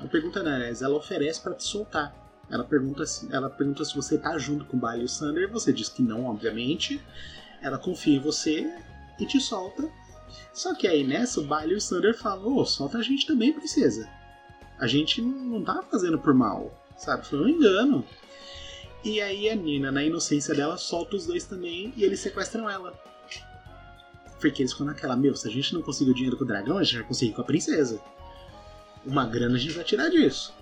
a 0.00 0.06
pergunta 0.06 0.42
não, 0.42 0.52
ela 0.52 0.96
oferece 0.96 1.40
para 1.40 1.54
te 1.54 1.64
soltar. 1.64 2.14
Ela 2.50 2.64
pergunta, 2.64 3.04
se, 3.04 3.32
ela 3.32 3.50
pergunta 3.50 3.84
se 3.84 3.94
você 3.94 4.16
tá 4.16 4.38
junto 4.38 4.64
com 4.64 4.76
o 4.76 4.80
Baile 4.80 5.02
e 5.02 5.04
o 5.04 5.08
Sander, 5.08 5.50
você 5.50 5.72
diz 5.72 5.88
que 5.88 6.02
não, 6.02 6.26
obviamente. 6.26 7.00
Ela 7.60 7.78
confia 7.78 8.16
em 8.16 8.20
você 8.20 8.72
e 9.18 9.26
te 9.26 9.40
solta. 9.40 9.88
Só 10.52 10.74
que 10.74 10.86
aí 10.86 11.06
nessa, 11.06 11.40
o 11.40 11.44
Baile 11.44 11.74
e 11.74 11.76
o 11.76 11.80
Sander 11.80 12.16
falam: 12.16 12.56
Ô, 12.56 12.64
solta 12.64 12.98
a 12.98 13.02
gente 13.02 13.26
também, 13.26 13.52
princesa. 13.52 14.08
A 14.78 14.86
gente 14.86 15.20
não 15.20 15.62
tá 15.62 15.82
fazendo 15.82 16.18
por 16.18 16.32
mal, 16.32 16.72
sabe? 16.96 17.26
Foi 17.26 17.40
um 17.40 17.48
engano. 17.48 18.04
E 19.04 19.20
aí 19.20 19.48
a 19.48 19.54
Nina, 19.54 19.92
na 19.92 20.02
inocência 20.02 20.54
dela, 20.54 20.76
solta 20.76 21.16
os 21.16 21.26
dois 21.26 21.44
também 21.44 21.92
e 21.96 22.04
eles 22.04 22.20
sequestram 22.20 22.68
ela. 22.68 22.92
Porque 24.40 24.62
eles 24.62 24.72
ficam 24.72 24.86
naquela: 24.86 25.16
Meu, 25.16 25.34
se 25.34 25.48
a 25.48 25.50
gente 25.50 25.74
não 25.74 25.82
conseguiu 25.82 26.14
dinheiro 26.14 26.36
com 26.36 26.44
o 26.44 26.46
dragão, 26.46 26.78
a 26.78 26.84
gente 26.84 26.98
vai 26.98 27.06
conseguir 27.06 27.32
com 27.32 27.40
a 27.40 27.44
princesa. 27.44 28.00
Uma 29.04 29.24
grana 29.24 29.56
a 29.56 29.58
gente 29.58 29.74
vai 29.74 29.84
tirar 29.84 30.08
disso. 30.08 30.52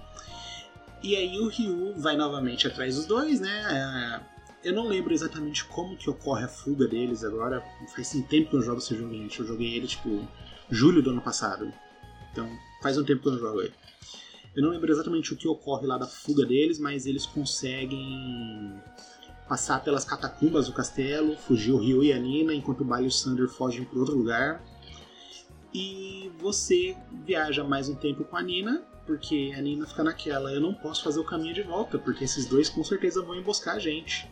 E 1.02 1.14
aí 1.14 1.38
o 1.38 1.48
Ryu 1.48 1.94
vai 1.96 2.16
novamente 2.16 2.66
atrás 2.66 2.96
dos 2.96 3.06
dois, 3.06 3.40
né? 3.40 4.22
É, 4.62 4.68
eu 4.68 4.74
não 4.74 4.86
lembro 4.88 5.12
exatamente 5.12 5.64
como 5.64 5.96
que 5.96 6.10
ocorre 6.10 6.44
a 6.44 6.48
fuga 6.48 6.86
deles 6.88 7.22
agora. 7.22 7.62
Faz 7.94 8.14
um 8.14 8.22
tempo 8.22 8.50
que 8.50 8.56
eu 8.56 8.62
jogo 8.62 8.78
esse 8.78 8.96
jogo, 8.96 9.14
gente. 9.14 9.40
Eu 9.40 9.46
joguei 9.46 9.74
ele, 9.74 9.86
tipo, 9.86 10.26
julho 10.70 11.02
do 11.02 11.10
ano 11.10 11.20
passado. 11.20 11.72
Então, 12.32 12.48
faz 12.82 12.98
um 12.98 13.04
tempo 13.04 13.22
que 13.22 13.28
eu 13.28 13.32
não 13.32 13.38
jogo 13.38 13.60
ele. 13.62 13.74
Eu 14.56 14.62
não 14.62 14.70
lembro 14.70 14.90
exatamente 14.90 15.34
o 15.34 15.36
que 15.36 15.46
ocorre 15.46 15.86
lá 15.86 15.98
da 15.98 16.06
fuga 16.06 16.46
deles, 16.46 16.78
mas 16.78 17.04
eles 17.04 17.26
conseguem 17.26 18.74
passar 19.46 19.84
pelas 19.84 20.02
catacumbas 20.02 20.66
do 20.66 20.72
castelo, 20.72 21.36
fugir 21.36 21.72
o 21.72 21.76
Ryu 21.76 22.02
e 22.02 22.12
a 22.12 22.18
Nina, 22.18 22.54
enquanto 22.54 22.80
o 22.80 22.84
Baile 22.84 23.04
e 23.04 23.08
o 23.08 23.12
Sander 23.12 23.48
fogem 23.48 23.84
para 23.84 23.98
outro 23.98 24.16
lugar. 24.16 24.64
E 25.74 26.32
você 26.38 26.96
viaja 27.26 27.62
mais 27.62 27.90
um 27.90 27.94
tempo 27.94 28.24
com 28.24 28.34
a 28.34 28.42
Nina, 28.42 28.82
porque 29.06 29.52
a 29.54 29.60
Nina 29.60 29.86
fica 29.86 30.02
naquela, 30.02 30.50
eu 30.50 30.60
não 30.60 30.72
posso 30.72 31.04
fazer 31.04 31.20
o 31.20 31.24
caminho 31.24 31.54
de 31.54 31.62
volta, 31.62 31.98
porque 31.98 32.24
esses 32.24 32.46
dois 32.46 32.70
com 32.70 32.82
certeza 32.82 33.20
vão 33.22 33.36
emboscar 33.36 33.76
a 33.76 33.78
gente 33.78 34.26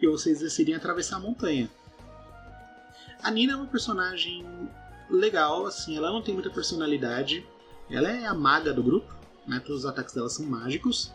e 0.00 0.06
vocês 0.06 0.40
decidem 0.40 0.74
atravessar 0.74 1.16
a 1.16 1.20
montanha. 1.20 1.70
A 3.22 3.30
Nina 3.30 3.54
é 3.54 3.56
uma 3.56 3.66
personagem 3.66 4.46
legal, 5.10 5.66
assim, 5.66 5.96
ela 5.96 6.12
não 6.12 6.22
tem 6.22 6.34
muita 6.34 6.50
personalidade. 6.50 7.44
Ela 7.90 8.10
é 8.10 8.26
a 8.26 8.34
maga 8.34 8.72
do 8.72 8.82
grupo, 8.82 9.17
né? 9.48 9.60
Todos 9.60 9.84
os 9.84 9.86
ataques 9.86 10.14
dela 10.14 10.28
são 10.28 10.46
mágicos. 10.46 11.12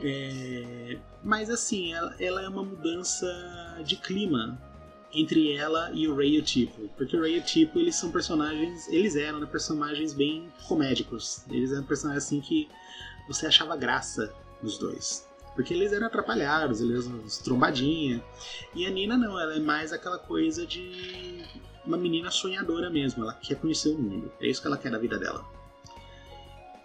É... 0.00 0.98
Mas 1.22 1.50
assim, 1.50 1.92
ela, 1.92 2.14
ela, 2.18 2.42
é 2.42 2.48
uma 2.48 2.62
mudança 2.62 3.26
de 3.84 3.96
clima 3.96 4.60
entre 5.12 5.52
ela 5.52 5.90
e 5.92 6.06
o 6.08 6.16
Ray 6.16 6.36
e 6.36 6.38
o 6.38 6.42
Tipo. 6.42 6.88
Porque 6.96 7.16
o 7.16 7.20
Ray 7.20 7.36
e 7.36 7.38
o 7.38 7.44
Tipo, 7.44 7.78
eles 7.78 7.96
são 7.96 8.10
personagens. 8.10 8.88
Eles 8.88 9.16
eram 9.16 9.40
né, 9.40 9.46
personagens 9.46 10.12
bem 10.12 10.52
comédicos. 10.66 11.44
Eles 11.50 11.72
eram 11.72 11.84
personagens 11.84 12.24
assim 12.24 12.40
que 12.40 12.68
você 13.26 13.46
achava 13.46 13.76
graça 13.76 14.32
nos 14.62 14.78
dois. 14.78 15.28
Porque 15.54 15.74
eles 15.74 15.92
eram 15.92 16.06
atrapalhados, 16.06 16.80
eles 16.80 17.06
eram 17.06 17.24
trombadinha. 17.42 18.22
E 18.74 18.86
a 18.86 18.90
Nina 18.90 19.16
não, 19.16 19.38
ela 19.38 19.56
é 19.56 19.60
mais 19.60 19.92
aquela 19.92 20.18
coisa 20.18 20.64
de 20.64 21.44
uma 21.84 21.96
menina 21.96 22.30
sonhadora 22.30 22.90
mesmo, 22.90 23.24
ela 23.24 23.32
quer 23.32 23.56
conhecer 23.56 23.88
o 23.88 23.98
mundo. 23.98 24.30
É 24.40 24.46
isso 24.46 24.60
que 24.60 24.68
ela 24.68 24.76
quer 24.76 24.90
da 24.92 24.98
vida 24.98 25.18
dela. 25.18 25.44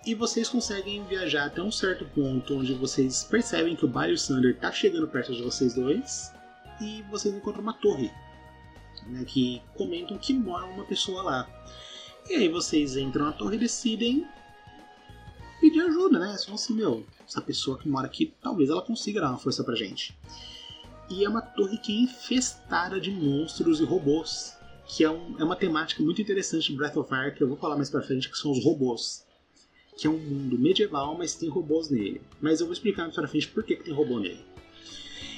E 0.06 0.14
vocês 0.14 0.50
conseguem 0.50 1.06
viajar 1.06 1.46
até 1.46 1.62
um 1.62 1.72
certo 1.72 2.06
ponto 2.06 2.58
onde 2.58 2.74
vocês 2.74 3.24
percebem 3.24 3.76
que 3.76 3.86
o 3.86 3.88
Barry 3.88 4.18
Sander 4.18 4.54
está 4.54 4.72
chegando 4.72 5.08
perto 5.08 5.34
de 5.34 5.42
vocês 5.42 5.76
dois 5.76 6.34
e 6.82 7.02
vocês 7.04 7.34
encontram 7.34 7.62
uma 7.62 7.74
torre 7.74 8.12
né, 9.08 9.24
que 9.26 9.62
comentam 9.76 10.18
que 10.18 10.34
mora 10.34 10.66
uma 10.66 10.86
pessoa 10.86 11.22
lá. 11.24 11.50
E 12.30 12.36
aí 12.36 12.48
vocês 12.48 12.96
entram 12.96 13.26
na 13.26 13.32
torre 13.32 13.56
e 13.56 13.60
decidem 13.60 14.28
pedir 15.60 15.82
ajuda, 15.82 16.20
né? 16.20 16.36
Vão 16.46 16.56
assim, 16.56 16.74
meu, 16.74 17.06
essa 17.26 17.42
pessoa 17.42 17.78
que 17.78 17.88
mora 17.88 18.08
aqui, 18.08 18.34
talvez 18.42 18.70
ela 18.70 18.82
consiga 18.82 19.22
dar 19.22 19.30
uma 19.30 19.38
força 19.38 19.64
pra 19.64 19.76
gente. 19.76 20.18
E 21.10 21.24
é 21.24 21.30
uma 21.30 21.42
torre 21.42 21.78
que 21.78 21.92
é 21.92 22.02
infestada 22.02 23.00
de 23.00 23.12
monstros 23.12 23.80
e 23.80 23.84
robôs, 23.84 24.58
que 24.86 25.04
é, 25.04 25.10
um, 25.10 25.40
é 25.40 25.44
uma 25.44 25.56
temática 25.56 26.02
muito 26.02 26.22
interessante 26.22 26.72
em 26.72 26.76
Breath 26.76 26.98
of 26.98 27.10
Fire, 27.10 27.36
que 27.36 27.44
eu 27.44 27.48
vou 27.48 27.58
falar 27.58 27.76
mais 27.76 27.90
pra 27.90 28.02
frente, 28.02 28.30
que 28.30 28.38
são 28.38 28.52
os 28.52 28.64
robôs. 28.64 29.26
Que 29.96 30.08
é 30.08 30.10
um 30.10 30.18
mundo 30.18 30.58
medieval, 30.58 31.18
mas 31.18 31.36
tem 31.36 31.50
robôs 31.50 31.90
nele. 31.90 32.22
Mas 32.42 32.60
eu 32.60 32.66
vou 32.66 32.74
explicar 32.74 33.04
mais 33.04 33.16
pra 33.16 33.28
frente 33.28 33.48
por 33.48 33.64
que, 33.64 33.76
que 33.76 33.84
tem 33.84 33.94
robô 33.94 34.20
nele. 34.20 34.44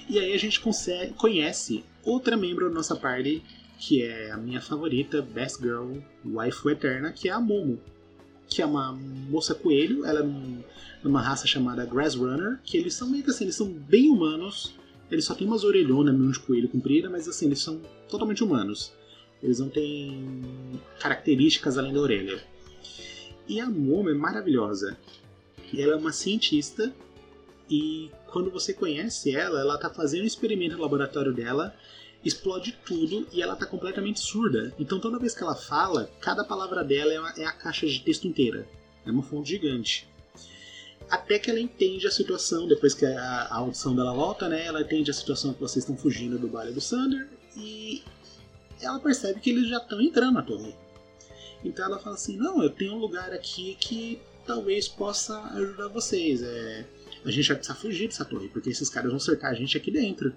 E 0.10 0.20
aí 0.20 0.34
a 0.34 0.38
gente 0.38 0.60
consegue, 0.60 1.14
conhece 1.14 1.84
outra 2.04 2.38
membro 2.38 2.70
da 2.70 2.76
nossa 2.76 2.96
party, 2.96 3.44
que 3.80 4.04
é 4.04 4.32
a 4.32 4.38
minha 4.38 4.62
favorita, 4.62 5.22
Best 5.22 5.62
Girl, 5.62 5.98
Waifu 6.24 6.70
Eterna, 6.70 7.12
que 7.12 7.28
é 7.28 7.32
a 7.32 7.40
Momo 7.40 7.80
que 8.48 8.62
é 8.62 8.66
uma 8.66 8.92
moça 8.94 9.56
coelho, 9.56 10.06
ela 10.06 10.22
é 10.22 10.64
numa 11.04 11.22
raça 11.22 11.48
chamada 11.48 11.86
Grass 11.86 12.16
Runner, 12.16 12.60
que 12.64 12.78
eles 12.78 12.94
são 12.94 13.10
meio 13.10 13.24
que 13.24 13.30
assim, 13.30 13.46
eles 13.46 13.56
são 13.56 13.68
bem 13.68 14.10
humanos, 14.10 14.74
eles 15.12 15.26
só 15.26 15.36
têm 15.36 15.48
umas 15.48 15.64
orelhonas 15.64 16.14
mesmo 16.14 16.32
de 16.32 16.40
coelho 16.40 16.70
comprida, 16.70 17.10
mas 17.10 17.28
assim, 17.28 17.46
eles 17.46 17.60
são 17.60 17.82
totalmente 18.10 18.44
humanos. 18.44 18.92
Eles 19.44 19.60
não 19.60 19.70
têm 19.70 20.42
características 21.00 21.78
além 21.78 21.94
da 21.94 22.00
orelha. 22.00 22.42
E 23.48 23.60
a 23.60 23.70
Momo 23.70 24.10
é 24.10 24.14
maravilhosa. 24.14 24.98
Ela 25.74 25.94
é 25.94 25.96
uma 25.96 26.12
cientista 26.12 26.94
e 27.70 28.10
quando 28.28 28.52
você 28.52 28.74
conhece 28.74 29.36
ela, 29.36 29.60
ela 29.60 29.78
tá 29.78 29.90
fazendo 29.90 30.24
um 30.24 30.28
experimento 30.28 30.76
no 30.76 30.82
laboratório 30.82 31.34
dela, 31.34 31.76
explode 32.24 32.78
tudo 32.86 33.28
e 33.32 33.42
ela 33.42 33.56
tá 33.56 33.66
completamente 33.66 34.20
surda. 34.20 34.74
Então 34.80 35.00
toda 35.00 35.20
vez 35.20 35.36
que 35.36 35.44
ela 35.44 35.56
fala, 35.56 36.10
cada 36.20 36.44
palavra 36.44 36.84
dela 36.84 37.14
é, 37.14 37.20
uma, 37.20 37.34
é 37.38 37.46
a 37.46 37.52
caixa 37.52 37.88
de 37.88 38.00
texto 38.02 38.28
inteira. 38.28 38.68
É 39.06 39.12
uma 39.12 39.24
fonte 39.24 39.50
gigante. 39.50 40.08
Até 41.10 41.38
que 41.38 41.52
ela 41.52 41.60
entende 41.60 42.08
a 42.08 42.12
situação, 42.12 42.68
depois 42.68 42.96
que 42.96 43.06
a, 43.06 43.44
a 43.44 43.58
audição 43.58 43.96
dela 43.96 44.14
volta, 44.14 44.50
né? 44.50 44.66
Ela 44.66 44.82
entende 44.82 45.12
a 45.12 45.14
situação 45.14 45.54
que 45.54 45.60
vocês 45.60 45.84
estão 45.84 45.96
fugindo 45.96 46.40
do 46.40 46.48
baile 46.48 46.74
do 46.74 46.82
Sander 46.82 47.30
e 47.56 48.02
ela 48.82 49.00
percebe 49.00 49.40
que 49.40 49.52
eles 49.52 49.70
já 49.70 49.78
estão 49.78 50.02
entrando 50.02 50.34
na 50.34 50.42
torre. 50.42 50.76
Então 51.66 51.86
ela 51.86 52.00
fala 52.00 52.16
assim: 52.16 52.38
Não, 52.38 52.62
eu 52.62 52.70
tenho 52.70 52.94
um 52.94 52.98
lugar 52.98 53.34
aqui 53.34 53.76
que 53.80 54.20
talvez 54.46 54.88
possa 54.88 55.42
ajudar 55.56 55.88
vocês. 55.88 56.42
É, 56.44 56.86
a 57.24 57.32
gente 57.32 57.48
vai 57.48 57.58
precisar 57.58 57.76
fugir 57.76 58.08
dessa 58.08 58.24
torre, 58.24 58.48
porque 58.50 58.70
esses 58.70 58.90
caras 58.90 59.10
vão 59.10 59.20
cercar 59.20 59.52
a 59.52 59.56
gente 59.56 59.76
aqui 59.76 59.92
dentro. 59.92 60.34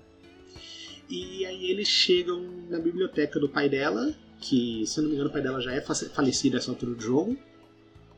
E 1.08 1.44
aí 1.46 1.70
eles 1.70 1.88
chegam 1.88 2.42
na 2.68 2.78
biblioteca 2.78 3.38
do 3.38 3.48
pai 3.48 3.68
dela, 3.68 4.14
que 4.40 4.86
se 4.86 4.98
eu 4.98 5.02
não 5.02 5.10
me 5.10 5.14
engano 5.16 5.30
o 5.30 5.32
pai 5.32 5.42
dela 5.42 5.60
já 5.60 5.72
é 5.72 5.80
falecido 5.80 6.56
nessa 6.56 6.70
altura 6.70 6.94
do 6.94 7.02
jogo. 7.02 7.36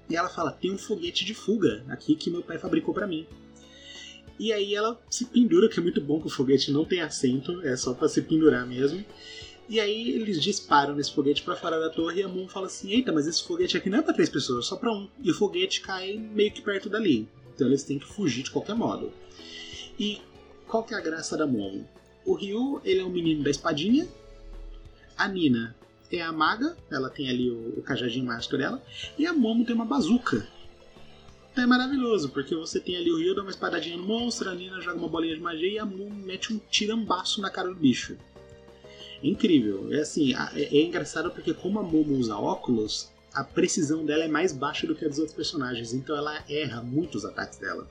E 0.09 0.17
ela 0.17 0.29
fala: 0.29 0.53
tem 0.53 0.73
um 0.73 0.79
foguete 0.79 1.25
de 1.25 1.35
fuga 1.35 1.85
aqui 1.89 2.15
que 2.15 2.31
meu 2.31 2.43
pai 2.43 2.59
fabricou 2.59 2.95
para 2.95 3.07
mim. 3.07 3.27
E 4.39 4.55
aí 4.55 4.75
ela 4.75 4.99
se 5.11 5.27
pendura, 5.27 5.69
que 5.69 5.79
é 5.79 5.83
muito 5.83 6.01
bom 6.01 6.19
que 6.19 6.27
o 6.27 6.31
foguete 6.31 6.73
não 6.73 6.85
tem 6.85 7.03
assento, 7.03 7.61
é 7.61 7.77
só 7.77 7.93
para 7.93 8.09
se 8.09 8.23
pendurar 8.23 8.67
mesmo. 8.67 9.05
E 9.71 9.79
aí 9.79 10.11
eles 10.11 10.43
disparam 10.43 10.97
nesse 10.97 11.15
foguete 11.15 11.45
para 11.45 11.55
fora 11.55 11.79
da 11.79 11.89
torre 11.89 12.21
e 12.21 12.25
a 12.25 12.29
Moon 12.29 12.49
fala 12.49 12.67
assim: 12.67 12.91
Eita, 12.91 13.13
mas 13.13 13.29
esse 13.29 13.45
foguete 13.45 13.77
aqui 13.77 13.89
não 13.89 14.01
é 14.01 14.03
pra 14.03 14.13
três 14.13 14.29
pessoas, 14.29 14.65
é 14.65 14.69
só 14.69 14.75
pra 14.75 14.93
um. 14.93 15.09
E 15.23 15.31
o 15.31 15.35
foguete 15.35 15.81
cai 15.81 16.15
meio 16.17 16.51
que 16.51 16.61
perto 16.61 16.89
dali. 16.91 17.29
Então 17.55 17.69
eles 17.69 17.85
têm 17.85 17.97
que 17.97 18.05
fugir 18.05 18.43
de 18.43 18.51
qualquer 18.51 18.75
modo. 18.75 19.13
E 19.97 20.21
qual 20.67 20.83
que 20.83 20.93
é 20.93 20.97
a 20.97 21.01
graça 21.01 21.37
da 21.37 21.47
Momo? 21.47 21.89
O 22.27 22.35
Ryu, 22.35 22.81
ele 22.85 22.99
é 22.99 23.05
um 23.05 23.11
menino 23.11 23.45
da 23.45 23.51
espadinha. 23.51 24.09
A 25.17 25.29
Nina 25.29 25.77
é 26.11 26.21
a 26.21 26.33
maga, 26.33 26.77
ela 26.91 27.09
tem 27.09 27.29
ali 27.29 27.49
o, 27.49 27.79
o 27.79 27.83
cajadinho 27.83 28.27
mágico 28.27 28.59
dela. 28.59 28.83
E 29.17 29.25
a 29.25 29.33
Momo 29.33 29.65
tem 29.65 29.77
uma 29.77 29.85
bazuca. 29.85 30.49
Então 31.53 31.63
é 31.63 31.67
maravilhoso, 31.69 32.31
porque 32.31 32.57
você 32.57 32.81
tem 32.81 32.97
ali 32.97 33.13
o 33.13 33.19
Ryu 33.19 33.37
dá 33.37 33.43
uma 33.43 33.51
espadadinha 33.51 33.97
no 33.97 34.05
monstro, 34.05 34.51
a 34.51 34.55
Nina 34.55 34.81
joga 34.81 34.99
uma 34.99 35.09
bolinha 35.09 35.37
de 35.37 35.41
magia 35.41 35.71
e 35.71 35.79
a 35.79 35.87
Momo 35.87 36.11
mete 36.13 36.53
um 36.53 36.59
tirambaço 36.59 37.41
na 37.41 37.51
cara 37.51 37.69
do 37.69 37.77
bicho. 37.77 38.17
É 39.23 39.29
incrível. 39.29 39.93
É 39.93 40.01
assim, 40.01 40.35
é, 40.35 40.63
é 40.63 40.83
engraçado 40.83 41.31
porque 41.31 41.53
como 41.53 41.79
a 41.79 41.83
Momo 41.83 42.17
usa 42.17 42.37
óculos, 42.37 43.11
a 43.33 43.45
precisão 43.45 44.05
dela 44.05 44.25
é 44.25 44.29
mais 44.29 44.53
baixa 44.53 44.87
do 44.87 44.95
que 44.95 45.05
a 45.05 45.09
dos 45.09 45.19
outros 45.19 45.37
personagens, 45.37 45.93
então 45.93 46.17
ela 46.17 46.45
erra 46.49 46.83
muito 46.83 47.17
os 47.17 47.25
ataques 47.25 47.59
dela. 47.59 47.89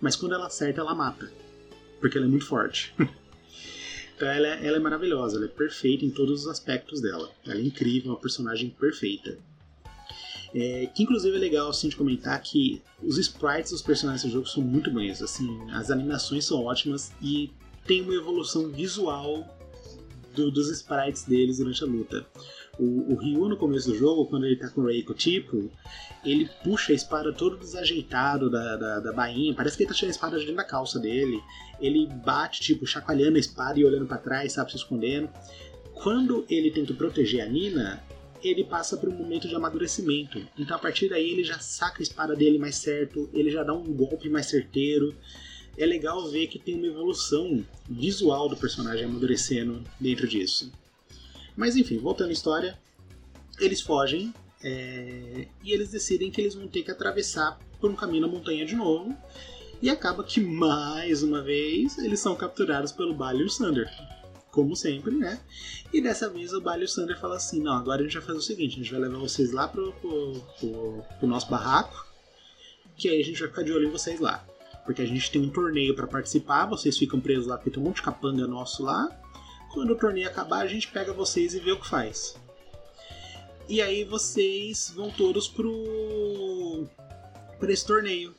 Mas 0.00 0.16
quando 0.16 0.34
ela 0.34 0.46
acerta, 0.46 0.80
ela 0.80 0.94
mata, 0.94 1.30
porque 2.00 2.18
ela 2.18 2.26
é 2.26 2.30
muito 2.30 2.46
forte. 2.46 2.94
então 4.14 4.28
ela 4.28 4.46
é, 4.46 4.66
ela 4.66 4.76
é, 4.76 4.80
maravilhosa, 4.80 5.36
ela 5.36 5.46
é 5.46 5.48
perfeita 5.48 6.04
em 6.04 6.10
todos 6.10 6.42
os 6.42 6.48
aspectos 6.48 7.00
dela. 7.00 7.30
Ela 7.44 7.60
é 7.60 7.62
incrível, 7.62 8.12
uma 8.12 8.20
personagem 8.20 8.70
perfeita. 8.70 9.38
É, 10.54 10.86
que 10.94 11.02
inclusive 11.02 11.36
é 11.36 11.38
legal 11.38 11.68
assim, 11.68 11.88
de 11.88 11.96
comentar 11.96 12.40
que 12.40 12.80
os 13.02 13.18
sprites 13.18 13.72
dos 13.72 13.82
personagens 13.82 14.22
do 14.22 14.30
jogo 14.30 14.46
são 14.46 14.62
muito 14.62 14.90
bons. 14.90 15.22
Assim, 15.22 15.70
as 15.70 15.90
animações 15.90 16.44
são 16.44 16.64
ótimas 16.64 17.12
e 17.20 17.50
tem 17.86 18.02
uma 18.02 18.14
evolução 18.14 18.68
visual 18.68 19.55
do, 20.36 20.50
dos 20.50 20.70
sprites 20.70 21.24
deles 21.24 21.58
durante 21.58 21.82
a 21.82 21.86
luta. 21.86 22.26
O, 22.78 23.12
o, 23.12 23.16
Ryu, 23.16 23.48
no 23.48 23.56
começo 23.56 23.90
do 23.90 23.96
jogo, 23.96 24.26
quando 24.26 24.44
ele 24.44 24.56
tá 24.56 24.68
com 24.68 24.82
o 24.82 24.86
Reiko 24.86 25.14
tipo, 25.14 25.70
ele 26.24 26.48
puxa 26.62 26.92
a 26.92 26.94
espada 26.94 27.32
todo 27.32 27.56
desajeitado 27.56 28.50
da, 28.50 28.76
da, 28.76 29.00
da 29.00 29.12
bainha, 29.12 29.54
parece 29.54 29.76
que 29.76 29.82
ele 29.82 29.88
tá 29.88 29.94
tirando 29.94 30.10
a 30.10 30.12
espada 30.12 30.38
de 30.38 30.44
dentro 30.44 30.56
da 30.56 30.64
calça 30.64 30.98
dele. 30.98 31.42
Ele 31.80 32.06
bate, 32.06 32.60
tipo, 32.60 32.86
chacoalhando 32.86 33.36
a 33.36 33.40
espada 33.40 33.80
e 33.80 33.84
olhando 33.84 34.06
para 34.06 34.18
trás, 34.18 34.52
sabe, 34.52 34.70
se 34.70 34.76
escondendo. 34.76 35.28
Quando 35.94 36.44
ele 36.50 36.70
tenta 36.70 36.92
proteger 36.92 37.40
a 37.40 37.46
Nina, 37.46 38.04
ele 38.42 38.64
passa 38.64 38.96
por 38.96 39.08
um 39.08 39.16
momento 39.16 39.48
de 39.48 39.54
amadurecimento. 39.54 40.46
Então 40.58 40.76
a 40.76 40.78
partir 40.78 41.08
daí 41.08 41.30
ele 41.30 41.44
já 41.44 41.58
saca 41.58 42.00
a 42.00 42.02
espada 42.02 42.36
dele 42.36 42.58
mais 42.58 42.76
certo, 42.76 43.28
ele 43.32 43.50
já 43.50 43.62
dá 43.62 43.72
um 43.72 43.84
golpe 43.84 44.28
mais 44.28 44.46
certeiro. 44.46 45.14
É 45.78 45.84
legal 45.84 46.28
ver 46.30 46.46
que 46.46 46.58
tem 46.58 46.76
uma 46.76 46.86
evolução 46.86 47.64
visual 47.88 48.48
do 48.48 48.56
personagem 48.56 49.04
amadurecendo 49.04 49.82
dentro 50.00 50.26
disso. 50.26 50.72
Mas 51.56 51.76
enfim, 51.76 51.98
voltando 51.98 52.30
à 52.30 52.32
história, 52.32 52.78
eles 53.58 53.80
fogem 53.80 54.32
é, 54.62 55.46
e 55.62 55.72
eles 55.72 55.90
decidem 55.90 56.30
que 56.30 56.40
eles 56.40 56.54
vão 56.54 56.66
ter 56.66 56.82
que 56.82 56.90
atravessar 56.90 57.58
por 57.80 57.90
um 57.90 57.96
caminho 57.96 58.22
na 58.22 58.28
montanha 58.28 58.64
de 58.64 58.74
novo. 58.74 59.16
E 59.80 59.90
acaba 59.90 60.24
que 60.24 60.40
mais 60.40 61.22
uma 61.22 61.42
vez 61.42 61.98
eles 61.98 62.20
são 62.20 62.34
capturados 62.34 62.92
pelo 62.92 63.14
Balio 63.14 63.48
Sander. 63.48 63.90
Como 64.50 64.74
sempre, 64.74 65.14
né? 65.14 65.38
E 65.92 66.00
dessa 66.00 66.30
vez 66.30 66.52
o 66.54 66.60
Balio 66.62 66.88
Sander 66.88 67.18
fala 67.20 67.36
assim: 67.36 67.60
não, 67.60 67.74
agora 67.74 68.00
a 68.00 68.04
gente 68.04 68.14
vai 68.14 68.22
fazer 68.22 68.38
o 68.38 68.42
seguinte: 68.42 68.74
a 68.74 68.78
gente 68.82 68.90
vai 68.90 69.00
levar 69.00 69.18
vocês 69.18 69.52
lá 69.52 69.68
pro, 69.68 69.92
pro, 69.92 70.42
pro, 70.58 71.04
pro 71.18 71.28
nosso 71.28 71.50
barraco, 71.50 72.06
que 72.96 73.08
aí 73.08 73.20
a 73.20 73.24
gente 73.24 73.38
vai 73.38 73.48
ficar 73.48 73.62
de 73.62 73.72
olho 73.72 73.86
em 73.86 73.90
vocês 73.90 74.18
lá. 74.18 74.46
Porque 74.86 75.02
a 75.02 75.06
gente 75.06 75.30
tem 75.30 75.42
um 75.42 75.50
torneio 75.50 75.94
para 75.94 76.06
participar, 76.06 76.64
vocês 76.64 76.96
ficam 76.96 77.20
presos 77.20 77.46
lá 77.46 77.58
porque 77.58 77.70
tem 77.70 77.82
um 77.82 77.86
monte 77.86 77.96
de 77.96 78.02
capanga 78.02 78.46
nosso 78.46 78.82
lá. 78.82 79.10
Quando 79.74 79.90
o 79.90 79.96
torneio 79.96 80.28
acabar, 80.28 80.60
a 80.60 80.66
gente 80.66 80.88
pega 80.88 81.12
vocês 81.12 81.52
e 81.52 81.60
vê 81.60 81.72
o 81.72 81.80
que 81.80 81.88
faz. 81.88 82.36
E 83.68 83.82
aí 83.82 84.04
vocês 84.04 84.92
vão 84.94 85.10
todos 85.10 85.48
pro. 85.48 86.86
para 87.58 87.72
esse 87.72 87.84
torneio. 87.84 88.34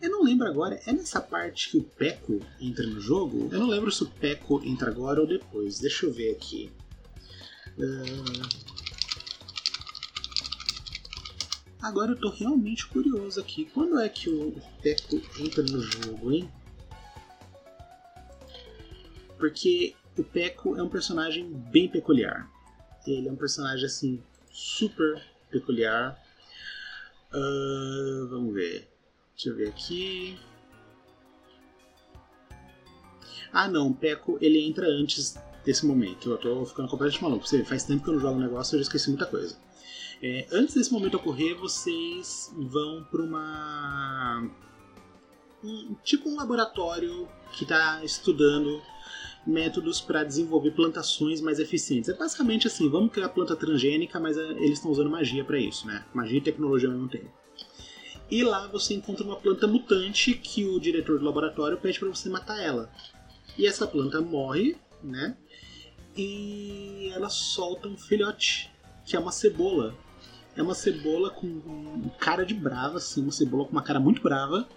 Eu 0.00 0.10
não 0.10 0.24
lembro 0.24 0.48
agora, 0.48 0.80
é 0.84 0.92
nessa 0.92 1.20
parte 1.20 1.70
que 1.70 1.78
o 1.78 1.84
Peco 1.84 2.40
entra 2.60 2.84
no 2.84 3.00
jogo? 3.00 3.48
Eu 3.52 3.60
não 3.60 3.68
lembro 3.68 3.92
se 3.92 4.02
o 4.02 4.06
Peco 4.06 4.60
entra 4.64 4.90
agora 4.90 5.20
ou 5.20 5.26
depois. 5.26 5.78
Deixa 5.78 6.06
eu 6.06 6.12
ver 6.12 6.32
aqui. 6.32 6.72
Uh... 7.78 8.81
Agora 11.82 12.12
eu 12.12 12.16
tô 12.16 12.30
realmente 12.30 12.86
curioso 12.86 13.40
aqui. 13.40 13.64
Quando 13.74 13.98
é 13.98 14.08
que 14.08 14.30
o 14.30 14.54
Peco 14.80 15.20
entra 15.40 15.64
no 15.64 15.80
jogo, 15.80 16.30
hein? 16.30 16.48
Porque 19.36 19.96
o 20.16 20.22
Peco 20.22 20.76
é 20.76 20.82
um 20.82 20.88
personagem 20.88 21.52
bem 21.52 21.88
peculiar. 21.88 22.48
Ele 23.04 23.28
é 23.28 23.32
um 23.32 23.36
personagem 23.36 23.84
assim 23.84 24.22
super 24.48 25.20
peculiar. 25.50 26.16
Uh, 27.34 28.28
vamos 28.28 28.54
ver. 28.54 28.88
Deixa 29.34 29.48
eu 29.48 29.56
ver 29.56 29.68
aqui. 29.68 30.38
Ah 33.52 33.66
não, 33.66 33.88
o 33.88 33.94
Peco 33.94 34.38
ele 34.40 34.64
entra 34.64 34.86
antes 34.86 35.36
desse 35.64 35.84
momento. 35.84 36.30
Eu 36.30 36.38
tô 36.38 36.64
ficando 36.64 36.88
completamente 36.88 37.22
maluco. 37.24 37.44
Você 37.44 37.64
faz 37.64 37.82
tempo 37.82 38.04
que 38.04 38.08
eu 38.08 38.14
não 38.14 38.20
jogo 38.20 38.38
o 38.38 38.40
negócio, 38.40 38.76
eu 38.76 38.78
já 38.78 38.82
esqueci 38.82 39.08
muita 39.08 39.26
coisa. 39.26 39.56
É, 40.22 40.46
antes 40.52 40.74
desse 40.74 40.92
momento 40.92 41.16
ocorrer, 41.16 41.56
vocês 41.56 42.54
vão 42.56 43.04
para 43.10 43.22
uma 43.22 44.48
um, 45.64 45.94
tipo 46.04 46.28
um 46.28 46.36
laboratório 46.36 47.28
que 47.52 47.64
está 47.64 48.04
estudando 48.04 48.80
métodos 49.46 50.00
para 50.00 50.22
desenvolver 50.22 50.70
plantações 50.72 51.40
mais 51.40 51.58
eficientes. 51.58 52.08
É 52.08 52.14
basicamente 52.14 52.66
assim, 52.66 52.88
vamos 52.88 53.12
criar 53.12 53.30
planta 53.30 53.56
transgênica, 53.56 54.20
mas 54.20 54.36
é, 54.36 54.50
eles 54.52 54.78
estão 54.78 54.90
usando 54.90 55.10
magia 55.10 55.44
para 55.44 55.58
isso, 55.58 55.86
né? 55.86 56.04
Magia 56.14 56.38
e 56.38 56.42
tecnologia 56.42 56.88
ao 56.88 56.94
mesmo 56.94 57.08
tempo. 57.08 57.30
E 58.30 58.42
lá 58.44 58.66
você 58.68 58.94
encontra 58.94 59.24
uma 59.24 59.36
planta 59.36 59.66
mutante 59.66 60.34
que 60.34 60.64
o 60.64 60.80
diretor 60.80 61.18
do 61.18 61.24
laboratório 61.24 61.76
pede 61.76 61.98
para 61.98 62.08
você 62.08 62.28
matar 62.28 62.62
ela. 62.62 62.90
E 63.58 63.66
essa 63.66 63.86
planta 63.86 64.20
morre, 64.20 64.76
né? 65.02 65.36
E 66.16 67.10
ela 67.12 67.28
solta 67.28 67.88
um 67.88 67.96
filhote, 67.96 68.70
que 69.04 69.16
é 69.16 69.18
uma 69.18 69.32
cebola. 69.32 69.94
É 70.56 70.62
uma 70.62 70.74
cebola 70.74 71.30
com 71.30 72.10
cara 72.18 72.44
de 72.44 72.54
brava, 72.54 72.98
assim, 72.98 73.22
uma 73.22 73.32
cebola 73.32 73.64
com 73.64 73.72
uma 73.72 73.82
cara 73.82 73.98
muito 73.98 74.22
brava 74.22 74.68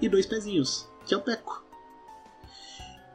e 0.00 0.08
dois 0.08 0.26
pezinhos, 0.26 0.88
que 1.06 1.14
é 1.14 1.16
o 1.16 1.22
Peco 1.22 1.62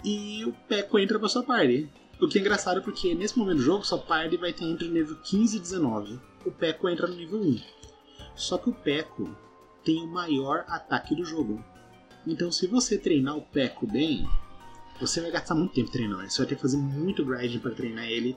e 0.03 0.45
o 0.45 0.53
Peco 0.68 0.99
entra 0.99 1.20
pra 1.20 1.30
sua 1.30 1.43
party. 1.43 1.89
O 2.20 2.28
que 2.28 2.38
é 2.38 2.41
engraçado 2.41 2.82
porque 2.82 3.14
nesse 3.14 3.38
momento 3.38 3.58
do 3.58 3.64
jogo 3.64 3.86
sua 3.86 3.99
party 3.99 4.38
vai 4.38 4.53
ter 4.53 4.66
entre 4.66 4.88
o 4.88 4.91
nível 4.91 5.16
15 5.18 5.58
e 5.58 5.60
19. 5.60 6.20
O 6.45 6.51
Peco 6.51 6.89
entra 6.89 7.08
no 7.08 7.16
nível 7.16 7.39
1. 7.39 7.60
Só 8.36 8.58
que 8.58 8.70
o 8.70 8.74
Peco 8.74 9.36
tem 9.84 10.01
o 10.03 10.08
maior 10.08 10.66
ataque 10.68 11.16
do 11.16 11.26
jogo. 11.26 11.64
Então 12.26 12.51
se 12.51 12.68
você 12.68 12.97
treinar 12.97 13.38
o 13.38 13.41
Peco 13.41 13.86
bem, 13.86 14.28
você 14.99 15.22
vai 15.22 15.30
gastar 15.30 15.55
muito 15.55 15.74
tempo 15.74 15.91
treinando. 15.91 16.30
Você 16.30 16.38
vai 16.39 16.47
ter 16.47 16.55
que 16.55 16.62
fazer 16.62 16.78
muito 16.78 17.26
grinding 17.26 17.60
para 17.60 17.72
treinar 17.72 18.05
ele, 18.05 18.36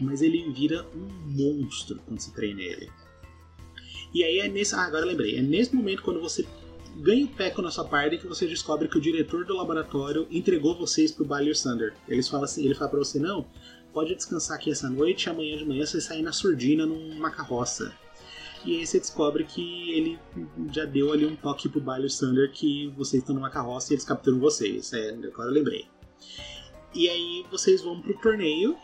mas 0.00 0.22
ele 0.22 0.50
vira 0.52 0.86
um 0.94 1.08
monstro 1.30 2.00
quando 2.04 2.20
você 2.20 2.32
treina 2.32 2.60
ele. 2.60 2.90
E 4.14 4.22
aí 4.22 4.38
é 4.38 4.48
nesse. 4.48 4.74
Ah, 4.74 4.82
agora 4.82 5.04
lembrei. 5.04 5.36
É 5.36 5.42
nesse 5.42 5.74
momento 5.74 6.02
quando 6.02 6.20
você 6.20 6.46
ganha 6.96 7.24
o 7.24 7.28
Peco 7.28 7.62
na 7.62 7.70
sua 7.70 7.84
parte 7.84 8.18
que 8.18 8.26
você 8.26 8.46
descobre 8.46 8.88
que 8.88 8.98
o 8.98 9.00
diretor 9.00 9.44
do 9.44 9.56
laboratório 9.56 10.26
entregou 10.30 10.76
vocês 10.76 11.10
pro 11.10 11.24
Ballier 11.24 11.56
Thunder. 11.60 11.94
Eles 12.08 12.28
falam 12.28 12.44
assim, 12.44 12.64
ele 12.64 12.74
fala 12.74 12.90
pra 12.90 12.98
você, 12.98 13.18
não, 13.18 13.46
pode 13.92 14.14
descansar 14.14 14.56
aqui 14.56 14.70
essa 14.70 14.88
noite 14.90 15.28
amanhã 15.28 15.56
de 15.56 15.64
manhã 15.64 15.86
você 15.86 16.00
sair 16.00 16.22
na 16.22 16.32
surdina 16.32 16.84
numa 16.84 17.30
carroça. 17.30 17.92
E 18.64 18.78
aí 18.78 18.86
você 18.86 19.00
descobre 19.00 19.44
que 19.44 19.90
ele 19.90 20.18
já 20.72 20.84
deu 20.84 21.12
ali 21.12 21.26
um 21.26 21.34
toque 21.34 21.68
pro 21.68 21.80
Ballier 21.80 22.10
Thunder 22.16 22.50
que 22.52 22.88
vocês 22.96 23.22
estão 23.22 23.34
numa 23.34 23.50
carroça 23.50 23.92
e 23.92 23.94
eles 23.94 24.04
capturam 24.04 24.38
vocês. 24.38 24.92
É, 24.92 25.10
agora 25.10 25.48
eu 25.48 25.54
lembrei. 25.54 25.86
E 26.94 27.08
aí 27.08 27.44
vocês 27.50 27.82
vão 27.82 28.00
pro 28.00 28.16
torneio 28.18 28.76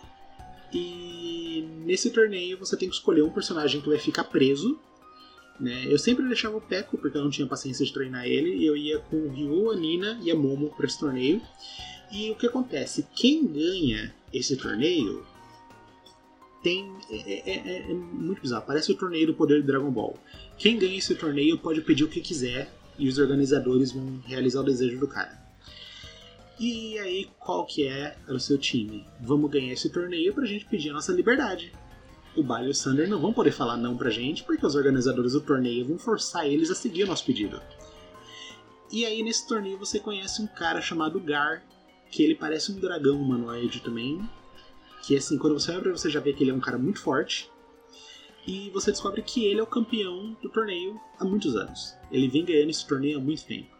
e 0.73 1.69
nesse 1.85 2.11
torneio 2.11 2.59
você 2.59 2.77
tem 2.77 2.89
que 2.89 2.95
escolher 2.95 3.23
um 3.23 3.31
personagem 3.31 3.81
que 3.81 3.89
vai 3.89 3.99
ficar 3.99 4.25
preso 4.25 4.79
né? 5.61 5.85
Eu 5.87 5.99
sempre 5.99 6.27
deixava 6.27 6.57
o 6.57 6.61
Peco, 6.61 6.97
porque 6.99 7.17
eu 7.17 7.23
não 7.23 7.31
tinha 7.31 7.47
paciência 7.47 7.85
de 7.85 7.93
treinar 7.93 8.27
ele, 8.27 8.57
e 8.57 8.67
eu 8.67 8.77
ia 8.77 8.99
com 8.99 9.17
o 9.17 9.29
Ryu, 9.29 9.71
a 9.71 9.77
Nina 9.77 10.19
e 10.23 10.31
a 10.31 10.35
Momo 10.35 10.73
para 10.77 10.87
esse 10.87 10.99
torneio. 10.99 11.41
E 12.13 12.31
o 12.31 12.37
que 12.37 12.47
acontece? 12.47 13.07
Quem 13.15 13.47
ganha 13.47 14.15
esse 14.33 14.57
torneio 14.57 15.27
tem. 16.63 16.93
É, 17.11 17.17
é, 17.17 17.51
é, 17.51 17.91
é, 17.91 17.95
muito 17.95 18.41
bizarro, 18.41 18.65
parece 18.67 18.93
o 18.93 18.95
torneio 18.95 19.27
do 19.27 19.35
poder 19.35 19.61
do 19.61 19.67
Dragon 19.67 19.91
Ball. 19.91 20.19
Quem 20.57 20.79
ganha 20.79 20.99
esse 20.99 21.15
torneio 21.15 21.59
pode 21.59 21.81
pedir 21.83 22.05
o 22.05 22.09
que 22.09 22.21
quiser 22.21 22.73
e 22.99 23.09
os 23.09 23.19
organizadores 23.19 23.93
vão 23.93 24.21
realizar 24.27 24.61
o 24.61 24.65
desejo 24.65 24.99
do 24.99 25.07
cara. 25.07 25.47
E 26.59 26.99
aí, 26.99 27.29
qual 27.39 27.65
que 27.65 27.87
é 27.87 28.17
o 28.29 28.39
seu 28.39 28.59
time? 28.59 29.07
Vamos 29.21 29.51
ganhar 29.51 29.73
esse 29.73 29.89
torneio 29.91 30.35
pra 30.35 30.45
gente 30.45 30.65
pedir 30.65 30.91
a 30.91 30.95
nossa 30.95 31.13
liberdade 31.13 31.73
o 32.41 32.45
Baile 32.45 32.69
e 32.69 32.71
o 32.71 32.75
Sander 32.75 33.09
não 33.09 33.21
vão 33.21 33.33
poder 33.33 33.53
falar 33.53 33.77
não 33.77 33.97
pra 33.97 34.11
gente, 34.11 34.45
porque 34.45 34.65
os 34.65 34.75
organizadores 34.75 35.33
do 35.33 35.41
torneio 35.41 35.87
vão 35.87 35.99
forçar 35.99 36.47
eles 36.47 36.71
a 36.71 36.75
seguir 36.75 37.05
o 37.05 37.07
nosso 37.07 37.25
pedido. 37.25 37.61
E 38.91 39.05
aí 39.05 39.23
nesse 39.23 39.47
torneio 39.47 39.79
você 39.79 39.99
conhece 39.99 40.41
um 40.41 40.47
cara 40.47 40.81
chamado 40.81 41.21
Gar, 41.21 41.63
que 42.11 42.23
ele 42.23 42.35
parece 42.35 42.73
um 42.73 42.81
dragão 42.81 43.21
humanoide 43.21 43.81
também. 43.81 44.29
Que 45.03 45.17
assim, 45.17 45.39
quando 45.39 45.59
você 45.59 45.71
olha 45.71 45.93
você 45.93 46.11
já 46.11 46.21
vê 46.21 46.33
que 46.33 46.43
ele 46.43 46.51
é 46.51 46.55
um 46.55 46.61
cara 46.61 46.79
muito 46.79 47.01
forte. 47.01 47.51
E 48.47 48.71
você 48.71 48.91
descobre 48.91 49.21
que 49.21 49.45
ele 49.45 49.61
é 49.61 49.63
o 49.63 49.67
campeão 49.67 50.35
do 50.41 50.49
torneio 50.49 50.99
há 51.19 51.25
muitos 51.25 51.55
anos. 51.55 51.95
Ele 52.11 52.29
vem 52.29 52.47
ganhando 52.47 52.71
esse 52.71 52.87
torneio 52.87 53.19
há 53.19 53.21
muito 53.21 53.45
tempo. 53.45 53.77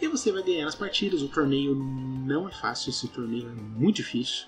E 0.00 0.08
você 0.08 0.32
vai 0.32 0.42
ganhar 0.42 0.66
as 0.66 0.74
partidas. 0.74 1.22
O 1.22 1.28
torneio 1.28 1.76
não 1.76 2.48
é 2.48 2.52
fácil, 2.52 2.90
esse 2.90 3.06
torneio 3.06 3.48
é 3.48 3.52
muito 3.52 3.96
difícil. 3.96 4.46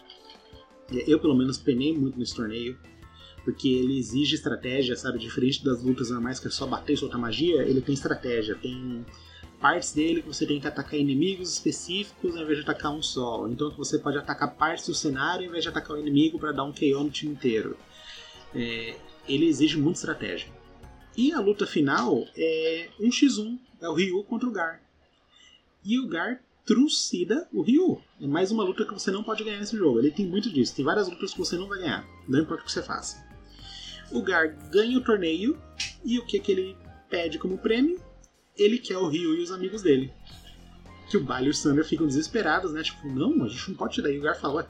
Eu, 1.06 1.20
pelo 1.20 1.36
menos, 1.36 1.56
penei 1.56 1.96
muito 1.96 2.18
nesse 2.18 2.34
torneio 2.34 2.76
porque 3.44 3.68
ele 3.68 3.98
exige 3.98 4.34
estratégia, 4.34 4.96
sabe? 4.96 5.18
Diferente 5.18 5.62
das 5.62 5.82
lutas 5.82 6.10
normais 6.10 6.40
que 6.40 6.48
é 6.48 6.50
só 6.50 6.66
bater 6.66 6.94
e 6.94 6.96
soltar 6.96 7.20
magia, 7.20 7.62
ele 7.62 7.80
tem 7.80 7.94
estratégia, 7.94 8.54
tem 8.54 9.04
partes 9.60 9.92
dele 9.92 10.22
que 10.22 10.28
você 10.28 10.46
tem 10.46 10.60
que 10.60 10.66
atacar 10.66 10.98
inimigos 10.98 11.52
específicos 11.52 12.36
ao 12.36 12.42
invés 12.42 12.58
de 12.58 12.64
atacar 12.64 12.92
um 12.92 13.02
só. 13.02 13.46
Então 13.48 13.70
você 13.70 13.98
pode 13.98 14.18
atacar 14.18 14.54
partes 14.56 14.86
do 14.86 14.94
cenário 14.94 15.44
ao 15.44 15.48
invés 15.48 15.62
de 15.62 15.68
atacar 15.68 15.96
o 15.96 16.00
inimigo 16.00 16.38
para 16.38 16.52
dar 16.52 16.64
um 16.64 16.72
KO 16.72 17.04
no 17.04 17.10
time 17.10 17.32
inteiro. 17.32 17.76
É, 18.54 18.96
ele 19.28 19.46
exige 19.46 19.78
muita 19.78 19.98
estratégia. 19.98 20.48
E 21.16 21.32
a 21.32 21.40
luta 21.40 21.66
final 21.66 22.26
é 22.36 22.88
um 22.98 23.08
x1, 23.08 23.58
é 23.80 23.88
o 23.88 23.94
Ryu 23.94 24.22
contra 24.24 24.48
o 24.48 24.52
Gar. 24.52 24.82
E 25.84 25.98
o 25.98 26.08
Gar 26.08 26.40
trucida 26.64 27.46
o 27.52 27.62
Ryu. 27.62 28.00
É 28.20 28.26
mais 28.26 28.50
uma 28.50 28.64
luta 28.64 28.84
que 28.84 28.92
você 28.92 29.10
não 29.10 29.22
pode 29.22 29.44
ganhar 29.44 29.58
nesse 29.58 29.76
jogo. 29.76 29.98
Ele 29.98 30.10
tem 30.10 30.26
muito 30.26 30.50
disso. 30.50 30.74
Tem 30.74 30.84
várias 30.84 31.08
lutas 31.08 31.32
que 31.32 31.38
você 31.38 31.56
não 31.56 31.68
vai 31.68 31.78
ganhar, 31.78 32.06
não 32.28 32.40
importa 32.40 32.62
o 32.62 32.66
que 32.66 32.72
você 32.72 32.82
faça. 32.82 33.33
O 34.14 34.22
Gar 34.22 34.46
ganha 34.70 34.96
o 34.96 35.02
torneio 35.02 35.60
e 36.04 36.20
o 36.20 36.24
que, 36.24 36.38
que 36.38 36.52
ele 36.52 36.76
pede 37.10 37.36
como 37.36 37.58
prêmio? 37.58 38.00
Ele 38.56 38.78
quer 38.78 38.96
o 38.96 39.08
Ryu 39.08 39.34
e 39.34 39.42
os 39.42 39.50
amigos 39.50 39.82
dele. 39.82 40.12
Que 41.10 41.16
o 41.16 41.24
Bali 41.24 41.48
e 41.48 41.50
o 41.50 41.54
Sander 41.54 41.84
ficam 41.84 42.06
desesperados, 42.06 42.72
né? 42.72 42.84
Tipo, 42.84 43.08
não, 43.08 43.42
a 43.42 43.48
gente 43.48 43.70
não 43.70 43.76
pode 43.76 43.94
te 43.94 44.02
dar. 44.02 44.12
E 44.12 44.18
o 44.20 44.22
Gar 44.22 44.36
fala, 44.36 44.54
ué, 44.54 44.66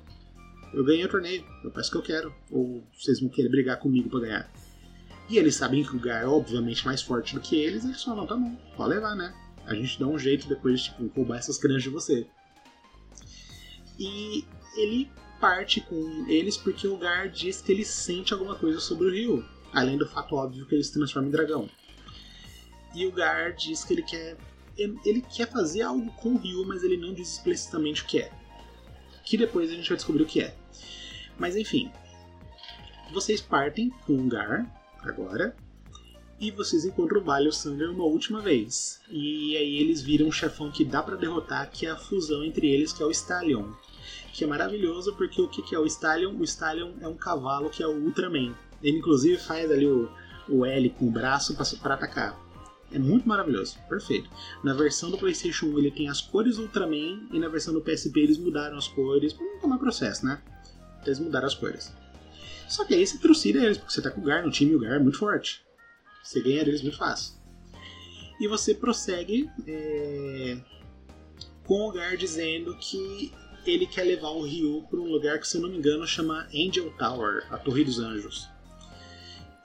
eu 0.73 0.83
ganhei 0.83 1.05
o 1.05 1.09
torneio, 1.11 1.45
eu 1.63 1.71
peço 1.71 1.91
que 1.91 1.99
eu 1.99 2.03
quero. 2.03 2.35
Ou 2.51 2.83
vocês 2.99 3.21
vão 3.21 3.29
querer 3.29 3.51
brigar 3.51 3.79
comigo 3.79 4.09
para 4.09 4.21
ganhar. 4.21 4.53
E 5.29 5.37
eles 5.37 5.57
sabem 5.57 5.85
que 5.85 5.95
o 5.95 6.01
Gar 6.01 6.23
é 6.23 6.27
obviamente 6.27 6.83
mais 6.87 7.03
forte 7.03 7.35
do 7.35 7.41
que 7.41 7.55
eles, 7.57 7.85
eles 7.85 8.03
falam, 8.03 8.21
não, 8.21 8.27
tá 8.27 8.37
bom, 8.37 8.57
pode 8.77 8.95
levar, 8.95 9.15
né? 9.15 9.35
A 9.67 9.75
gente 9.75 10.01
dá 10.01 10.07
um 10.07 10.19
jeito 10.19 10.49
depois 10.49 10.81
de 10.81 10.91
tipo, 10.91 11.07
roubar 11.15 11.37
essas 11.37 11.59
crianças 11.59 11.83
de 11.83 11.91
você. 11.91 12.27
E 13.99 14.45
ele 14.77 15.11
parte 15.45 15.83
com 15.83 16.25
eles 16.27 16.57
porque 16.57 16.89
o 16.89 16.97
Gar 16.97 17.29
diz 17.29 17.61
que 17.61 17.71
ele 17.71 17.85
sente 17.85 18.33
alguma 18.33 18.55
coisa 18.55 18.81
sobre 18.81 19.09
o 19.09 19.11
Ryu, 19.11 19.45
além 19.75 19.99
do 19.99 20.09
fato 20.09 20.37
óbvio 20.37 20.65
que 20.65 20.75
ele 20.75 20.83
se 20.83 20.95
transforma 20.95 21.29
em 21.29 21.31
dragão. 21.31 21.69
E 22.95 23.05
o 23.07 23.13
Gar 23.13 23.53
diz 23.53 23.85
que 23.85 23.93
ele 23.93 24.03
quer 24.03 24.39
ele 24.79 25.21
quer 25.21 25.47
fazer 25.51 25.83
algo 25.83 26.11
com 26.13 26.31
o 26.31 26.39
Ryu, 26.39 26.65
mas 26.67 26.83
ele 26.83 26.97
não 26.97 27.13
diz 27.13 27.35
explicitamente 27.35 28.03
o 28.03 28.07
que 28.07 28.21
é. 28.21 28.33
Que 29.23 29.37
depois 29.37 29.71
a 29.71 29.75
gente 29.75 29.87
vai 29.87 29.97
descobrir 29.97 30.23
o 30.23 30.27
que 30.27 30.41
é. 30.41 30.57
Mas 31.39 31.57
enfim, 31.57 31.93
vocês 33.13 33.43
partem 33.43 33.91
com 34.07 34.17
o 34.17 34.27
Gar 34.27 34.67
agora 35.03 35.55
e 36.41 36.51
vocês 36.51 36.87
encontram 36.87 37.21
o 37.21 37.25
Vale 37.25 37.51
uma 37.91 38.05
última 38.05 38.41
vez. 38.41 38.99
E 39.11 39.55
aí 39.59 39.77
eles 39.77 40.01
viram 40.01 40.27
um 40.27 40.33
chefão 40.33 40.73
que 40.73 40.87
dá 40.87 41.03
para 41.03 41.17
derrotar, 41.17 41.71
que 41.71 41.85
é 41.85 41.91
a 41.91 41.97
fusão 41.97 42.43
entre 42.43 42.67
eles, 42.67 42.95
que 42.95 43.03
é 43.03 43.07
o 43.07 43.11
Stallion 43.11 43.71
que 44.35 44.43
é 44.43 44.47
maravilhoso 44.49 45.15
porque 45.15 45.41
o 45.41 45.49
que, 45.49 45.63
que 45.63 45.77
é 45.77 45.79
o 45.79 45.87
Stallion? 45.87 46.35
O 46.37 46.43
Stallion 46.43 46.95
é 47.01 47.07
um 47.07 47.17
cavalo 47.17 47.71
que 47.71 47.85
é 47.85 47.87
o 47.87 47.97
Ultraman. 47.97 48.53
Ele 48.83 48.99
inclusive 48.99 49.39
faz 49.39 49.71
ali 49.71 49.87
o, 49.87 50.11
o 50.49 50.67
L 50.67 50.91
com 50.91 51.07
o 51.07 51.11
braço 51.11 51.57
para 51.81 51.95
atacar. 51.95 52.37
É 52.91 52.99
muito 52.99 53.29
maravilhoso, 53.29 53.79
perfeito. 53.89 54.29
Na 54.65 54.75
versão 54.75 55.09
do 55.09 55.17
PlayStation 55.17 55.67
1 55.67 55.79
ele 55.79 55.91
tem 55.93 56.09
as 56.09 56.21
cores 56.21 56.59
Ultraman 56.59 57.29
e 57.33 57.39
na 57.39 57.49
versão 57.49 57.73
do 57.73 57.81
PSP 57.81 58.21
eles 58.21 58.37
mudaram 58.37 58.77
as 58.77 58.89
cores 58.89 59.33
para 59.33 59.47
não 59.47 59.61
tomar 59.61 59.79
processo, 59.79 60.27
né? 60.27 60.43
Eles 61.07 61.21
mudaram 61.21 61.47
as 61.47 61.55
cores. 61.55 61.93
Só 62.69 62.85
que 62.85 62.93
aí 62.93 63.07
você 63.07 63.19
trucida 63.19 63.61
eles, 63.61 63.79
porque 63.79 63.93
você 63.93 64.03
tá 64.03 64.11
com 64.11 64.21
o 64.21 64.25
Gar 64.25 64.45
no 64.45 64.51
time 64.51 64.73
e 64.73 64.75
o 64.75 64.81
Gar 64.81 64.97
é 64.97 64.99
muito 64.99 65.19
forte. 65.19 65.65
Você 66.25 66.41
ganha 66.41 66.65
deles 66.65 66.83
muito 66.83 66.99
fácil. 66.99 67.35
E 68.41 68.49
você 68.49 68.75
prossegue 68.75 69.49
é, 69.65 70.59
com 71.65 71.89
o 71.89 71.93
Gar 71.93 72.17
dizendo 72.17 72.77
que 72.79 73.33
ele 73.67 73.87
quer 73.87 74.05
levar 74.05 74.29
o 74.29 74.43
Ryu 74.43 74.87
para 74.91 75.01
um 75.01 75.11
lugar 75.11 75.39
que, 75.39 75.49
se 75.49 75.57
eu 75.57 75.63
não 75.63 75.69
me 75.69 75.79
engano, 75.79 76.07
chama 76.07 76.47
Angel 76.55 76.91
Tower, 76.99 77.47
a 77.51 77.59
Torre 77.59 77.85
dos 77.85 77.99
Anjos. 77.99 78.49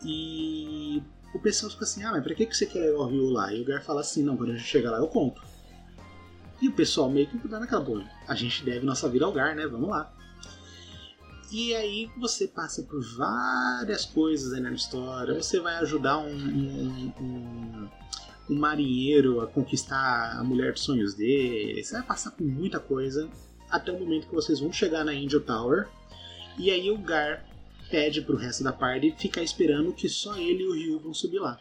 E 0.04 1.02
o 1.34 1.40
pessoal 1.40 1.72
fica 1.72 1.84
assim: 1.84 2.04
ah, 2.04 2.12
mas 2.12 2.24
pra 2.24 2.34
que 2.34 2.46
você 2.46 2.66
quer 2.66 2.80
levar 2.80 3.04
o 3.04 3.08
Ryu 3.08 3.30
lá? 3.30 3.54
E 3.54 3.62
o 3.62 3.66
Gar 3.66 3.84
fala 3.84 4.02
assim: 4.02 4.24
não, 4.24 4.38
quando 4.38 4.52
a 4.52 4.56
gente 4.56 4.68
chegar 4.68 4.92
lá 4.92 4.98
eu 4.98 5.08
conto. 5.08 5.42
E 6.62 6.68
o 6.68 6.74
pessoal 6.74 7.10
meio 7.10 7.28
que 7.28 7.48
dá 7.48 7.60
naquela 7.60 7.82
boa. 7.82 8.04
A 8.28 8.36
gente 8.36 8.64
deve 8.64 8.86
nossa 8.86 9.08
vida 9.10 9.26
ao 9.26 9.32
Gar, 9.32 9.56
né? 9.56 9.66
Vamos 9.66 9.90
lá. 9.90 10.14
E 11.52 11.74
aí 11.74 12.12
você 12.18 12.48
passa 12.48 12.84
por 12.84 13.02
várias 13.18 14.06
coisas 14.06 14.54
aí 14.54 14.62
na 14.62 14.72
história. 14.72 15.34
Você 15.34 15.60
vai 15.60 15.76
ajudar 15.78 16.20
um, 16.20 16.30
um, 16.30 17.14
um, 17.20 17.90
um 18.50 18.60
marinheiro 18.60 19.42
a 19.42 19.48
conquistar 19.48 20.38
a 20.38 20.44
mulher 20.44 20.74
dos 20.74 20.84
sonhos 20.84 21.16
dele. 21.16 21.84
Você 21.84 21.94
vai 21.94 22.04
passar 22.04 22.32
por 22.32 22.46
muita 22.46 22.80
coisa 22.80 23.28
até 23.70 23.92
o 23.92 24.00
momento 24.00 24.28
que 24.28 24.36
vocês 24.36 24.60
vão 24.60 24.72
chegar 24.72 25.04
na 25.04 25.12
Angel 25.12 25.42
Tower. 25.42 25.88
E 26.58 26.72
aí 26.72 26.92
o 26.92 26.98
Gar 26.98 27.46
pede 27.90 28.22
pro 28.22 28.38
resto 28.38 28.64
da 28.64 28.72
party 28.72 29.16
ficar 29.18 29.42
esperando 29.42 29.94
que 29.94 30.08
só 30.08 30.38
ele 30.38 30.64
e 30.64 30.68
o 30.68 30.74
Ryu 30.74 31.00
vão 31.00 31.14
subir 31.14 31.40
lá. 31.40 31.60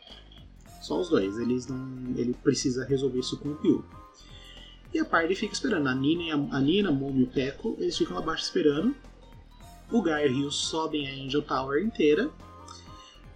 Só 0.82 1.00
os 1.00 1.08
dois, 1.08 1.38
eles 1.38 1.66
não, 1.66 2.14
ele 2.16 2.34
precisa 2.34 2.84
resolver 2.84 3.20
isso 3.20 3.38
com 3.38 3.50
o 3.50 3.54
Ryu. 3.54 3.84
E 4.92 4.98
a 4.98 5.04
party 5.04 5.34
fica 5.34 5.52
esperando. 5.52 5.88
A 5.88 5.94
Nina, 5.94 6.34
a, 6.34 6.56
a 6.56 6.60
Nina, 6.60 6.90
Momo 6.90 7.20
e 7.20 7.24
o 7.24 7.26
Peko, 7.26 7.76
eles 7.78 7.96
ficam 7.96 8.16
lá 8.16 8.22
abaixo 8.22 8.44
esperando. 8.44 8.94
O 9.90 10.02
Gar 10.02 10.24
e 10.24 10.28
o 10.28 10.34
Ryu 10.34 10.50
sobem 10.50 11.08
a 11.08 11.24
Angel 11.24 11.42
Tower 11.42 11.82
inteira. 11.82 12.30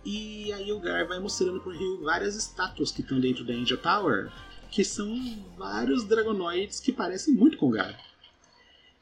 E 0.05 0.53
aí 0.53 0.73
o 0.73 0.81
Gar 0.81 1.07
vai 1.07 1.19
mostrando 1.19 1.61
pro 1.61 1.73
Ryu 1.73 2.03
várias 2.03 2.37
estátuas 2.37 2.91
que 2.91 3.03
estão 3.03 3.21
dentro 3.21 3.45
da 3.45 3.53
Angel 3.53 3.79
Tower, 3.79 4.33
que 4.71 4.85
são 4.85 5.15
vários 5.57 6.05
Dragonoids 6.05 6.81
que 6.81 6.93
parecem 6.93 7.35
muito 7.35 7.57
com 7.57 7.69
o 7.69 7.71
Gar. 7.71 8.12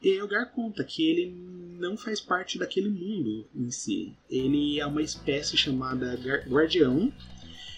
E 0.02 0.16
Elgar 0.16 0.50
conta 0.50 0.82
que 0.82 1.06
ele 1.06 1.30
não 1.78 1.94
faz 1.94 2.20
parte 2.20 2.58
daquele 2.58 2.88
mundo 2.88 3.46
em 3.54 3.70
si. 3.70 4.16
Ele 4.30 4.80
é 4.80 4.86
uma 4.86 5.02
espécie 5.02 5.58
chamada 5.58 6.18
Guardião, 6.48 7.12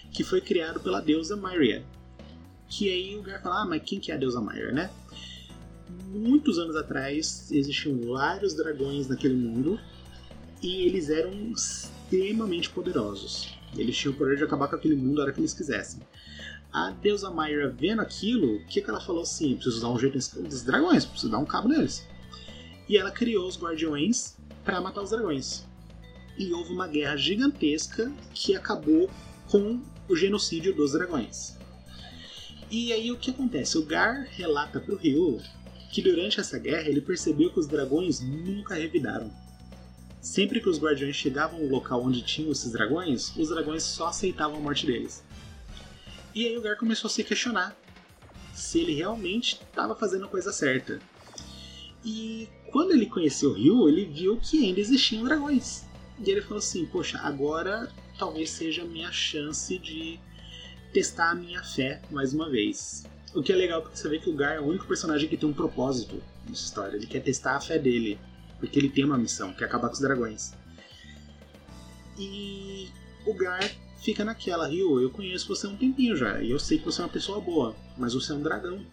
que 0.09 0.23
foi 0.23 0.39
criado 0.39 0.79
pela 0.79 1.01
deusa 1.01 1.35
Myria. 1.35 1.83
Que 2.69 2.89
aí 2.89 3.17
o 3.17 3.21
Gar 3.21 3.41
fala, 3.41 3.63
ah, 3.63 3.65
mas 3.65 3.83
quem 3.83 3.99
que 3.99 4.09
é 4.09 4.15
a 4.15 4.17
deusa 4.17 4.39
Myria, 4.39 4.71
né? 4.71 4.89
Muitos 6.13 6.57
anos 6.57 6.77
atrás 6.77 7.51
existiam 7.51 7.99
vários 8.13 8.53
dragões 8.53 9.09
naquele 9.09 9.35
mundo 9.35 9.77
e 10.61 10.83
eles 10.83 11.09
eram 11.09 11.33
extremamente 11.51 12.69
poderosos. 12.69 13.53
Eles 13.75 13.97
tinham 13.97 14.13
o 14.13 14.17
poder 14.17 14.37
de 14.37 14.45
acabar 14.45 14.69
com 14.69 14.77
aquele 14.77 14.95
mundo 14.95 15.19
a 15.19 15.23
hora 15.25 15.33
que 15.33 15.41
eles 15.41 15.53
quisessem. 15.53 15.99
A 16.71 16.91
deusa 16.91 17.29
Myra 17.29 17.69
vendo 17.69 18.01
aquilo, 18.01 18.55
o 18.55 18.65
que, 18.65 18.81
que 18.81 18.89
ela 18.89 19.01
falou 19.01 19.23
assim? 19.23 19.55
Preciso 19.55 19.81
dar 19.81 19.89
um 19.89 19.99
jeito 19.99 20.15
nesses 20.15 20.63
dragões, 20.63 21.03
preciso 21.03 21.29
dar 21.29 21.39
um 21.39 21.45
cabo 21.45 21.67
neles 21.67 22.07
e 22.87 22.97
ela 22.97 23.11
criou 23.11 23.47
os 23.47 23.57
Guardiões 23.57 24.37
para 24.63 24.81
matar 24.81 25.01
os 25.01 25.09
dragões. 25.09 25.65
E 26.37 26.51
houve 26.53 26.73
uma 26.73 26.87
guerra 26.87 27.15
gigantesca 27.15 28.11
que 28.33 28.55
acabou 28.55 29.09
com 29.49 29.81
o 30.09 30.15
genocídio 30.15 30.73
dos 30.73 30.93
dragões. 30.93 31.57
E 32.69 32.91
aí 32.91 33.11
o 33.11 33.17
que 33.17 33.31
acontece? 33.31 33.77
O 33.77 33.85
Gar 33.85 34.27
relata 34.31 34.79
pro 34.79 34.95
Ryu 34.95 35.39
que 35.93 36.01
durante 36.01 36.39
essa 36.39 36.57
guerra 36.57 36.89
ele 36.89 37.01
percebeu 37.01 37.51
que 37.51 37.59
os 37.59 37.67
dragões 37.67 38.19
nunca 38.19 38.73
revidaram. 38.73 39.31
Sempre 40.19 40.59
que 40.59 40.67
os 40.67 40.79
guardiões 40.79 41.15
chegavam 41.15 41.59
no 41.59 41.69
local 41.69 42.03
onde 42.03 42.23
tinham 42.23 42.51
esses 42.51 42.71
dragões, 42.71 43.35
os 43.37 43.49
dragões 43.49 43.83
só 43.83 44.07
aceitavam 44.07 44.57
a 44.57 44.59
morte 44.59 44.87
deles. 44.87 45.23
E 46.33 46.47
aí 46.47 46.57
o 46.57 46.61
Gar 46.61 46.77
começou 46.77 47.07
a 47.07 47.11
se 47.11 47.23
questionar 47.23 47.77
se 48.55 48.79
ele 48.79 48.95
realmente 48.95 49.61
estava 49.61 49.95
fazendo 49.95 50.25
a 50.25 50.27
coisa 50.27 50.51
certa. 50.51 50.99
E 52.03 52.49
quando 52.73 52.91
ele 52.91 53.05
conheceu 53.05 53.51
o 53.51 53.53
Ryu, 53.53 53.87
ele 53.87 54.05
viu 54.05 54.35
que 54.37 54.65
ainda 54.65 54.79
existiam 54.79 55.23
dragões. 55.23 55.85
E 56.19 56.29
ele 56.29 56.41
falou 56.41 56.57
assim: 56.57 56.87
Poxa, 56.87 57.19
agora 57.19 57.87
talvez 58.17 58.49
seja 58.49 58.81
a 58.81 58.85
minha 58.85 59.11
chance 59.11 59.77
de 59.77 60.19
testar 60.91 61.29
a 61.29 61.35
minha 61.35 61.63
fé 61.63 62.01
mais 62.09 62.33
uma 62.33 62.49
vez. 62.49 63.05
O 63.35 63.43
que 63.43 63.53
é 63.53 63.55
legal 63.55 63.83
porque 63.83 63.95
você 63.95 64.09
vê 64.09 64.17
que 64.17 64.29
o 64.29 64.35
Gar 64.35 64.55
é 64.55 64.59
o 64.59 64.65
único 64.65 64.87
personagem 64.87 65.29
que 65.29 65.37
tem 65.37 65.47
um 65.47 65.53
propósito 65.53 66.21
nessa 66.49 66.65
história. 66.65 66.97
Ele 66.97 67.05
quer 67.05 67.21
testar 67.21 67.55
a 67.55 67.61
fé 67.61 67.77
dele, 67.77 68.19
porque 68.59 68.79
ele 68.79 68.89
tem 68.89 69.05
uma 69.05 69.19
missão, 69.19 69.53
que 69.53 69.63
é 69.63 69.67
acabar 69.67 69.89
com 69.89 69.93
os 69.93 70.01
dragões. 70.01 70.53
E 72.17 72.89
o 73.25 73.35
Gar 73.35 73.71
fica 74.01 74.25
naquela, 74.25 74.67
Ryu, 74.67 74.99
eu 74.99 75.11
conheço 75.11 75.47
você 75.47 75.67
há 75.67 75.69
um 75.69 75.77
tempinho 75.77 76.15
já, 76.15 76.41
e 76.41 76.49
eu 76.49 76.59
sei 76.59 76.79
que 76.79 76.85
você 76.85 77.01
é 77.01 77.05
uma 77.05 77.11
pessoa 77.11 77.39
boa, 77.39 77.75
mas 77.97 78.15
você 78.15 78.31
é 78.31 78.35
um 78.35 78.41
dragão. 78.41 78.83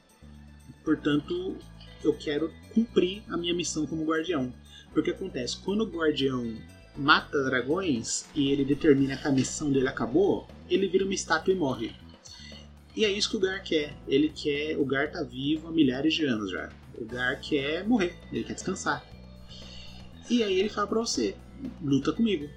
Portanto, 0.85 1.57
eu 2.03 2.15
quero 2.15 2.53
cumprir 2.75 3.23
a 3.29 3.37
minha 3.37 3.55
missão 3.55 3.87
como 3.87 4.05
guardião. 4.05 4.53
Porque 4.93 5.11
acontece, 5.11 5.59
quando 5.59 5.83
o 5.83 5.91
guardião 5.91 6.57
mata 6.97 7.43
dragões 7.45 8.27
e 8.35 8.51
ele 8.51 8.65
determina 8.65 9.17
que 9.17 9.27
a 9.27 9.33
missão 9.33 9.71
dele 9.71 9.89
acabou, 9.89 10.49
ele 10.69 10.89
vira 10.89 11.05
uma 11.05 11.15
estátua 11.15 11.53
e 11.53 11.57
morre. 11.57 11.93
E 12.97 13.05
é 13.05 13.11
isso 13.11 13.31
que 13.31 13.37
o 13.37 13.41
Gar 13.41 13.63
quer. 13.63 13.95
Ele 14.09 14.29
quer. 14.29 14.77
O 14.77 14.85
Gar 14.85 15.11
tá 15.11 15.23
vivo 15.23 15.69
há 15.69 15.73
milhares 15.73 16.15
de 16.15 16.25
anos 16.27 16.51
já. 16.51 16.71
O 16.99 17.05
Gar 17.05 17.41
quer 17.41 17.87
morrer, 17.87 18.17
ele 18.33 18.45
quer 18.45 18.55
descansar. 18.55 19.05
E 20.29 20.43
aí 20.43 20.59
ele 20.59 20.69
fala 20.69 20.87
pra 20.87 20.99
você: 20.99 21.37
luta 21.83 22.13
comigo. 22.13 22.49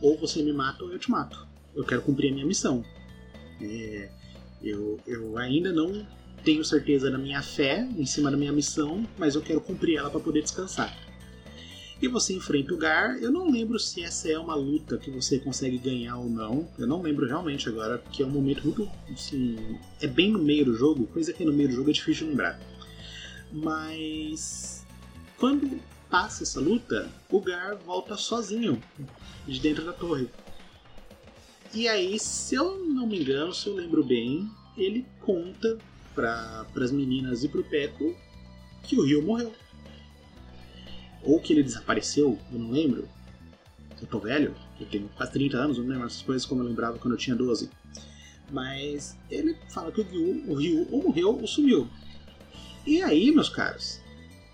Ou 0.00 0.18
você 0.18 0.42
me 0.42 0.52
mata 0.52 0.82
ou 0.84 0.92
eu 0.92 0.98
te 0.98 1.10
mato. 1.10 1.46
Eu 1.74 1.84
quero 1.84 2.02
cumprir 2.02 2.30
a 2.30 2.34
minha 2.34 2.46
missão. 2.46 2.84
É, 3.60 4.10
eu, 4.62 4.98
eu 5.06 5.38
ainda 5.38 5.72
não 5.72 6.06
tenho 6.44 6.64
certeza 6.64 7.10
da 7.10 7.18
minha 7.18 7.42
fé 7.42 7.86
em 7.96 8.06
cima 8.06 8.30
da 8.30 8.36
minha 8.36 8.52
missão, 8.52 9.06
mas 9.18 9.34
eu 9.34 9.42
quero 9.42 9.60
cumprir 9.60 9.98
ela 9.98 10.10
para 10.10 10.20
poder 10.20 10.42
descansar. 10.42 10.96
E 12.00 12.08
você 12.08 12.34
enfrenta 12.34 12.74
o 12.74 12.76
Gar. 12.76 13.22
Eu 13.22 13.30
não 13.30 13.48
lembro 13.48 13.78
se 13.78 14.02
essa 14.02 14.28
é 14.28 14.36
uma 14.36 14.56
luta 14.56 14.98
que 14.98 15.08
você 15.08 15.38
consegue 15.38 15.78
ganhar 15.78 16.16
ou 16.16 16.28
não. 16.28 16.68
Eu 16.76 16.84
não 16.84 17.00
lembro 17.00 17.28
realmente 17.28 17.68
agora, 17.68 17.98
porque 17.98 18.24
é 18.24 18.26
um 18.26 18.30
momento 18.30 18.64
muito. 18.64 18.90
Assim, 19.08 19.78
é 20.00 20.08
bem 20.08 20.32
no 20.32 20.40
meio 20.40 20.64
do 20.64 20.74
jogo, 20.74 21.06
coisa 21.06 21.32
que 21.32 21.44
no 21.44 21.52
meio 21.52 21.68
do 21.68 21.76
jogo 21.76 21.90
é 21.90 21.92
difícil 21.92 22.26
lembrar. 22.26 22.60
Mas. 23.52 24.84
Quando 25.38 25.80
passa 26.10 26.42
essa 26.42 26.60
luta, 26.60 27.08
o 27.30 27.40
Gar 27.40 27.76
volta 27.76 28.16
sozinho 28.16 28.82
de 29.46 29.60
dentro 29.60 29.84
da 29.84 29.92
torre. 29.92 30.28
E 31.72 31.86
aí, 31.86 32.18
se 32.18 32.56
eu 32.56 32.84
não 32.84 33.06
me 33.06 33.20
engano, 33.20 33.54
se 33.54 33.68
eu 33.68 33.74
lembro 33.74 34.02
bem, 34.02 34.50
ele 34.76 35.06
conta 35.20 35.78
para 36.14 36.66
as 36.76 36.92
meninas 36.92 37.44
e 37.44 37.48
pro 37.48 37.64
Peco 37.64 38.14
que 38.82 38.98
o 38.98 39.04
Rio 39.04 39.22
morreu. 39.22 39.52
Ou 41.22 41.40
que 41.40 41.52
ele 41.52 41.62
desapareceu, 41.62 42.38
eu 42.52 42.58
não 42.58 42.70
lembro. 42.70 43.08
Eu 44.00 44.06
tô 44.08 44.18
velho, 44.18 44.54
eu 44.80 44.86
tenho 44.86 45.08
quase 45.10 45.32
30 45.32 45.56
anos, 45.56 45.78
não 45.78 45.86
lembro 45.86 46.06
essas 46.06 46.22
coisas 46.22 46.44
como 46.44 46.62
eu 46.62 46.66
lembrava 46.66 46.98
quando 46.98 47.14
eu 47.14 47.18
tinha 47.18 47.36
12. 47.36 47.70
Mas 48.50 49.16
ele 49.30 49.56
fala 49.70 49.92
que 49.92 50.00
o 50.00 50.04
Ryu, 50.04 50.50
o 50.50 50.54
Ryu 50.54 50.88
ou 50.90 51.02
morreu 51.04 51.38
ou 51.40 51.46
sumiu. 51.46 51.88
E 52.84 53.00
aí, 53.00 53.30
meus 53.30 53.48
caros, 53.48 54.00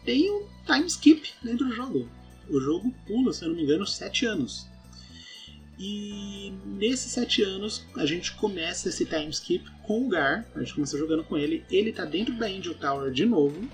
tem 0.05 0.31
um 0.31 0.47
time 0.67 0.87
skip 0.87 1.33
dentro 1.43 1.67
do 1.67 1.75
jogo. 1.75 2.09
O 2.51 2.61
jogo 2.61 2.95
pula, 3.07 3.33
se 3.33 3.45
eu 3.45 3.49
não 3.49 3.57
me 3.57 3.63
engano, 3.63 3.87
7 3.87 4.27
anos. 4.27 4.68
E 5.79 6.53
nesses 6.65 7.13
7 7.13 7.43
anos 7.43 7.87
a 7.97 8.05
gente 8.05 8.35
começa 8.35 8.89
esse 8.89 9.05
time 9.07 9.31
skip 9.31 9.65
com 9.83 10.07
o 10.07 10.09
Gar, 10.09 10.45
a 10.55 10.59
gente 10.59 10.75
começa 10.75 10.99
jogando 10.99 11.23
com 11.23 11.39
ele. 11.39 11.65
Ele 11.71 11.93
tá 11.93 12.05
dentro 12.05 12.35
da 12.35 12.47
Angel 12.47 12.75
Tower 12.75 13.13
de 13.13 13.25
novo, 13.25 13.69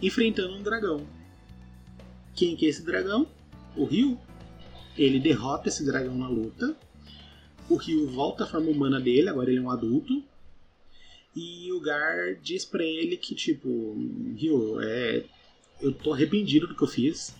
enfrentando 0.00 0.54
um 0.54 0.62
dragão. 0.62 1.04
Quem 2.34 2.56
que 2.56 2.66
é 2.66 2.68
esse 2.68 2.82
dragão? 2.82 3.26
O 3.76 3.84
Ryu. 3.84 4.18
Ele 4.96 5.18
derrota 5.18 5.68
esse 5.68 5.84
dragão 5.84 6.16
na 6.16 6.28
luta. 6.28 6.76
O 7.68 7.76
Ryu 7.76 8.06
volta 8.06 8.44
à 8.44 8.46
forma 8.46 8.70
humana 8.70 9.00
dele, 9.00 9.28
agora 9.28 9.50
ele 9.50 9.58
é 9.58 9.62
um 9.62 9.70
adulto. 9.70 10.22
E 11.34 11.72
o 11.72 11.80
Gar 11.80 12.36
diz 12.42 12.64
para 12.64 12.84
ele 12.84 13.16
que, 13.16 13.34
tipo, 13.34 13.96
Ryu, 14.36 14.80
é, 14.80 15.24
eu 15.80 15.92
tô 15.92 16.12
arrependido 16.12 16.66
do 16.66 16.76
que 16.76 16.82
eu 16.82 16.88
fiz. 16.88 17.34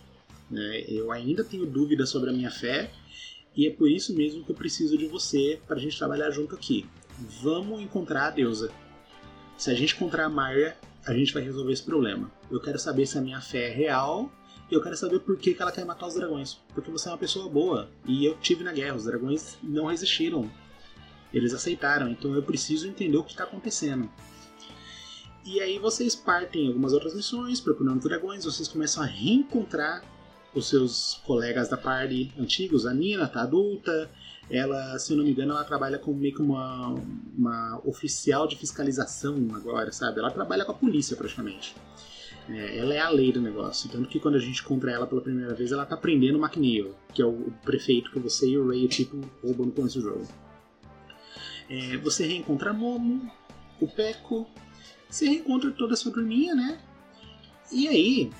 Né? 0.49 0.83
Eu 0.87 1.11
ainda 1.11 1.43
tenho 1.43 1.65
dúvidas 1.65 2.09
sobre 2.09 2.29
a 2.29 2.33
minha 2.33 2.51
fé. 2.51 2.91
E 3.55 3.67
é 3.67 3.71
por 3.71 3.89
isso 3.89 4.15
mesmo 4.15 4.43
que 4.43 4.51
eu 4.51 4.55
preciso 4.55 4.97
de 4.97 5.05
você 5.07 5.59
para 5.67 5.77
a 5.77 5.79
gente 5.79 5.97
trabalhar 5.97 6.31
junto 6.31 6.55
aqui. 6.55 6.85
Vamos 7.41 7.81
encontrar 7.81 8.27
a 8.27 8.31
deusa. 8.31 8.71
Se 9.57 9.69
a 9.69 9.73
gente 9.73 9.95
encontrar 9.95 10.25
a 10.25 10.29
Maia, 10.29 10.75
a 11.05 11.13
gente 11.13 11.33
vai 11.33 11.43
resolver 11.43 11.71
esse 11.71 11.83
problema. 11.83 12.31
Eu 12.49 12.59
quero 12.59 12.79
saber 12.79 13.05
se 13.05 13.17
a 13.17 13.21
minha 13.21 13.41
fé 13.41 13.69
é 13.69 13.73
real 13.73 14.31
e 14.71 14.73
eu 14.73 14.81
quero 14.81 14.97
saber 14.97 15.19
por 15.19 15.37
que, 15.37 15.53
que 15.53 15.61
ela 15.61 15.71
quer 15.71 15.85
matar 15.85 16.07
os 16.07 16.15
dragões. 16.15 16.59
Porque 16.73 16.89
você 16.89 17.07
é 17.07 17.11
uma 17.11 17.17
pessoa 17.17 17.47
boa. 17.47 17.89
E 18.07 18.25
eu 18.25 18.35
tive 18.37 18.63
na 18.63 18.73
guerra, 18.73 18.95
os 18.95 19.05
dragões 19.05 19.57
não 19.61 19.85
resistiram. 19.85 20.49
Eles 21.31 21.53
aceitaram, 21.53 22.09
então 22.09 22.33
eu 22.33 22.43
preciso 22.43 22.87
entender 22.87 23.17
o 23.17 23.23
que 23.23 23.31
está 23.31 23.43
acontecendo. 23.43 24.09
E 25.45 25.59
aí 25.59 25.77
vocês 25.77 26.15
partem 26.15 26.67
algumas 26.67 26.93
outras 26.93 27.13
missões, 27.13 27.59
procurando 27.59 28.01
dragões, 28.01 28.45
vocês 28.45 28.67
começam 28.67 29.03
a 29.03 29.05
reencontrar 29.05 30.03
os 30.53 30.69
seus 30.69 31.21
colegas 31.25 31.69
da 31.69 31.77
party 31.77 32.31
antigos. 32.37 32.85
A 32.85 32.93
Nina 32.93 33.27
tá 33.27 33.41
adulta, 33.41 34.09
ela, 34.49 34.97
se 34.99 35.11
eu 35.11 35.17
não 35.17 35.23
me 35.23 35.31
engano, 35.31 35.53
ela 35.53 35.63
trabalha 35.63 35.97
como 35.97 36.17
meio 36.17 36.35
que 36.35 36.41
uma, 36.41 36.95
uma 37.37 37.81
oficial 37.85 38.47
de 38.47 38.55
fiscalização 38.55 39.47
agora, 39.53 39.91
sabe? 39.91 40.19
Ela 40.19 40.31
trabalha 40.31 40.65
com 40.65 40.71
a 40.71 40.75
polícia 40.75 41.15
praticamente. 41.15 41.75
É, 42.49 42.77
ela 42.77 42.93
é 42.93 42.99
a 42.99 43.09
lei 43.09 43.31
do 43.31 43.41
negócio. 43.41 43.89
Tanto 43.89 44.09
que 44.09 44.19
quando 44.19 44.35
a 44.35 44.39
gente 44.39 44.61
encontra 44.61 44.91
ela 44.91 45.07
pela 45.07 45.21
primeira 45.21 45.53
vez, 45.53 45.71
ela 45.71 45.85
tá 45.85 45.95
prendendo 45.95 46.37
o 46.37 46.41
McNeil, 46.43 46.93
que 47.13 47.21
é 47.21 47.25
o 47.25 47.53
prefeito 47.63 48.11
que 48.11 48.19
você 48.19 48.47
e 48.47 48.57
o 48.57 48.67
Ray, 48.67 48.87
tipo, 48.87 49.19
roubam 49.41 49.67
no 49.67 49.71
começo 49.71 49.99
do 49.99 50.03
jogo. 50.03 50.27
É, 51.69 51.97
você 51.97 52.25
reencontra 52.25 52.73
Momo, 52.73 53.31
o 53.79 53.87
Peco, 53.87 54.45
você 55.09 55.25
reencontra 55.25 55.71
toda 55.71 55.93
a 55.93 55.97
sua 55.97 56.11
turminha, 56.11 56.53
né? 56.53 56.79
E 57.71 57.87
aí, 57.87 58.31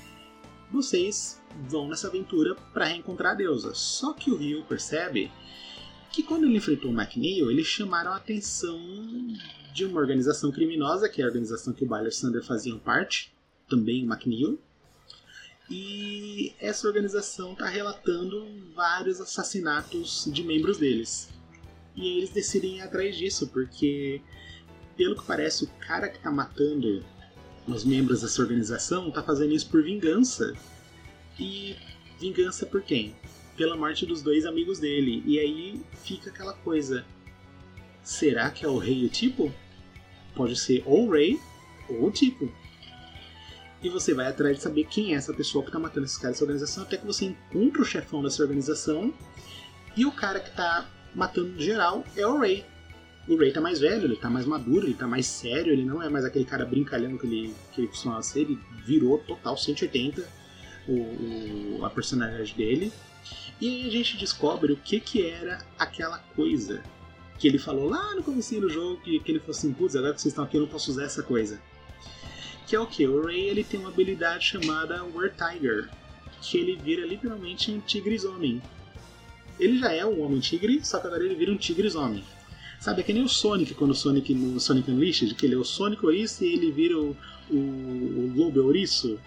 vocês 0.70 1.40
vão 1.68 1.88
nessa 1.88 2.08
aventura 2.08 2.54
para 2.72 2.86
reencontrar 2.86 3.32
a 3.32 3.36
deusa. 3.36 3.74
Só 3.74 4.12
que 4.12 4.30
o 4.30 4.36
Ryu 4.36 4.64
percebe 4.64 5.30
que 6.10 6.22
quando 6.22 6.44
ele 6.44 6.56
enfrentou 6.56 6.90
o 6.90 6.94
McNeil, 6.94 7.50
eles 7.50 7.66
chamaram 7.66 8.12
a 8.12 8.16
atenção 8.16 8.78
de 9.72 9.84
uma 9.84 10.00
organização 10.00 10.52
criminosa, 10.52 11.08
que 11.08 11.20
é 11.20 11.24
a 11.24 11.28
organização 11.28 11.72
que 11.72 11.84
o 11.84 11.88
Bayer 11.88 12.14
Sander 12.14 12.44
fazia 12.44 12.76
parte, 12.76 13.34
também 13.68 14.04
o 14.04 14.12
McNeil. 14.12 14.58
E 15.68 16.52
essa 16.60 16.86
organização 16.86 17.52
está 17.52 17.66
relatando 17.66 18.46
vários 18.74 19.20
assassinatos 19.20 20.28
de 20.32 20.44
membros 20.44 20.78
deles. 20.78 21.30
E 21.96 22.18
eles 22.18 22.30
decidem 22.30 22.76
ir 22.76 22.80
atrás 22.82 23.16
disso, 23.16 23.48
porque, 23.48 24.20
pelo 24.96 25.16
que 25.16 25.26
parece, 25.26 25.64
o 25.64 25.68
cara 25.80 26.08
que 26.08 26.18
está 26.18 26.30
matando 26.30 27.04
os 27.66 27.84
membros 27.84 28.20
dessa 28.20 28.42
organização 28.42 29.08
está 29.08 29.22
fazendo 29.22 29.54
isso 29.54 29.68
por 29.68 29.82
vingança. 29.82 30.54
E 31.38 31.76
vingança 32.20 32.66
por 32.66 32.82
quem? 32.82 33.14
Pela 33.56 33.76
morte 33.76 34.06
dos 34.06 34.22
dois 34.22 34.44
amigos 34.44 34.78
dele. 34.78 35.22
E 35.26 35.38
aí 35.38 35.80
fica 36.02 36.30
aquela 36.30 36.54
coisa: 36.54 37.04
será 38.02 38.50
que 38.50 38.64
é 38.64 38.68
o 38.68 38.78
rei 38.78 39.04
o 39.04 39.08
tipo? 39.08 39.52
Pode 40.34 40.56
ser 40.56 40.82
ou 40.86 41.06
o 41.06 41.12
rei 41.12 41.38
ou 41.88 42.06
o 42.06 42.10
tipo 42.10 42.50
e 43.84 43.88
você 43.90 44.14
vai 44.14 44.26
atrás 44.26 44.56
de 44.56 44.62
saber 44.62 44.84
quem 44.84 45.12
é 45.12 45.16
essa 45.16 45.34
pessoa 45.34 45.62
que 45.62 45.68
está 45.68 45.78
matando 45.78 46.06
esses 46.06 46.16
caras 46.16 46.36
dessa 46.36 46.44
organização, 46.44 46.82
até 46.82 46.96
que 46.96 47.04
você 47.04 47.26
encontra 47.26 47.82
o 47.82 47.84
chefão 47.84 48.22
dessa 48.22 48.42
organização 48.42 49.12
e 49.94 50.06
o 50.06 50.12
cara 50.12 50.40
que 50.40 50.48
está 50.48 50.88
matando 51.14 51.60
geral 51.60 52.02
é 52.16 52.26
o 52.26 52.38
Ray. 52.38 52.64
O 53.28 53.36
Ray 53.36 53.52
tá 53.52 53.60
mais 53.60 53.80
velho, 53.80 54.04
ele 54.04 54.16
tá 54.16 54.30
mais 54.30 54.46
maduro, 54.46 54.86
ele 54.86 54.94
tá 54.94 55.06
mais 55.06 55.26
sério, 55.26 55.70
ele 55.70 55.84
não 55.84 56.02
é 56.02 56.08
mais 56.08 56.24
aquele 56.24 56.46
cara 56.46 56.64
brincalhão 56.64 57.18
que 57.18 57.26
ele, 57.26 57.54
que 57.72 57.82
ele 57.82 57.88
costumava 57.88 58.22
ser, 58.22 58.40
ele 58.40 58.58
virou 58.86 59.18
total 59.18 59.56
180 59.56 60.26
o, 60.88 61.78
o, 61.78 61.84
a 61.84 61.90
personalidade 61.90 62.54
dele. 62.54 62.92
E 63.60 63.68
aí 63.68 63.88
a 63.88 63.90
gente 63.90 64.16
descobre 64.16 64.72
o 64.72 64.76
que 64.76 65.00
que 65.00 65.26
era 65.26 65.64
aquela 65.78 66.18
coisa 66.36 66.82
que 67.38 67.48
ele 67.48 67.58
falou 67.58 67.88
lá 67.88 68.14
no 68.14 68.22
começo 68.22 68.60
do 68.60 68.68
jogo, 68.68 69.00
que, 69.00 69.18
que 69.20 69.32
ele 69.32 69.40
falou 69.40 69.56
assim, 69.56 69.72
putz, 69.72 69.96
agora 69.96 70.14
que 70.14 70.20
vocês 70.20 70.32
estão 70.32 70.44
aqui 70.44 70.56
eu 70.56 70.62
não 70.62 70.68
posso 70.68 70.90
usar 70.90 71.04
essa 71.04 71.22
coisa 71.22 71.60
que 72.66 72.74
é 72.74 72.80
o 72.80 72.86
que? 72.86 73.06
O 73.06 73.24
Ray 73.24 73.48
ele 73.48 73.62
tem 73.62 73.78
uma 73.78 73.88
habilidade 73.88 74.46
chamada 74.46 75.04
War 75.04 75.30
Tiger, 75.30 75.88
que 76.40 76.58
ele 76.58 76.76
vira 76.76 77.06
literalmente 77.06 77.70
um 77.70 77.80
tigres 77.80 78.24
homem. 78.24 78.60
Ele 79.60 79.78
já 79.78 79.92
é 79.92 80.04
um 80.04 80.22
homem 80.22 80.40
tigre, 80.40 80.84
só 80.84 80.98
que 80.98 81.06
agora 81.06 81.24
ele 81.24 81.34
vira 81.34 81.52
um 81.52 81.56
tigres 81.56 81.94
homem. 81.94 82.24
Sabe, 82.80 83.00
é 83.00 83.04
que 83.04 83.12
nem 83.12 83.22
o 83.22 83.28
Sonic, 83.28 83.74
quando 83.74 83.92
o 83.92 83.94
Sonic 83.94 84.34
no 84.34 84.58
Sonic 84.60 84.90
Unleashed, 84.90 85.34
que 85.34 85.46
ele 85.46 85.54
é 85.54 85.58
o 85.58 85.64
Sonic 85.64 86.04
ouriço 86.04 86.44
e 86.44 86.52
ele 86.52 86.70
vira 86.70 86.98
o, 86.98 87.16
o, 87.50 87.56
o 87.56 88.32
lobo 88.34 88.60
ouriço. 88.62 89.18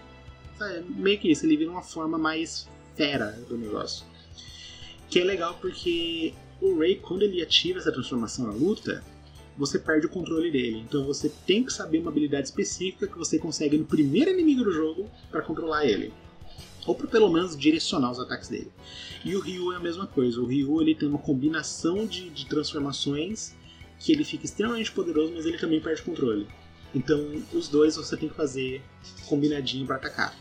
Sabe, 0.58 0.84
meio 0.90 1.18
que 1.18 1.30
isso, 1.30 1.46
ele 1.46 1.56
vira 1.56 1.70
uma 1.70 1.82
forma 1.82 2.18
mais 2.18 2.68
fera 2.96 3.30
do 3.48 3.56
negócio. 3.56 4.04
Que 5.08 5.20
é 5.20 5.24
legal 5.24 5.56
porque 5.60 6.34
o 6.60 6.78
Ray, 6.78 6.96
quando 6.96 7.22
ele 7.22 7.40
ativa 7.40 7.78
essa 7.78 7.92
transformação 7.92 8.46
na 8.46 8.52
luta, 8.52 9.02
você 9.56 9.78
perde 9.78 10.06
o 10.06 10.08
controle 10.08 10.50
dele. 10.50 10.78
Então 10.78 11.04
você 11.04 11.28
tem 11.46 11.64
que 11.64 11.72
saber 11.72 11.98
uma 11.98 12.10
habilidade 12.10 12.48
específica 12.48 13.06
que 13.06 13.16
você 13.16 13.38
consegue 13.38 13.78
no 13.78 13.84
primeiro 13.84 14.30
inimigo 14.30 14.64
do 14.64 14.72
jogo 14.72 15.08
para 15.30 15.42
controlar 15.42 15.86
ele. 15.86 16.12
Ou 16.86 16.94
para 16.94 17.06
pelo 17.06 17.30
menos 17.30 17.56
direcionar 17.56 18.10
os 18.10 18.18
ataques 18.18 18.48
dele. 18.48 18.70
E 19.24 19.36
o 19.36 19.40
Ryu 19.40 19.72
é 19.72 19.76
a 19.76 19.80
mesma 19.80 20.06
coisa. 20.06 20.40
O 20.40 20.46
Ryu 20.46 20.80
ele 20.80 20.94
tem 20.94 21.08
uma 21.08 21.18
combinação 21.18 22.06
de, 22.06 22.30
de 22.30 22.46
transformações 22.46 23.54
que 23.98 24.12
ele 24.12 24.24
fica 24.24 24.44
extremamente 24.44 24.92
poderoso, 24.92 25.32
mas 25.34 25.44
ele 25.44 25.58
também 25.58 25.80
perde 25.80 26.02
controle. 26.02 26.46
Então 26.94 27.20
os 27.52 27.68
dois 27.68 27.96
você 27.96 28.16
tem 28.16 28.28
que 28.28 28.34
fazer 28.34 28.82
combinadinho 29.26 29.86
para 29.86 29.96
atacar. 29.96 30.34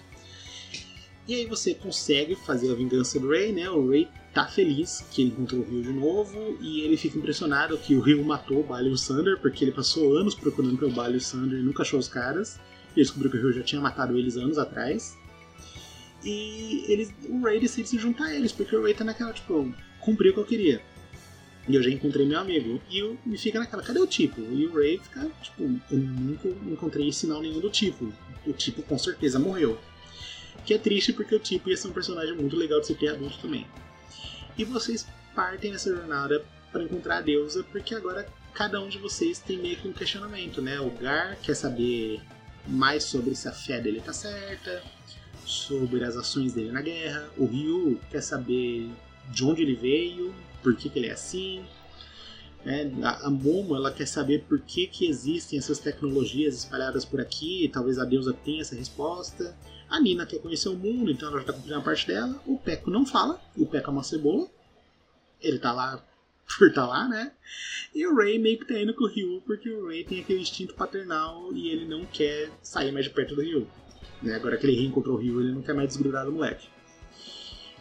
E 1.28 1.36
aí 1.36 1.45
você 1.45 1.73
consegue 1.73 2.36
fazer 2.36 2.71
a 2.71 2.75
vingança 2.75 3.19
do 3.19 3.30
Ray, 3.30 3.51
né? 3.51 3.69
O 3.69 3.89
Ray 3.89 4.07
tá 4.34 4.47
feliz 4.47 5.05
que 5.11 5.23
ele 5.23 5.32
encontrou 5.32 5.61
o 5.61 5.65
Ryu 5.65 5.84
de 5.84 5.91
novo 5.91 6.57
e 6.61 6.82
ele 6.82 6.95
fica 6.95 7.17
impressionado 7.17 7.78
que 7.78 7.95
o 7.95 7.99
Ryu 7.99 8.23
matou 8.23 8.61
o 8.61 8.63
Bali 8.63 8.88
e 8.88 8.93
o 8.93 8.97
Sander, 8.97 9.38
porque 9.39 9.65
ele 9.65 9.73
passou 9.73 10.15
anos 10.15 10.34
procurando 10.34 10.78
pelo 10.78 10.91
Bali 10.91 11.15
e 11.15 11.17
o 11.17 11.21
Sander 11.21 11.59
e 11.59 11.61
nunca 11.61 11.84
achou 11.84 11.99
os 11.99 12.07
caras. 12.07 12.57
E 12.95 13.01
descobriu 13.01 13.30
que 13.30 13.38
o 13.38 13.41
Ryu 13.41 13.53
já 13.53 13.63
tinha 13.63 13.82
matado 13.82 14.17
eles 14.17 14.38
anos 14.38 14.57
atrás. 14.57 15.17
E 16.23 16.86
eles, 16.88 17.13
o 17.28 17.41
Ray 17.41 17.59
decide 17.59 17.89
se 17.89 17.97
juntar 17.97 18.28
a 18.28 18.34
eles, 18.34 18.53
porque 18.53 18.75
o 18.75 18.84
Ray 18.84 18.93
tá 18.93 19.03
naquela, 19.03 19.34
tipo, 19.34 19.73
cumpriu 19.99 20.32
o 20.32 20.34
que 20.34 20.39
eu 20.39 20.45
queria. 20.45 20.82
E 21.67 21.75
eu 21.75 21.84
já 21.84 21.89
encontrei 21.89 22.25
meu 22.25 22.39
amigo. 22.39 22.82
E 22.89 22.99
eu, 22.99 23.17
me 23.25 23.38
fica 23.38 23.59
naquela, 23.59 23.84
cadê 23.84 23.99
o 23.99 24.07
tipo? 24.07 24.39
E 24.39 24.65
o 24.65 24.73
Ray 24.73 24.97
fica, 24.97 25.30
tipo, 25.41 25.63
eu 25.91 25.97
nunca 25.97 26.47
encontrei 26.47 27.11
sinal 27.11 27.41
nenhum 27.41 27.59
do 27.59 27.69
tipo. 27.69 28.13
O 28.45 28.53
tipo 28.53 28.82
com 28.84 28.97
certeza 28.97 29.38
morreu. 29.38 29.78
Que 30.68 30.74
é 30.74 30.78
triste 30.78 31.13
porque 31.13 31.34
o 31.34 31.39
tipo 31.39 31.70
ia 31.70 31.78
ser 31.78 31.88
um 31.88 31.93
personagem 31.93 32.36
muito 32.36 32.57
legal 32.57 32.82
de 32.82 32.88
se 32.88 32.95
ter 32.95 33.07
adulto 33.07 33.39
também. 33.39 33.65
E 34.57 34.65
vocês 34.65 35.07
partem 35.34 35.72
nessa 35.72 35.89
jornada 35.95 36.43
para 36.74 36.84
encontrar 36.84 37.18
a 37.18 37.22
deusa, 37.22 37.63
porque 37.72 37.95
agora 37.95 38.28
cada 38.53 38.82
um 38.82 38.89
de 38.89 38.97
vocês 38.97 39.39
tem 39.39 39.57
meio 39.57 39.78
que 39.78 39.88
um 39.88 39.93
questionamento, 39.93 40.61
né? 40.61 40.78
O 40.82 40.89
Gar 40.89 41.38
quer 41.38 41.55
saber 41.55 42.20
mais 42.68 43.05
sobre 43.05 43.34
se 43.34 43.47
a 43.47 43.53
fé 43.53 43.80
dele 43.80 44.01
tá 44.01 44.11
certa, 44.11 44.84
sobre 45.45 46.03
as 46.03 46.18
ações 46.18 46.51
dele 46.51 46.72
na 46.72 46.82
guerra. 46.82 47.30
O 47.38 47.45
Ryu 47.45 47.97
quer 48.11 48.22
saber 48.22 48.89
de 49.32 49.45
onde 49.45 49.61
ele 49.61 49.76
veio, 49.76 50.36
por 50.61 50.76
que, 50.76 50.89
que 50.89 50.99
ele 50.99 51.07
é 51.07 51.13
assim. 51.13 51.63
É, 52.65 52.91
a, 53.03 53.30
Momo 53.30 53.74
ela 53.74 53.89
quer 53.89 54.05
saber 54.05 54.43
por 54.49 54.59
que, 54.59 54.88
que 54.88 55.07
existem 55.07 55.57
essas 55.57 55.80
tecnologias 55.80 56.55
espalhadas 56.55 57.05
por 57.05 57.22
aqui, 57.22 57.70
talvez 57.72 57.97
a 57.97 58.03
deusa 58.03 58.34
tenha 58.34 58.61
essa 58.61 58.76
resposta. 58.76 59.55
A 59.89 59.99
Nina 59.99 60.25
quer 60.25 60.39
conhecer 60.39 60.69
o 60.69 60.75
mundo, 60.75 61.11
então 61.11 61.29
ela 61.29 61.38
já 61.38 61.41
está 61.41 61.53
cumprindo 61.53 61.77
a 61.77 61.81
parte 61.81 62.07
dela. 62.07 62.41
O 62.45 62.57
Peco 62.57 62.89
não 62.89 63.05
fala, 63.05 63.41
o 63.55 63.65
Peco 63.65 63.89
é 63.89 63.93
uma 63.93 64.03
cebola. 64.03 64.47
Ele 65.41 65.59
tá 65.59 65.71
lá 65.71 66.03
por 66.57 66.73
tá 66.73 66.85
lá, 66.85 67.07
né? 67.07 67.31
E 67.93 68.05
o 68.05 68.15
Ray 68.15 68.39
meio 68.39 68.57
que 68.57 68.65
tá 68.65 68.79
indo 68.79 68.93
com 68.93 69.03
o 69.03 69.07
Ryu, 69.07 69.41
porque 69.45 69.69
o 69.69 69.88
Ray 69.88 70.03
tem 70.03 70.19
aquele 70.21 70.39
instinto 70.39 70.73
paternal 70.73 71.53
e 71.53 71.69
ele 71.69 71.85
não 71.85 72.05
quer 72.05 72.49
sair 72.61 72.91
mais 72.91 73.05
de 73.05 73.11
perto 73.11 73.35
do 73.35 73.41
Ryu. 73.41 73.67
Né? 74.21 74.35
Agora 74.35 74.57
que 74.57 74.65
ele 74.65 74.77
reencontrou 74.77 75.15
o 75.15 75.19
Ryu, 75.19 75.41
ele 75.41 75.53
não 75.53 75.61
quer 75.61 75.73
mais 75.73 75.89
desgrudar 75.89 76.25
do 76.25 76.31
moleque. 76.31 76.67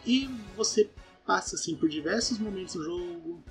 E 0.05 0.29
você 0.55 0.89
passa 1.25 1.55
assim 1.55 1.75
por 1.75 1.89
diversos 1.89 2.39
momentos 2.39 2.75
no 2.75 2.83
jogo, 2.83 3.43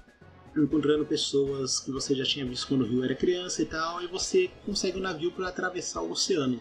encontrando 0.57 1.05
pessoas 1.05 1.79
que 1.79 1.91
você 1.91 2.15
já 2.15 2.25
tinha 2.25 2.47
visto 2.47 2.67
quando 2.67 2.83
o 2.83 2.87
Ryu 2.87 3.05
era 3.05 3.15
criança 3.15 3.63
e 3.63 3.67
tal, 3.67 4.03
e 4.03 4.07
você 4.07 4.51
consegue 4.65 4.99
um 4.99 5.03
navio 5.03 5.31
para 5.33 5.49
atravessar 5.49 6.01
o 6.01 6.11
oceano. 6.11 6.61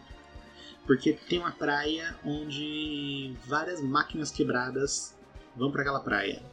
Porque 0.85 1.13
tem 1.13 1.39
uma 1.39 1.51
praia 1.51 2.15
onde 2.23 3.35
várias 3.45 3.81
máquinas 3.81 4.31
quebradas 4.31 5.17
vão 5.55 5.71
para 5.71 5.81
aquela 5.81 5.99
praia. 5.99 6.43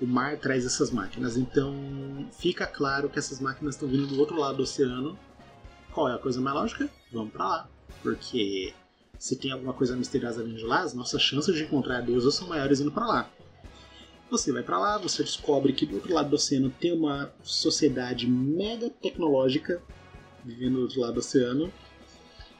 O 0.00 0.06
mar 0.06 0.36
traz 0.38 0.66
essas 0.66 0.90
máquinas, 0.90 1.36
então 1.36 2.28
fica 2.32 2.66
claro 2.66 3.08
que 3.08 3.18
essas 3.18 3.40
máquinas 3.40 3.74
estão 3.74 3.88
vindo 3.88 4.06
do 4.06 4.18
outro 4.18 4.38
lado 4.38 4.58
do 4.58 4.62
oceano. 4.64 5.18
Qual 5.92 6.08
é 6.08 6.14
a 6.14 6.18
coisa 6.18 6.40
mais 6.40 6.56
lógica? 6.56 6.90
Vamos 7.12 7.32
para 7.32 7.48
lá. 7.48 7.68
Porque 8.02 8.74
se 9.18 9.36
tem 9.36 9.52
alguma 9.52 9.72
coisa 9.72 9.96
misteriosa 9.96 10.42
vindo 10.42 10.56
de 10.56 10.64
lá, 10.64 10.80
as 10.80 10.92
nossas 10.92 11.22
chances 11.22 11.54
de 11.54 11.62
encontrar 11.62 11.98
a 11.98 12.00
deusa 12.00 12.30
são 12.30 12.48
maiores 12.48 12.80
indo 12.80 12.92
para 12.92 13.06
lá. 13.06 13.30
Você 14.30 14.52
vai 14.52 14.62
para 14.62 14.78
lá, 14.78 14.98
você 14.98 15.22
descobre 15.22 15.72
que 15.72 15.86
do 15.86 15.94
outro 15.94 16.12
lado 16.12 16.28
do 16.28 16.36
oceano 16.36 16.68
tem 16.68 16.92
uma 16.92 17.32
sociedade 17.42 18.28
mega 18.28 18.90
tecnológica 18.90 19.80
vivendo 20.44 20.74
do 20.74 20.82
outro 20.82 21.00
lado 21.00 21.14
do 21.14 21.20
oceano 21.20 21.72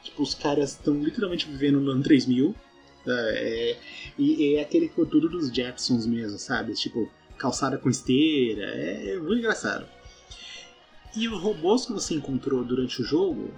Tipo, 0.05 0.21
os 0.21 0.35
caras 0.35 0.71
estão 0.71 0.93
literalmente 1.03 1.47
vivendo 1.47 1.81
no 1.81 1.91
ano 1.91 2.03
3000. 2.03 2.55
É, 3.07 3.11
é, 3.11 3.77
e 4.17 4.55
é 4.55 4.61
aquele 4.61 4.87
futuro 4.87 5.27
dos 5.27 5.49
Jetsons 5.49 6.05
mesmo, 6.05 6.37
sabe? 6.37 6.73
Tipo, 6.73 7.11
calçada 7.37 7.77
com 7.77 7.89
esteira. 7.89 8.63
É, 8.63 9.13
é 9.13 9.17
muito 9.17 9.39
engraçado. 9.39 9.85
E 11.15 11.27
os 11.27 11.41
robôs 11.41 11.85
que 11.85 11.93
você 11.93 12.13
encontrou 12.13 12.63
durante 12.63 13.01
o 13.01 13.05
jogo, 13.05 13.51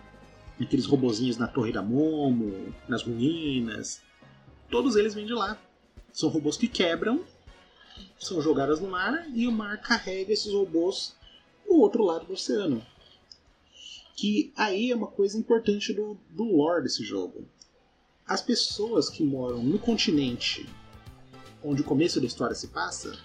aqueles 0.59 0.85
robozinhos 0.85 1.37
na 1.37 1.47
Torre 1.47 1.71
da 1.71 1.81
Momo, 1.81 2.73
nas 2.87 3.03
ruínas, 3.03 4.01
todos 4.69 4.95
eles 4.95 5.13
vêm 5.13 5.25
de 5.25 5.33
lá. 5.33 5.59
São 6.11 6.29
robôs 6.29 6.55
que 6.55 6.67
quebram, 6.67 7.23
são 8.19 8.41
jogados 8.41 8.79
no 8.79 8.89
mar 8.89 9.27
e 9.33 9.47
o 9.47 9.51
mar 9.51 9.81
carrega 9.81 10.31
esses 10.31 10.51
robôs 10.51 11.15
no 11.67 11.77
outro 11.77 12.03
lado 12.03 12.25
do 12.25 12.33
oceano. 12.33 12.85
Que 14.17 14.51
aí 14.57 14.91
é 14.91 14.95
uma 14.95 15.07
coisa 15.07 15.37
importante 15.37 15.93
do, 15.93 16.17
do 16.31 16.43
lore 16.43 16.83
desse 16.83 17.03
jogo. 17.03 17.47
As 18.25 18.41
pessoas 18.41 19.09
que 19.09 19.23
moram 19.23 19.63
no 19.63 19.79
continente 19.79 20.67
onde 21.63 21.81
o 21.81 21.85
começo 21.85 22.19
da 22.19 22.25
história 22.25 22.55
se 22.55 22.67
passa, 22.67 23.17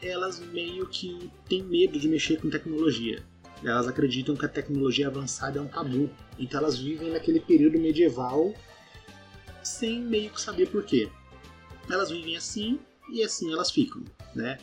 elas 0.00 0.38
meio 0.38 0.88
que 0.88 1.30
têm 1.48 1.62
medo 1.62 1.98
de 1.98 2.08
mexer 2.08 2.40
com 2.40 2.48
tecnologia. 2.48 3.24
Elas 3.62 3.88
acreditam 3.88 4.36
que 4.36 4.46
a 4.46 4.48
tecnologia 4.48 5.08
avançada 5.08 5.58
é 5.58 5.62
um 5.62 5.66
tabu. 5.66 6.08
Então 6.38 6.60
elas 6.60 6.78
vivem 6.78 7.10
naquele 7.10 7.40
período 7.40 7.78
medieval 7.78 8.54
sem 9.62 10.00
meio 10.00 10.30
que 10.30 10.40
saber 10.40 10.68
por 10.68 10.84
quê. 10.84 11.10
Elas 11.90 12.10
vivem 12.10 12.36
assim 12.36 12.78
e 13.10 13.22
assim 13.22 13.52
elas 13.52 13.70
ficam, 13.70 14.04
né? 14.34 14.58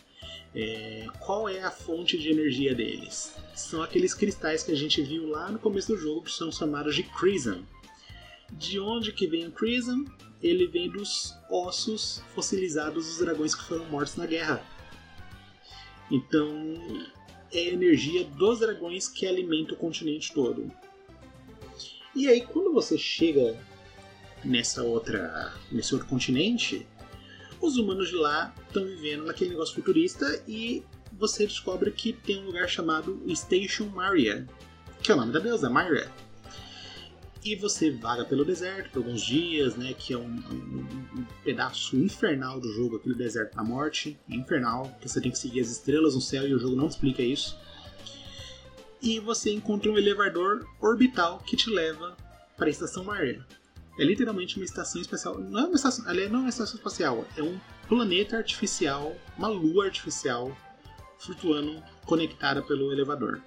É, 0.55 1.07
qual 1.19 1.49
é 1.49 1.61
a 1.61 1.69
fonte 1.69 2.17
de 2.17 2.29
energia 2.29 2.73
deles? 2.73 3.35
São 3.53 3.83
aqueles 3.83 4.13
cristais 4.13 4.63
que 4.63 4.71
a 4.71 4.75
gente 4.75 5.01
viu 5.01 5.27
lá 5.27 5.51
no 5.51 5.59
começo 5.59 5.89
do 5.93 5.97
jogo, 5.97 6.23
que 6.23 6.31
são 6.31 6.49
chamados 6.49 6.95
de 6.95 7.03
Crism. 7.03 7.61
De 8.53 8.79
onde 8.79 9.11
que 9.11 9.27
vem 9.27 9.47
o 9.47 9.51
Crism? 9.51 10.05
Ele 10.41 10.65
vem 10.65 10.89
dos 10.89 11.35
ossos 11.49 12.21
fossilizados 12.33 13.05
dos 13.05 13.17
dragões 13.17 13.53
que 13.53 13.63
foram 13.63 13.85
mortos 13.85 14.15
na 14.15 14.25
guerra. 14.25 14.65
Então, 16.09 16.47
é 17.51 17.59
a 17.59 17.73
energia 17.73 18.23
dos 18.23 18.59
dragões 18.59 19.09
que 19.09 19.27
alimenta 19.27 19.73
o 19.73 19.77
continente 19.77 20.33
todo. 20.33 20.71
E 22.15 22.29
aí, 22.29 22.41
quando 22.41 22.71
você 22.71 22.97
chega 22.97 23.59
nessa 24.43 24.83
outra, 24.83 25.53
nesse 25.69 25.93
outro 25.93 26.07
continente, 26.07 26.87
os 27.61 27.77
humanos 27.77 28.09
de 28.09 28.15
lá 28.15 28.53
estão 28.67 28.85
vivendo 28.85 29.25
naquele 29.25 29.51
negócio 29.51 29.75
futurista 29.75 30.43
e 30.47 30.83
você 31.17 31.45
descobre 31.45 31.91
que 31.91 32.13
tem 32.13 32.41
um 32.41 32.45
lugar 32.45 32.67
chamado 32.67 33.21
Station 33.33 33.85
Maria, 33.85 34.47
que 35.01 35.11
é 35.11 35.15
o 35.15 35.17
nome 35.17 35.31
da 35.31 35.39
deusa, 35.39 35.69
Maria. 35.69 36.11
E 37.43 37.55
você 37.55 37.91
vaga 37.91 38.25
pelo 38.25 38.43
deserto 38.43 38.89
por 38.89 38.97
alguns 38.99 39.21
dias, 39.21 39.75
né? 39.75 39.93
Que 39.93 40.13
é 40.13 40.17
um, 40.17 40.23
um, 40.23 41.19
um, 41.19 41.25
pedaço 41.43 41.95
infernal 41.95 42.59
do 42.59 42.73
jogo, 42.73 42.95
aquele 42.95 43.13
deserto 43.13 43.55
da 43.55 43.63
morte. 43.63 44.17
É 44.27 44.35
infernal, 44.35 44.97
que 44.99 45.07
você 45.07 45.21
tem 45.21 45.31
que 45.31 45.37
seguir 45.37 45.59
as 45.59 45.69
estrelas 45.69 46.15
no 46.15 46.21
céu 46.21 46.47
e 46.47 46.55
o 46.55 46.59
jogo 46.59 46.75
não 46.75 46.87
explica 46.87 47.21
isso. 47.21 47.55
E 48.99 49.19
você 49.19 49.51
encontra 49.51 49.91
um 49.91 49.97
elevador 49.97 50.65
orbital 50.81 51.37
que 51.37 51.55
te 51.55 51.69
leva 51.69 52.17
para 52.57 52.65
a 52.65 52.69
estação 52.69 53.03
Maria. 53.03 53.45
É 53.97 54.03
literalmente 54.03 54.57
uma 54.57 54.65
estação 54.65 55.01
espacial. 55.01 55.39
Não 55.39 55.59
é 55.59 55.65
uma 55.65 55.75
estação, 55.75 56.09
ela 56.09 56.29
não 56.29 56.39
é 56.39 56.43
uma 56.43 56.49
estação 56.49 56.75
espacial, 56.75 57.25
é 57.37 57.41
um 57.41 57.59
planeta 57.87 58.37
artificial, 58.37 59.15
uma 59.37 59.47
lua 59.47 59.85
artificial 59.85 60.55
flutuando 61.17 61.81
conectada 62.05 62.61
pelo 62.61 62.91
elevador. 62.91 63.41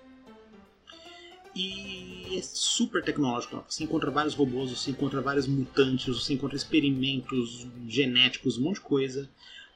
E 1.55 2.38
é 2.38 2.42
super 2.42 3.03
tecnológico. 3.03 3.64
Você 3.68 3.84
encontra 3.84 4.11
vários 4.11 4.34
robôs, 4.34 4.70
você 4.70 4.90
encontra 4.90 5.20
vários 5.20 5.46
mutantes, 5.46 6.16
você 6.16 6.34
encontra 6.34 6.57
experimentos 6.57 7.66
genéticos, 7.86 8.57
um 8.57 8.62
monte 8.62 8.76
de 8.76 8.82
coisa. 8.82 9.28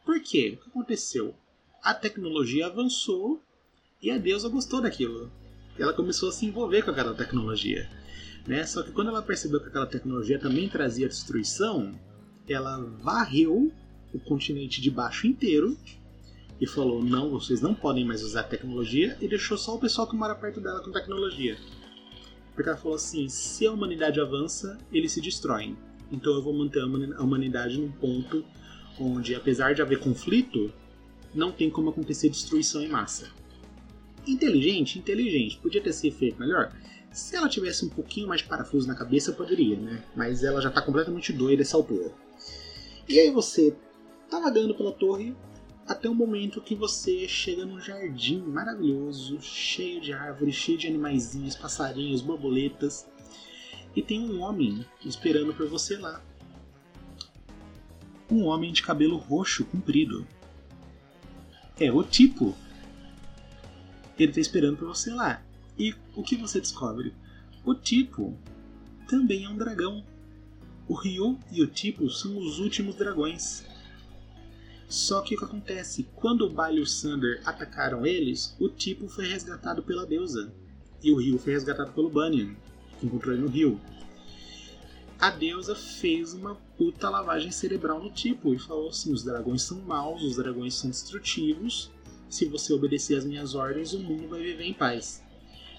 Por 0.04 0.20
quê? 0.20 0.56
O 0.56 0.62
que 0.62 0.70
aconteceu? 0.70 1.34
A 1.82 1.92
tecnologia 1.92 2.66
avançou 2.66 3.42
e 4.00 4.10
a 4.10 4.18
deusa 4.18 4.48
gostou 4.48 4.80
daquilo. 4.80 5.30
Ela 5.78 5.92
começou 5.92 6.28
a 6.28 6.32
se 6.32 6.46
envolver 6.46 6.82
com 6.82 6.90
aquela 6.90 7.14
tecnologia. 7.14 7.90
Né? 8.46 8.64
Só 8.64 8.82
que 8.82 8.92
quando 8.92 9.08
ela 9.08 9.22
percebeu 9.22 9.60
que 9.60 9.68
aquela 9.68 9.86
tecnologia 9.86 10.38
também 10.38 10.68
trazia 10.68 11.08
destruição, 11.08 11.94
ela 12.48 12.78
varreu 13.00 13.72
o 14.12 14.18
continente 14.18 14.80
de 14.80 14.90
baixo 14.90 15.26
inteiro 15.26 15.76
e 16.60 16.66
falou: 16.66 17.02
não, 17.02 17.30
vocês 17.30 17.60
não 17.60 17.74
podem 17.74 18.04
mais 18.04 18.22
usar 18.22 18.44
tecnologia, 18.44 19.16
e 19.20 19.28
deixou 19.28 19.56
só 19.56 19.74
o 19.74 19.80
pessoal 19.80 20.08
que 20.08 20.16
mora 20.16 20.34
perto 20.34 20.60
dela 20.60 20.82
com 20.82 20.92
tecnologia. 20.92 21.56
Porque 22.54 22.68
ela 22.68 22.78
falou 22.78 22.96
assim: 22.96 23.28
se 23.28 23.66
a 23.66 23.72
humanidade 23.72 24.20
avança, 24.20 24.78
eles 24.92 25.12
se 25.12 25.20
destroem. 25.20 25.76
Então 26.10 26.34
eu 26.34 26.42
vou 26.42 26.52
manter 26.52 26.80
a 26.80 27.22
humanidade 27.22 27.78
num 27.78 27.90
ponto 27.90 28.44
onde, 29.00 29.34
apesar 29.34 29.74
de 29.74 29.80
haver 29.80 29.98
conflito, 29.98 30.72
não 31.34 31.50
tem 31.50 31.70
como 31.70 31.90
acontecer 31.90 32.28
destruição 32.28 32.82
em 32.82 32.88
massa. 32.88 33.30
Inteligente, 34.26 34.98
inteligente. 34.98 35.58
Podia 35.58 35.80
ter 35.80 35.92
sido 35.92 36.14
feito 36.14 36.38
melhor? 36.38 36.70
Se 37.12 37.36
ela 37.36 37.48
tivesse 37.48 37.84
um 37.84 37.90
pouquinho 37.90 38.26
mais 38.26 38.40
de 38.40 38.48
parafuso 38.48 38.88
na 38.88 38.94
cabeça, 38.94 39.32
poderia, 39.32 39.76
né? 39.76 40.02
Mas 40.16 40.42
ela 40.42 40.62
já 40.62 40.70
tá 40.70 40.80
completamente 40.80 41.32
doida 41.32 41.60
essa 41.60 41.76
altura. 41.76 42.10
E 43.06 43.20
aí 43.20 43.30
você 43.30 43.76
tá 44.30 44.40
vagando 44.40 44.74
pela 44.74 44.92
torre 44.92 45.36
até 45.86 46.08
o 46.08 46.14
momento 46.14 46.62
que 46.62 46.74
você 46.74 47.28
chega 47.28 47.66
num 47.66 47.78
jardim 47.78 48.40
maravilhoso, 48.40 49.40
cheio 49.42 50.00
de 50.00 50.12
árvores, 50.12 50.54
cheio 50.54 50.78
de 50.78 50.86
animaizinhos, 50.86 51.54
passarinhos, 51.54 52.22
borboletas. 52.22 53.06
E 53.94 54.00
tem 54.00 54.20
um 54.20 54.40
homem 54.40 54.86
esperando 55.04 55.52
por 55.52 55.68
você 55.68 55.98
lá. 55.98 56.22
Um 58.30 58.44
homem 58.44 58.72
de 58.72 58.82
cabelo 58.82 59.18
roxo 59.18 59.66
comprido. 59.66 60.26
É 61.78 61.92
o 61.92 62.02
tipo. 62.02 62.56
Ele 64.18 64.30
está 64.30 64.40
esperando 64.40 64.78
por 64.78 64.88
você 64.88 65.10
lá. 65.10 65.42
E 65.78 65.94
o 66.14 66.22
que 66.22 66.36
você 66.36 66.60
descobre? 66.60 67.14
O 67.64 67.74
tipo 67.74 68.38
também 69.12 69.44
é 69.44 69.48
um 69.48 69.56
dragão. 69.56 70.04
O 70.88 70.94
Ryu 70.94 71.38
e 71.50 71.62
o 71.62 71.66
Tipo 71.66 72.08
são 72.10 72.38
os 72.38 72.58
últimos 72.58 72.96
dragões. 72.96 73.64
Só 74.88 75.20
que 75.20 75.34
o 75.34 75.38
que 75.38 75.44
acontece? 75.44 76.08
Quando 76.14 76.46
o 76.46 76.50
Baile 76.50 76.78
e 76.78 76.82
o 76.82 76.86
Sander 76.86 77.40
atacaram 77.44 78.06
eles, 78.06 78.56
o 78.58 78.68
Tipo 78.68 79.08
foi 79.08 79.26
resgatado 79.26 79.82
pela 79.82 80.06
deusa. 80.06 80.52
E 81.02 81.10
o 81.10 81.16
Ryu 81.16 81.38
foi 81.38 81.52
resgatado 81.52 81.92
pelo 81.92 82.10
Bunyan, 82.10 82.54
que 82.98 83.06
encontrou 83.06 83.34
ele 83.34 83.42
no 83.42 83.48
rio. 83.48 83.80
A 85.18 85.30
deusa 85.30 85.74
fez 85.74 86.34
uma 86.34 86.54
puta 86.76 87.08
lavagem 87.08 87.52
cerebral 87.52 88.02
no 88.02 88.10
Tipo 88.10 88.54
e 88.54 88.58
falou 88.58 88.88
assim: 88.88 89.12
os 89.12 89.22
dragões 89.22 89.62
são 89.62 89.80
maus, 89.82 90.22
os 90.22 90.36
dragões 90.36 90.74
são 90.74 90.90
destrutivos. 90.90 91.90
Se 92.28 92.46
você 92.46 92.72
obedecer 92.72 93.16
às 93.16 93.24
minhas 93.24 93.54
ordens, 93.54 93.92
o 93.92 93.98
mundo 93.98 94.28
vai 94.28 94.42
viver 94.42 94.64
em 94.64 94.74
paz. 94.74 95.21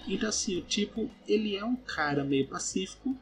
Então, 0.06 0.28
assim, 0.28 0.58
o 0.58 0.62
Tipo, 0.62 1.10
ele 1.26 1.56
é 1.56 1.64
um 1.64 1.76
cara 1.76 2.24
meio 2.24 2.46
pacífico, 2.46 3.16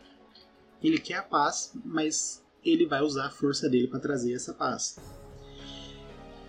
ele 0.82 0.98
quer 0.98 1.14
a 1.14 1.22
paz, 1.22 1.72
mas 1.84 2.44
ele 2.64 2.86
vai 2.86 3.02
usar 3.02 3.26
a 3.26 3.30
força 3.30 3.68
dele 3.68 3.86
para 3.86 4.00
trazer 4.00 4.34
essa 4.34 4.52
paz. 4.52 4.98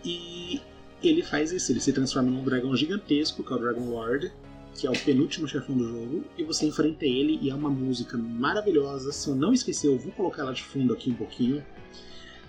E 0.04 0.60
ele 1.04 1.22
faz 1.22 1.52
isso, 1.52 1.72
ele 1.72 1.80
se 1.80 1.94
transforma 1.94 2.32
num 2.32 2.44
dragão 2.44 2.76
gigantesco, 2.76 3.44
que 3.44 3.54
é 3.54 3.56
o 3.56 3.60
Dragon 3.60 3.90
Lord, 3.90 4.34
que 4.76 4.88
é 4.88 4.90
o 4.90 5.00
penúltimo 5.04 5.48
chefão 5.48 5.78
do 5.78 5.88
jogo, 5.88 6.26
e 6.38 6.44
você 6.44 6.66
enfrenta 6.66 7.06
ele 7.06 7.38
e 7.42 7.50
é 7.50 7.56
uma 7.56 7.70
música 7.70 8.18
maravilhosa. 8.18 9.12
Se 9.12 9.30
eu 9.30 9.36
não 9.36 9.54
esquecer, 9.54 9.88
eu 9.88 10.00
vou 10.00 10.12
colocar 10.12 10.42
ela 10.42 10.54
de 10.54 10.64
fundo 10.64 10.94
aqui 10.94 11.12
um 11.12 11.16
pouquinho. 11.16 11.64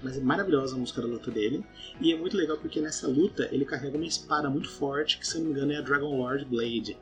Mas 0.02 0.16
é 0.16 0.20
maravilhosa 0.20 0.74
a 0.74 0.78
música 0.78 1.00
da 1.00 1.08
luta 1.08 1.30
dele. 1.30 1.64
E 2.00 2.12
é 2.12 2.16
muito 2.16 2.36
legal 2.36 2.56
porque 2.58 2.80
nessa 2.80 3.06
luta 3.08 3.48
ele 3.52 3.64
carrega 3.64 3.96
uma 3.96 4.06
espada 4.06 4.50
muito 4.50 4.70
forte, 4.70 5.18
que 5.18 5.26
se 5.26 5.36
eu 5.36 5.40
não 5.40 5.50
me 5.50 5.56
engano 5.56 5.72
é 5.72 5.76
a 5.76 5.80
Dragon 5.80 6.18
Lord 6.18 6.44
Blade 6.46 6.96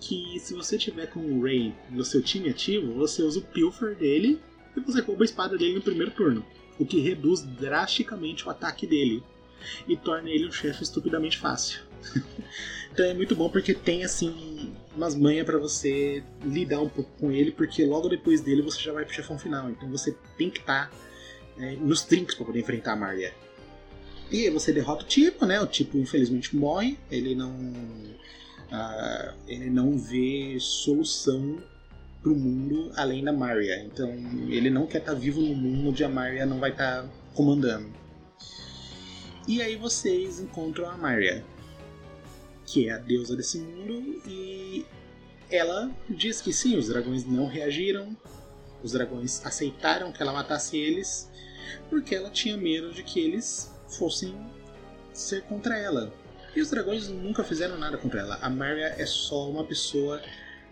que 0.00 0.38
se 0.40 0.54
você 0.54 0.76
tiver 0.76 1.06
com 1.06 1.20
o 1.20 1.42
Ray 1.42 1.74
no 1.90 2.04
seu 2.04 2.22
time 2.22 2.50
ativo, 2.50 2.94
você 2.94 3.22
usa 3.22 3.38
o 3.38 3.42
Pilfer 3.42 3.96
dele 3.96 4.40
e 4.76 4.80
você 4.80 5.00
rouba 5.00 5.24
a 5.24 5.26
espada 5.26 5.56
dele 5.56 5.74
no 5.74 5.82
primeiro 5.82 6.10
turno, 6.10 6.44
o 6.78 6.84
que 6.84 7.00
reduz 7.00 7.42
drasticamente 7.42 8.46
o 8.46 8.50
ataque 8.50 8.86
dele 8.86 9.22
e 9.88 9.96
torna 9.96 10.30
ele 10.30 10.46
um 10.46 10.52
chefe 10.52 10.82
estupidamente 10.82 11.38
fácil. 11.38 11.80
então 12.92 13.06
é 13.06 13.14
muito 13.14 13.34
bom 13.34 13.48
porque 13.48 13.72
tem 13.72 14.04
assim 14.04 14.74
umas 14.94 15.14
manhas 15.14 15.46
para 15.46 15.58
você 15.58 16.22
lidar 16.44 16.80
um 16.80 16.88
pouco 16.88 17.10
com 17.18 17.30
ele, 17.30 17.50
porque 17.50 17.84
logo 17.84 18.08
depois 18.08 18.40
dele 18.40 18.62
você 18.62 18.80
já 18.80 18.92
vai 18.92 19.04
pro 19.04 19.14
chefão 19.14 19.38
final, 19.38 19.70
então 19.70 19.88
você 19.90 20.14
tem 20.36 20.50
que 20.50 20.60
estar 20.60 20.90
tá, 20.90 20.96
é, 21.58 21.76
nos 21.76 22.02
trinks 22.02 22.34
para 22.34 22.46
poder 22.46 22.60
enfrentar 22.60 22.92
a 22.92 22.96
Maria. 22.96 23.32
E 24.30 24.44
aí 24.44 24.50
você 24.50 24.72
derrota 24.72 25.04
o 25.04 25.06
tipo, 25.06 25.46
né? 25.46 25.60
O 25.60 25.66
tipo 25.66 25.96
infelizmente 25.98 26.56
morre, 26.56 26.98
ele 27.10 27.34
não 27.34 27.54
uh, 28.72 29.34
ele 29.46 29.70
não 29.70 29.98
vê 29.98 30.56
solução 30.60 31.58
para 32.22 32.32
o 32.32 32.34
mundo 32.34 32.90
além 32.96 33.22
da 33.22 33.32
Maria. 33.32 33.84
Então 33.84 34.08
ele 34.48 34.70
não 34.70 34.86
quer 34.86 34.98
estar 34.98 35.12
tá 35.12 35.18
vivo 35.18 35.40
no 35.40 35.54
mundo 35.54 35.90
onde 35.90 36.02
a 36.02 36.08
Maria 36.08 36.46
não 36.46 36.58
vai 36.58 36.70
estar 36.70 37.02
tá 37.02 37.08
comandando. 37.34 37.92
E 39.46 39.60
aí 39.60 39.76
vocês 39.76 40.40
encontram 40.40 40.88
a 40.88 40.96
Maria, 40.96 41.44
que 42.64 42.88
é 42.88 42.92
a 42.92 42.98
deusa 42.98 43.36
desse 43.36 43.58
mundo, 43.58 44.22
e 44.26 44.86
ela 45.50 45.90
diz 46.08 46.40
que 46.40 46.50
sim, 46.50 46.78
os 46.78 46.88
dragões 46.88 47.26
não 47.26 47.46
reagiram, 47.46 48.16
os 48.82 48.92
dragões 48.92 49.44
aceitaram 49.44 50.12
que 50.12 50.22
ela 50.22 50.32
matasse 50.32 50.78
eles, 50.78 51.30
porque 51.90 52.14
ela 52.14 52.30
tinha 52.30 52.56
medo 52.56 52.92
de 52.92 53.02
que 53.02 53.20
eles 53.20 53.70
fossem 53.86 54.34
ser 55.12 55.42
contra 55.42 55.76
ela. 55.76 56.10
E 56.54 56.60
os 56.60 56.70
dragões 56.70 57.08
nunca 57.08 57.42
fizeram 57.42 57.76
nada 57.76 57.98
contra 57.98 58.20
ela. 58.20 58.38
A 58.40 58.48
Maria 58.48 58.94
é 58.96 59.06
só 59.06 59.50
uma 59.50 59.64
pessoa 59.64 60.22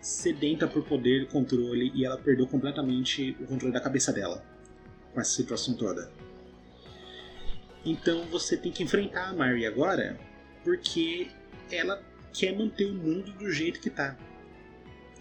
sedenta 0.01 0.67
por 0.67 0.85
poder 0.85 1.23
e 1.23 1.27
controle 1.27 1.93
e 1.95 2.05
ela 2.05 2.17
perdeu 2.17 2.47
completamente 2.47 3.37
o 3.41 3.47
controle 3.47 3.73
da 3.73 3.81
cabeça 3.81 4.13
dela 4.13 4.45
com 5.13 5.21
essa 5.21 5.31
situação 5.31 5.75
toda. 5.75 6.11
Então 7.85 8.25
você 8.27 8.57
tem 8.57 8.71
que 8.71 8.83
enfrentar 8.83 9.29
a 9.29 9.33
Mary 9.33 9.67
agora 9.67 10.19
porque 10.65 11.29
ela 11.71 12.01
quer 12.33 12.57
manter 12.57 12.87
o 12.87 12.95
mundo 12.95 13.33
do 13.33 13.51
jeito 13.51 13.81
que 13.81 13.91
tá. 13.91 14.17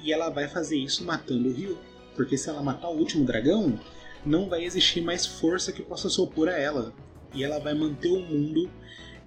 E 0.03 0.13
ela 0.13 0.29
vai 0.29 0.47
fazer 0.47 0.77
isso 0.77 1.03
matando 1.03 1.49
o 1.49 1.53
Ryu. 1.53 1.77
Porque 2.15 2.37
se 2.37 2.49
ela 2.49 2.61
matar 2.61 2.89
o 2.89 2.97
último 2.97 3.25
dragão, 3.25 3.79
não 4.25 4.49
vai 4.49 4.63
existir 4.63 5.01
mais 5.01 5.25
força 5.25 5.71
que 5.71 5.81
possa 5.81 6.09
se 6.09 6.19
opor 6.19 6.49
a 6.49 6.57
ela. 6.57 6.93
E 7.33 7.43
ela 7.43 7.59
vai 7.59 7.73
manter 7.73 8.09
o 8.09 8.19
mundo 8.19 8.69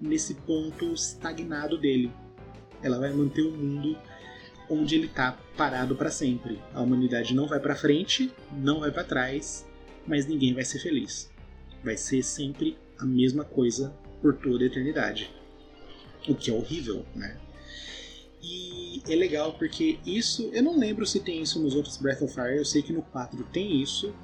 nesse 0.05 0.35
ponto 0.35 0.93
estagnado 0.93 1.79
dele. 1.79 2.13
Ela 2.83 2.99
vai 2.99 3.13
manter 3.13 3.43
o 3.43 3.51
mundo 3.51 3.99
onde 4.69 4.95
ele 4.95 5.07
está 5.07 5.39
parado 5.57 5.97
para 5.97 6.11
sempre. 6.11 6.61
A 6.73 6.83
humanidade 6.83 7.35
não 7.35 7.47
vai 7.47 7.59
para 7.59 7.75
frente, 7.75 8.33
não 8.53 8.81
vai 8.81 8.91
para 8.91 9.05
trás, 9.05 9.67
mas 10.07 10.27
ninguém 10.27 10.55
vai 10.55 10.65
ser 10.65 10.79
feliz. 10.79 11.31
Vai 11.83 11.97
ser 11.97 12.23
sempre 12.23 12.77
a 12.99 13.05
mesma 13.05 13.45
coisa 13.45 13.95
por 14.21 14.37
toda 14.37 14.65
a 14.65 14.67
eternidade. 14.67 15.31
O 16.29 16.35
que 16.35 16.51
é 16.51 16.55
horrível, 16.55 17.05
né? 17.15 17.39
E 18.43 19.03
é 19.09 19.15
legal 19.15 19.55
porque 19.55 19.99
isso, 20.05 20.51
eu 20.53 20.63
não 20.63 20.79
lembro 20.79 21.07
se 21.07 21.21
tem 21.21 21.41
isso 21.41 21.59
nos 21.59 21.75
outros 21.75 21.97
Breath 21.97 22.23
of 22.23 22.35
Fire, 22.35 22.57
eu 22.57 22.65
sei 22.65 22.83
que 22.83 22.93
no 22.93 23.03
4 23.03 23.43
tem 23.45 23.81
isso, 23.83 24.15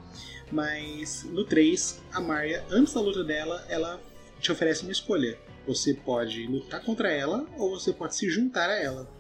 mas 0.53 1.25
no 1.25 1.45
3, 1.45 2.01
a 2.13 2.21
Marya, 2.21 2.65
antes 2.71 2.93
da 2.93 3.01
luta 3.01 3.25
dela, 3.25 3.65
ela 3.69 4.01
te 4.39 4.53
oferece 4.53 4.83
uma 4.83 4.93
escolha. 4.93 5.39
Você 5.67 5.95
pode 5.95 6.47
lutar 6.47 6.83
contra 6.83 7.11
ela 7.11 7.47
ou 7.57 7.71
você 7.71 7.93
pode 7.93 8.17
se 8.17 8.29
juntar 8.31 8.71
a 8.71 8.79
ela. 8.79 9.11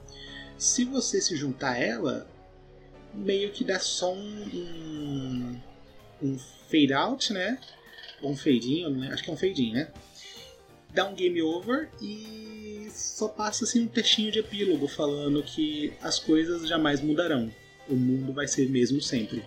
Se 0.56 0.84
você 0.84 1.20
se 1.20 1.36
juntar 1.36 1.72
a 1.72 1.78
ela, 1.78 2.30
meio 3.14 3.50
que 3.50 3.64
dá 3.64 3.78
só 3.78 4.12
um, 4.12 4.42
um, 4.54 5.60
um 6.22 6.38
fade 6.68 6.92
out, 6.92 7.32
né? 7.32 7.58
Ou 8.22 8.32
um 8.32 8.36
fade 8.36 8.80
in, 8.80 8.90
né? 8.90 9.10
acho 9.12 9.22
que 9.22 9.30
é 9.30 9.32
um 9.32 9.36
fade 9.36 9.62
in, 9.62 9.72
né? 9.72 9.92
Dá 10.92 11.06
um 11.06 11.14
game 11.14 11.40
over 11.40 11.88
e 12.00 12.88
só 12.90 13.28
passa 13.28 13.64
assim 13.64 13.84
um 13.84 13.88
textinho 13.88 14.32
de 14.32 14.40
epílogo 14.40 14.88
falando 14.88 15.42
que 15.42 15.92
as 16.02 16.18
coisas 16.18 16.68
jamais 16.68 17.00
mudarão. 17.00 17.50
O 17.88 17.94
mundo 17.94 18.32
vai 18.32 18.46
ser 18.46 18.68
mesmo 18.68 19.00
sempre. 19.00 19.44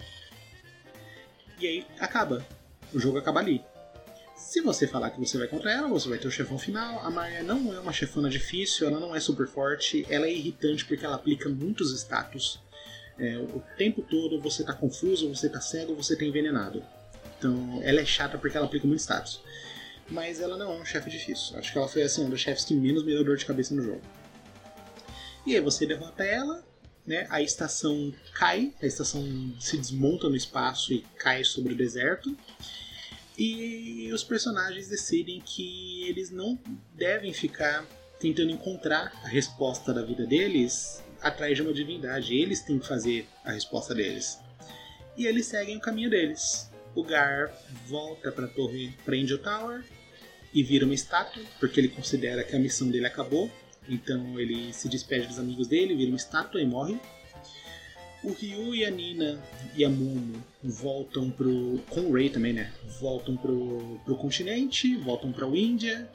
E 1.60 1.68
aí 1.68 1.86
acaba. 2.00 2.46
O 2.94 3.00
jogo 3.00 3.18
acaba 3.18 3.40
ali. 3.40 3.64
Se 4.44 4.60
você 4.62 4.86
falar 4.86 5.10
que 5.10 5.20
você 5.20 5.38
vai 5.38 5.48
contra 5.48 5.72
ela, 5.72 5.88
você 5.88 6.08
vai 6.08 6.20
ter 6.20 6.28
o 6.28 6.32
chefão 6.32 6.60
final. 6.60 7.00
A 7.00 7.10
Maia 7.10 7.42
não 7.42 7.74
é 7.74 7.80
uma 7.80 7.94
chefona 7.94 8.30
difícil, 8.30 8.88
ela 8.88 9.00
não 9.00 9.16
é 9.16 9.20
super 9.20 9.48
forte, 9.48 10.06
ela 10.10 10.28
é 10.28 10.34
irritante 10.34 10.86
porque 10.86 11.04
ela 11.04 11.16
aplica 11.16 11.48
muitos 11.50 11.92
status. 11.94 12.60
É, 13.18 13.38
o 13.38 13.64
tempo 13.78 14.02
todo 14.02 14.40
você 14.42 14.64
tá 14.64 14.74
confuso, 14.74 15.30
você 15.30 15.48
tá 15.48 15.62
cego, 15.62 15.96
você 15.96 16.16
tá 16.16 16.26
envenenado. 16.26 16.84
Então 17.38 17.80
ela 17.84 18.02
é 18.02 18.06
chata 18.06 18.38
porque 18.38 18.56
ela 18.56 18.66
aplica 18.68 18.86
muito 18.86 19.00
status. 19.00 19.42
Mas 20.10 20.42
ela 20.42 20.58
não 20.58 20.74
é 20.74 20.82
um 20.82 20.86
chefe 20.86 21.10
difícil. 21.10 21.58
Acho 21.58 21.72
que 21.72 21.78
ela 21.78 21.88
foi 21.88 22.04
assim, 22.04 22.26
um 22.26 22.30
dos 22.30 22.42
chefes 22.42 22.66
que 22.66 22.76
menos 22.76 23.04
me 23.04 23.14
deu 23.14 23.24
dor 23.24 23.38
de 23.38 23.46
cabeça 23.46 23.74
no 23.74 23.82
jogo. 23.82 24.02
E 25.48 25.56
aí 25.56 25.62
você 25.62 25.86
derrota 25.86 26.24
ela, 26.24 26.64
né? 27.08 27.26
A 27.30 27.42
estação 27.42 28.14
cai, 28.34 28.74
a 28.82 28.86
estação 28.86 29.24
se 29.60 29.78
desmonta 29.78 30.30
no 30.30 30.36
espaço 30.36 30.94
e 30.94 31.00
cai 31.18 31.44
sobre 31.46 31.74
o 31.74 31.78
deserto. 31.78 32.36
E 33.38 34.12
os 34.14 34.24
personagens 34.24 34.88
decidem 34.88 35.42
que 35.42 36.08
eles 36.08 36.30
não 36.30 36.60
devem 36.94 37.34
ficar 37.34 37.86
tentando 38.20 38.52
encontrar 38.52 39.12
a 39.24 39.28
resposta 39.28 39.94
da 39.94 40.04
vida 40.04 40.26
deles 40.26 41.04
atrás 41.22 41.56
de 41.56 41.62
uma 41.62 41.74
divindade. 41.74 42.36
Eles 42.36 42.62
têm 42.62 42.78
que 42.78 42.88
fazer 42.88 43.28
a 43.44 43.52
resposta 43.52 43.96
deles. 43.96 44.40
E 45.18 45.26
eles 45.26 45.48
seguem 45.48 45.78
o 45.78 45.82
caminho 45.82 46.10
deles. 46.10 46.70
O 46.96 47.04
Gar 47.04 47.52
volta 47.88 48.32
para 48.32 48.46
a 48.46 48.50
torre, 48.50 48.94
prende 49.04 49.34
o 49.34 49.40
Tower 49.40 49.84
e 50.54 50.62
vira 50.62 50.86
uma 50.86 50.94
estátua, 50.94 51.44
porque 51.60 51.80
ele 51.80 51.90
considera 51.90 52.44
que 52.44 52.56
a 52.56 52.60
missão 52.60 52.90
dele 52.90 53.08
acabou. 53.08 53.52
Então 53.90 54.40
ele 54.40 54.72
se 54.74 54.88
despede 54.88 55.28
dos 55.28 55.40
amigos 55.40 55.68
dele, 55.68 55.96
vira 55.96 56.12
uma 56.12 56.18
estátua 56.18 56.62
e 56.62 56.66
morre. 56.68 57.00
O 58.24 58.32
Ryu 58.32 58.76
e 58.76 58.86
a 58.86 58.92
Nina 58.92 59.44
e 59.76 59.84
a 59.84 59.90
Momo 59.90 60.53
voltam 60.64 61.30
pro. 61.30 61.80
com 61.90 62.02
o 62.02 62.14
Ray 62.14 62.30
também, 62.30 62.54
né? 62.54 62.72
Voltam 63.00 63.36
pro, 63.36 64.00
pro 64.06 64.16
continente, 64.16 64.96
voltam 64.96 65.32
pra 65.32 65.48
Índia. 65.48 66.10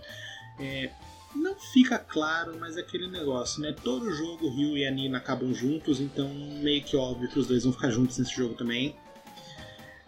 É, 0.59 0.91
não 1.37 1.55
fica 1.55 1.99
claro, 1.99 2.57
mas 2.59 2.77
é 2.77 2.81
aquele 2.81 3.09
negócio, 3.09 3.61
né? 3.61 3.75
Todo 3.85 4.11
jogo 4.11 4.49
Ryu 4.49 4.77
e 4.79 4.87
a 4.87 4.91
Nina 4.91 5.19
acabam 5.19 5.53
juntos, 5.53 6.01
então 6.01 6.29
meio 6.29 6.83
que 6.83 6.97
óbvio 6.97 7.29
que 7.29 7.39
os 7.39 7.47
dois 7.47 7.65
vão 7.65 7.73
ficar 7.73 7.91
juntos 7.91 8.19
nesse 8.19 8.35
jogo 8.35 8.55
também. 8.55 8.97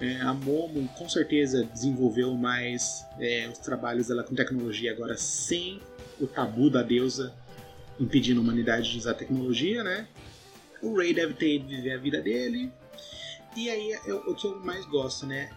É, 0.01 0.19
a 0.23 0.33
Momo 0.33 0.89
com 0.97 1.09
certeza 1.09 1.63
desenvolveu 1.65 2.35
mais 2.35 3.05
é, 3.19 3.49
os 3.53 3.59
trabalhos 3.59 4.09
dela 4.09 4.25
com 4.25 4.35
tecnologia 4.35 4.93
agora 4.93 5.15
sem 5.15 5.79
o 6.19 6.27
tabu 6.27 6.71
da 6.71 6.83
deusa 6.83 7.35
impedindo 7.99 8.41
a 8.41 8.43
humanidade 8.43 8.91
de 8.91 8.97
usar 8.97 9.13
tecnologia, 9.13 9.85
né? 9.85 10.09
O 10.81 10.97
Ray 10.97 11.13
deve 11.13 11.35
ter 11.35 11.57
ido 11.57 11.69
viver 11.69 11.93
a 11.93 11.99
vida 11.99 12.23
dele. 12.23 12.73
E 13.57 13.69
aí 13.69 13.93
é 13.93 14.15
o 14.15 14.35
que 14.35 14.47
eu 14.47 14.61
mais 14.61 14.85
gosto, 14.87 15.27
né? 15.27 15.51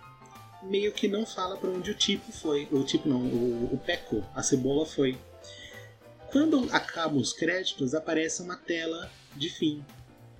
Meio 0.63 0.91
que 0.91 1.07
não 1.07 1.25
fala 1.25 1.57
para 1.57 1.69
onde 1.69 1.91
o 1.91 1.95
tipo 1.95 2.31
foi. 2.31 2.67
O 2.71 2.83
tipo 2.83 3.07
não, 3.07 3.21
o, 3.21 3.73
o 3.73 3.77
Peco, 3.77 4.23
a 4.33 4.41
cebola 4.41 4.85
foi. 4.85 5.17
Quando 6.31 6.67
acabam 6.71 7.19
os 7.19 7.33
créditos, 7.33 7.93
aparece 7.93 8.41
uma 8.41 8.55
tela 8.55 9.11
de 9.35 9.49
fim. 9.49 9.85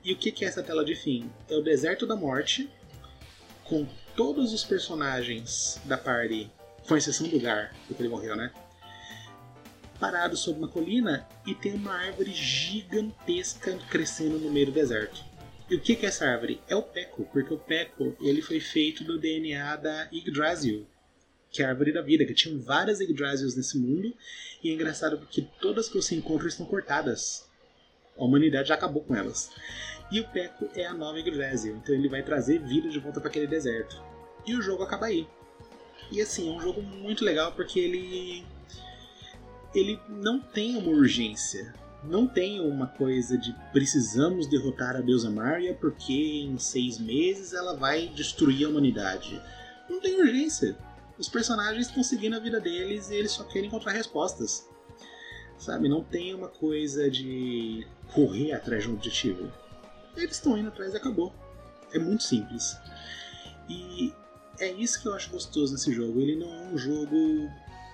E 0.04 0.12
o 0.12 0.18
que 0.18 0.44
é 0.44 0.48
essa 0.48 0.64
tela 0.64 0.84
de 0.84 0.96
fim? 0.96 1.30
É 1.50 1.56
o 1.56 1.62
Deserto 1.62 2.06
da 2.06 2.16
Morte, 2.16 2.70
com 3.64 3.88
todos 4.16 4.54
os 4.54 4.64
personagens 4.64 5.80
da 5.86 5.98
party, 5.98 6.52
com 6.88 6.98
exceção 6.98 7.28
do 7.28 7.40
Gar, 7.40 7.74
porque 7.88 8.02
ele 8.02 8.10
morreu, 8.10 8.36
né? 8.36 8.52
Parados 10.00 10.42
sobre 10.42 10.60
uma 10.60 10.68
colina 10.68 11.28
e 11.46 11.56
tem 11.56 11.74
uma 11.76 11.94
árvore 11.94 12.34
gigantesca 12.34 13.78
crescendo 13.90 14.40
no 14.40 14.52
meio 14.52 14.66
do 14.66 14.72
deserto. 14.72 15.24
O 15.72 15.80
que 15.80 15.94
é 15.94 16.06
essa 16.06 16.26
árvore? 16.26 16.62
É 16.68 16.76
o 16.76 16.84
Peco, 16.84 17.28
porque 17.32 17.54
o 17.54 17.58
Peco 17.58 18.16
ele 18.20 18.42
foi 18.42 18.60
feito 18.60 19.04
do 19.04 19.18
DNA 19.18 19.76
da 19.78 20.10
Yggdrasil, 20.12 20.86
que 21.50 21.62
é 21.64 21.66
a 21.66 21.70
árvore 21.70 21.94
da 21.94 22.02
vida, 22.02 22.26
que 22.26 22.34
tinham 22.34 22.60
várias 22.60 23.00
Yggdrasils 23.00 23.56
nesse 23.56 23.78
mundo, 23.78 24.14
e 24.64 24.70
é 24.70 24.74
engraçado 24.74 25.18
porque 25.18 25.48
todas 25.62 25.88
que 25.88 25.96
você 25.96 26.16
encontra 26.16 26.48
estão 26.48 26.66
cortadas. 26.66 27.50
A 28.18 28.24
humanidade 28.24 28.70
já 28.70 28.76
acabou 28.76 29.04
com 29.04 29.16
elas. 29.16 29.52
E 30.12 30.20
o 30.20 30.28
Peco 30.28 30.70
é 30.76 30.86
a 30.86 30.94
nova 30.94 31.18
Yggdrasil, 31.18 31.76
então 31.78 31.96
ele 31.96 32.10
vai 32.10 32.22
trazer 32.22 32.60
vida 32.60 32.90
de 32.90 33.00
volta 33.00 33.20
para 33.20 33.30
aquele 33.30 33.48
deserto. 33.48 34.00
E 34.46 34.56
o 34.56 34.62
jogo 34.62 34.84
acaba 34.84 35.06
aí. 35.06 35.28
E 36.12 36.22
assim, 36.22 36.50
é 36.50 36.52
um 36.52 36.62
jogo 36.62 36.82
muito 36.82 37.24
legal 37.24 37.54
porque 37.54 37.80
ele 37.80 38.46
ele 39.74 40.00
não 40.08 40.40
tem 40.40 40.76
uma 40.76 40.90
urgência. 40.90 41.74
Não 42.04 42.28
tem 42.28 42.60
uma 42.60 42.88
coisa 42.88 43.38
de 43.38 43.56
precisamos 43.72 44.48
derrotar 44.48 44.96
a 44.96 45.02
deusa 45.02 45.30
Maria 45.30 45.74
porque 45.74 46.14
em 46.14 46.58
seis 46.58 47.00
meses 47.00 47.54
ela 47.54 47.76
vai 47.76 48.08
destruir 48.08 48.66
a 48.66 48.70
humanidade. 48.70 49.42
Não 49.90 50.02
tem 50.02 50.20
urgência 50.20 50.76
os 51.18 51.30
personagens 51.30 51.88
estão 51.88 52.04
seguindo 52.04 52.36
a 52.36 52.40
vida 52.40 52.60
deles 52.60 53.10
e 53.10 53.16
eles 53.16 53.32
só 53.32 53.44
querem 53.44 53.68
encontrar 53.68 53.92
respostas. 53.92 54.68
Sabe? 55.58 55.88
Não 55.88 56.04
tem 56.04 56.34
uma 56.34 56.48
coisa 56.48 57.10
de 57.10 57.88
correr 58.14 58.54
atrás 58.54 58.84
de 58.84 58.90
um 58.90 58.94
objetivo. 58.94 59.52
Eles 60.18 60.36
estão 60.36 60.58
indo 60.58 60.70
atrás 60.70 60.94
e 60.94 60.98
acabou. 60.98 61.34
É 61.94 62.00
muito 62.00 62.24
simples. 62.24 62.76
E 63.70 64.14
é 64.60 64.72
isso 64.72 65.02
que 65.02 65.08
eu 65.08 65.14
acho 65.14 65.30
gostoso 65.30 65.74
nesse 65.74 65.94
jogo. 65.94 66.20
Ele 66.20 66.36
não 66.36 66.54
é 66.54 66.68
um 66.68 66.78
jogo 66.78 67.50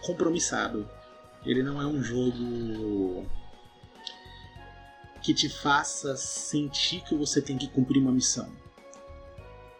compromissado. 0.05 0.89
Ele 1.45 1.61
não 1.61 1.81
é 1.81 1.85
um 1.85 2.01
jogo 2.01 3.27
que 5.29 5.33
te 5.35 5.47
faça 5.47 6.17
sentir 6.17 7.01
que 7.01 7.13
você 7.13 7.39
tem 7.39 7.55
que 7.55 7.67
cumprir 7.67 8.01
uma 8.01 8.11
missão. 8.11 8.51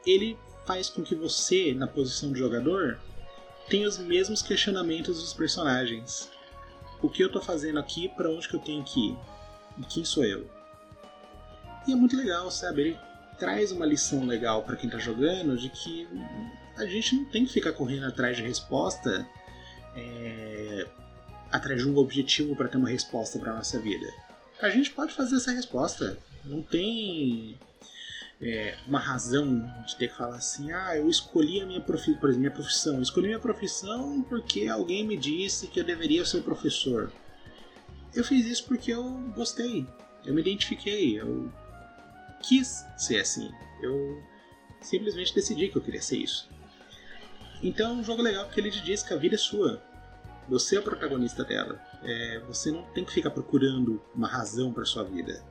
Ele 0.06 0.38
faz 0.64 0.92
com 0.92 1.02
que 1.02 1.16
você, 1.16 1.74
na 1.74 1.88
posição 1.88 2.32
de 2.32 2.38
jogador, 2.38 3.00
tem 3.68 3.84
os 3.84 3.98
mesmos 3.98 4.44
questionamentos 4.44 5.20
dos 5.20 5.34
personagens. 5.34 6.30
O 7.02 7.10
que 7.10 7.24
eu 7.24 7.32
tô 7.32 7.42
fazendo 7.42 7.80
aqui, 7.80 8.10
para 8.10 8.30
onde 8.30 8.48
que 8.48 8.54
eu 8.54 8.60
tenho 8.60 8.84
que 8.84 9.10
ir? 9.10 9.18
E 9.80 9.84
quem 9.86 10.06
sou 10.06 10.24
eu? 10.24 10.48
E 11.88 11.94
é 11.94 11.96
muito 11.96 12.16
legal, 12.16 12.52
sabe? 12.52 12.82
Ele 12.82 13.00
traz 13.40 13.72
uma 13.72 13.88
lição 13.88 14.28
legal 14.28 14.62
para 14.62 14.76
quem 14.76 14.88
tá 14.88 15.00
jogando 15.00 15.58
de 15.58 15.70
que 15.70 16.08
a 16.78 16.86
gente 16.86 17.16
não 17.16 17.26
tem 17.26 17.44
que 17.44 17.54
ficar 17.54 17.74
correndo 17.74 18.06
atrás 18.06 18.38
de 18.38 18.44
resposta, 18.44 19.28
é... 19.96 20.88
atrás 21.52 21.82
de 21.82 21.90
um 21.90 21.98
objetivo 21.98 22.56
para 22.56 22.68
ter 22.68 22.78
uma 22.78 22.90
resposta 22.90 23.40
para 23.40 23.56
nossa 23.56 23.80
vida. 23.80 24.29
A 24.62 24.70
gente 24.70 24.92
pode 24.92 25.14
fazer 25.14 25.38
essa 25.38 25.52
resposta. 25.52 26.18
Não 26.44 26.62
tem 26.62 27.58
é, 28.42 28.78
uma 28.88 29.00
razão 29.00 29.60
de 29.86 29.96
ter 29.96 30.10
que 30.10 30.16
falar 30.16 30.36
assim, 30.36 30.72
ah, 30.72 30.98
eu 30.98 31.10
escolhi 31.10 31.62
a 31.62 31.66
minha, 31.66 31.82
profi 31.82 32.14
por 32.16 32.30
exemplo, 32.30 32.40
minha 32.40 32.52
profissão. 32.52 32.96
Eu 32.96 33.02
escolhi 33.02 33.28
minha 33.28 33.40
profissão 33.40 34.22
porque 34.24 34.68
alguém 34.68 35.06
me 35.06 35.18
disse 35.18 35.68
que 35.68 35.80
eu 35.80 35.84
deveria 35.84 36.26
ser 36.26 36.42
professor. 36.44 37.12
Eu 38.14 38.24
fiz 38.24 38.46
isso 38.46 38.66
porque 38.66 38.92
eu 38.92 39.04
gostei, 39.36 39.86
eu 40.26 40.34
me 40.34 40.42
identifiquei, 40.42 41.20
eu 41.20 41.52
quis 42.42 42.86
ser 42.98 43.20
assim. 43.20 43.52
Eu 43.82 44.22
simplesmente 44.82 45.34
decidi 45.34 45.68
que 45.70 45.78
eu 45.78 45.82
queria 45.82 46.02
ser 46.02 46.18
isso. 46.18 46.50
Então 47.62 47.92
é 47.92 47.94
um 47.94 48.04
jogo 48.04 48.22
legal 48.22 48.46
porque 48.46 48.60
ele 48.60 48.72
te 48.72 48.82
diz 48.82 49.04
que 49.04 49.14
a 49.14 49.18
vida 49.18 49.36
é 49.36 49.38
sua. 49.38 49.82
Você 50.48 50.78
é 50.78 50.80
o 50.80 50.84
protagonista 50.84 51.44
dela. 51.44 51.80
É, 52.04 52.40
você 52.48 52.72
não 52.72 52.84
tem 52.94 53.04
que 53.04 53.12
ficar 53.12 53.32
procurando 53.32 54.02
uma 54.16 54.28
razão 54.28 54.72
para 54.72 54.86
sua 54.86 55.04
vida 55.04 55.44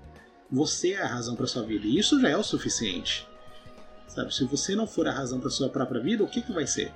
você 0.51 0.92
é 0.92 1.03
a 1.03 1.07
razão 1.07 1.36
para 1.36 1.46
sua 1.46 1.62
vida. 1.62 1.86
E 1.86 1.99
isso 1.99 2.20
já 2.20 2.30
é 2.30 2.36
o 2.36 2.42
suficiente. 2.42 3.28
Sabe? 4.07 4.34
Se 4.34 4.44
você 4.44 4.74
não 4.74 4.86
for 4.86 5.07
a 5.07 5.12
razão 5.12 5.38
para 5.38 5.51
sua 5.51 5.68
própria 5.68 6.01
vida, 6.01 6.24
o 6.24 6.28
que, 6.28 6.40
que 6.40 6.53
vai 6.53 6.66
ser? 6.66 6.92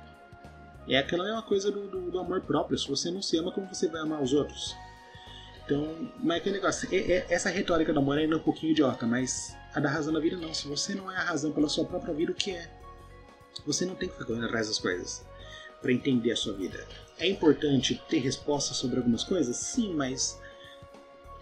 É 0.87 0.97
aquela 0.97 1.23
mesma 1.23 1.43
coisa 1.43 1.71
do, 1.71 1.87
do, 1.87 2.11
do, 2.11 2.19
amor 2.19 2.41
próprio. 2.41 2.77
Se 2.77 2.87
você 2.87 3.11
não 3.11 3.21
se 3.21 3.37
ama, 3.37 3.51
como 3.51 3.67
você 3.73 3.87
vai 3.87 4.01
amar 4.01 4.21
os 4.21 4.33
outros? 4.33 4.75
Então, 5.63 6.11
mas 6.19 6.37
é 6.37 6.39
aquele 6.39 6.55
negócio. 6.55 6.89
É, 6.91 6.97
é, 6.97 7.25
essa 7.29 7.49
retórica 7.49 7.93
do 7.93 7.99
amor 7.99 8.17
é 8.17 8.21
ainda 8.21 8.35
um 8.35 8.39
pouquinho 8.39 8.71
idiota, 8.71 9.05
mas 9.05 9.55
a 9.73 9.79
da 9.79 9.89
razão 9.89 10.11
da 10.11 10.19
vida 10.19 10.35
não. 10.35 10.53
Se 10.53 10.67
você 10.67 10.93
não 10.93 11.09
é 11.09 11.15
a 11.15 11.23
razão 11.23 11.51
pela 11.51 11.69
sua 11.69 11.85
própria 11.85 12.13
vida, 12.13 12.31
o 12.31 12.35
que 12.35 12.51
é? 12.51 12.69
Você 13.65 13.85
não 13.85 13.95
tem 13.95 14.09
que 14.09 14.15
ficar 14.15 14.25
correndo 14.25 14.45
atrás 14.45 14.67
das 14.67 14.79
coisas 14.79 15.23
para 15.81 15.93
entender 15.93 16.31
a 16.31 16.35
sua 16.35 16.53
vida. 16.53 16.85
É 17.19 17.27
importante 17.27 18.01
ter 18.09 18.19
respostas 18.19 18.77
sobre 18.77 18.97
algumas 18.97 19.23
coisas? 19.23 19.55
Sim, 19.55 19.93
mas 19.93 20.39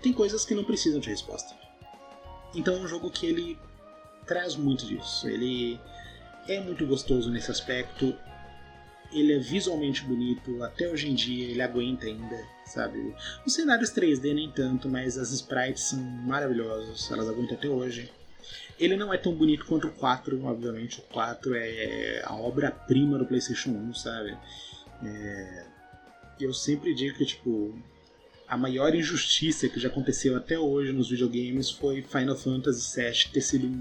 tem 0.02 0.12
coisas 0.12 0.46
que 0.46 0.54
não 0.54 0.64
precisam 0.64 1.00
de 1.00 1.10
resposta. 1.10 1.56
Então 2.54 2.76
é 2.76 2.80
um 2.80 2.88
jogo 2.88 3.10
que 3.10 3.26
ele 3.26 3.58
traz 4.26 4.56
muito 4.56 4.86
disso. 4.86 5.28
Ele 5.28 5.80
é 6.48 6.60
muito 6.60 6.86
gostoso 6.86 7.30
nesse 7.30 7.52
aspecto. 7.52 8.16
Ele 9.12 9.34
é 9.34 9.40
visualmente 9.40 10.04
bonito, 10.04 10.64
até 10.64 10.90
hoje 10.90 11.10
em 11.10 11.14
dia 11.14 11.50
ele 11.50 11.62
aguenta 11.62 12.06
ainda, 12.06 12.38
sabe? 12.66 13.14
Os 13.46 13.54
cenários 13.54 13.92
3D 13.92 14.34
nem 14.34 14.50
tanto, 14.50 14.88
mas 14.88 15.18
as 15.18 15.32
sprites 15.32 15.90
são 15.90 16.00
maravilhosas, 16.00 17.12
elas 17.12 17.28
aguentam 17.28 17.58
até 17.58 17.68
hoje. 17.68 18.10
Ele 18.80 18.96
não 18.96 19.14
é 19.14 19.18
tão 19.18 19.34
bonito 19.36 19.66
quanto 19.66 19.88
o 19.88 19.92
4, 19.92 20.42
obviamente. 20.46 21.00
O 21.00 21.14
4 21.14 21.54
é 21.56 22.24
a 22.26 22.36
obra-prima 22.36 23.18
do 23.18 23.26
PlayStation 23.26 23.72
1, 23.72 23.94
sabe? 23.96 24.38
É... 25.04 25.66
Eu 26.40 26.54
sempre 26.54 26.94
digo 26.96 27.18
que, 27.18 27.26
tipo, 27.26 27.78
a 28.52 28.58
maior 28.58 28.94
injustiça 28.94 29.70
que 29.70 29.80
já 29.80 29.88
aconteceu 29.88 30.36
até 30.36 30.60
hoje 30.60 30.92
nos 30.92 31.10
videogames 31.10 31.72
foi 31.72 32.02
Final 32.02 32.36
Fantasy 32.36 33.02
VII 33.02 33.32
ter, 33.32 33.40
sido, 33.40 33.72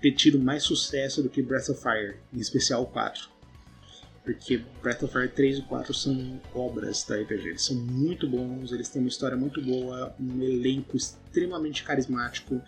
ter 0.00 0.12
tido 0.12 0.38
mais 0.38 0.62
sucesso 0.62 1.20
do 1.20 1.28
que 1.28 1.42
Breath 1.42 1.70
of 1.70 1.82
Fire, 1.82 2.16
em 2.32 2.38
especial 2.38 2.84
o 2.84 2.86
4. 2.86 3.28
Porque 4.22 4.62
Breath 4.80 5.02
of 5.02 5.12
Fire 5.12 5.28
3 5.28 5.58
e 5.58 5.62
4 5.62 5.92
são 5.92 6.40
obras 6.54 7.02
da 7.02 7.16
RPG. 7.16 7.48
Eles 7.48 7.62
são 7.62 7.74
muito 7.74 8.28
bons, 8.28 8.70
eles 8.70 8.88
têm 8.88 9.02
uma 9.02 9.08
história 9.08 9.36
muito 9.36 9.60
boa, 9.60 10.14
um 10.20 10.40
elenco 10.40 10.96
extremamente 10.96 11.82
carismático. 11.82 12.62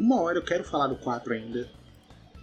Uma 0.00 0.22
hora 0.22 0.38
eu 0.38 0.42
quero 0.42 0.64
falar 0.64 0.86
do 0.86 0.96
4 0.96 1.34
ainda. 1.34 1.70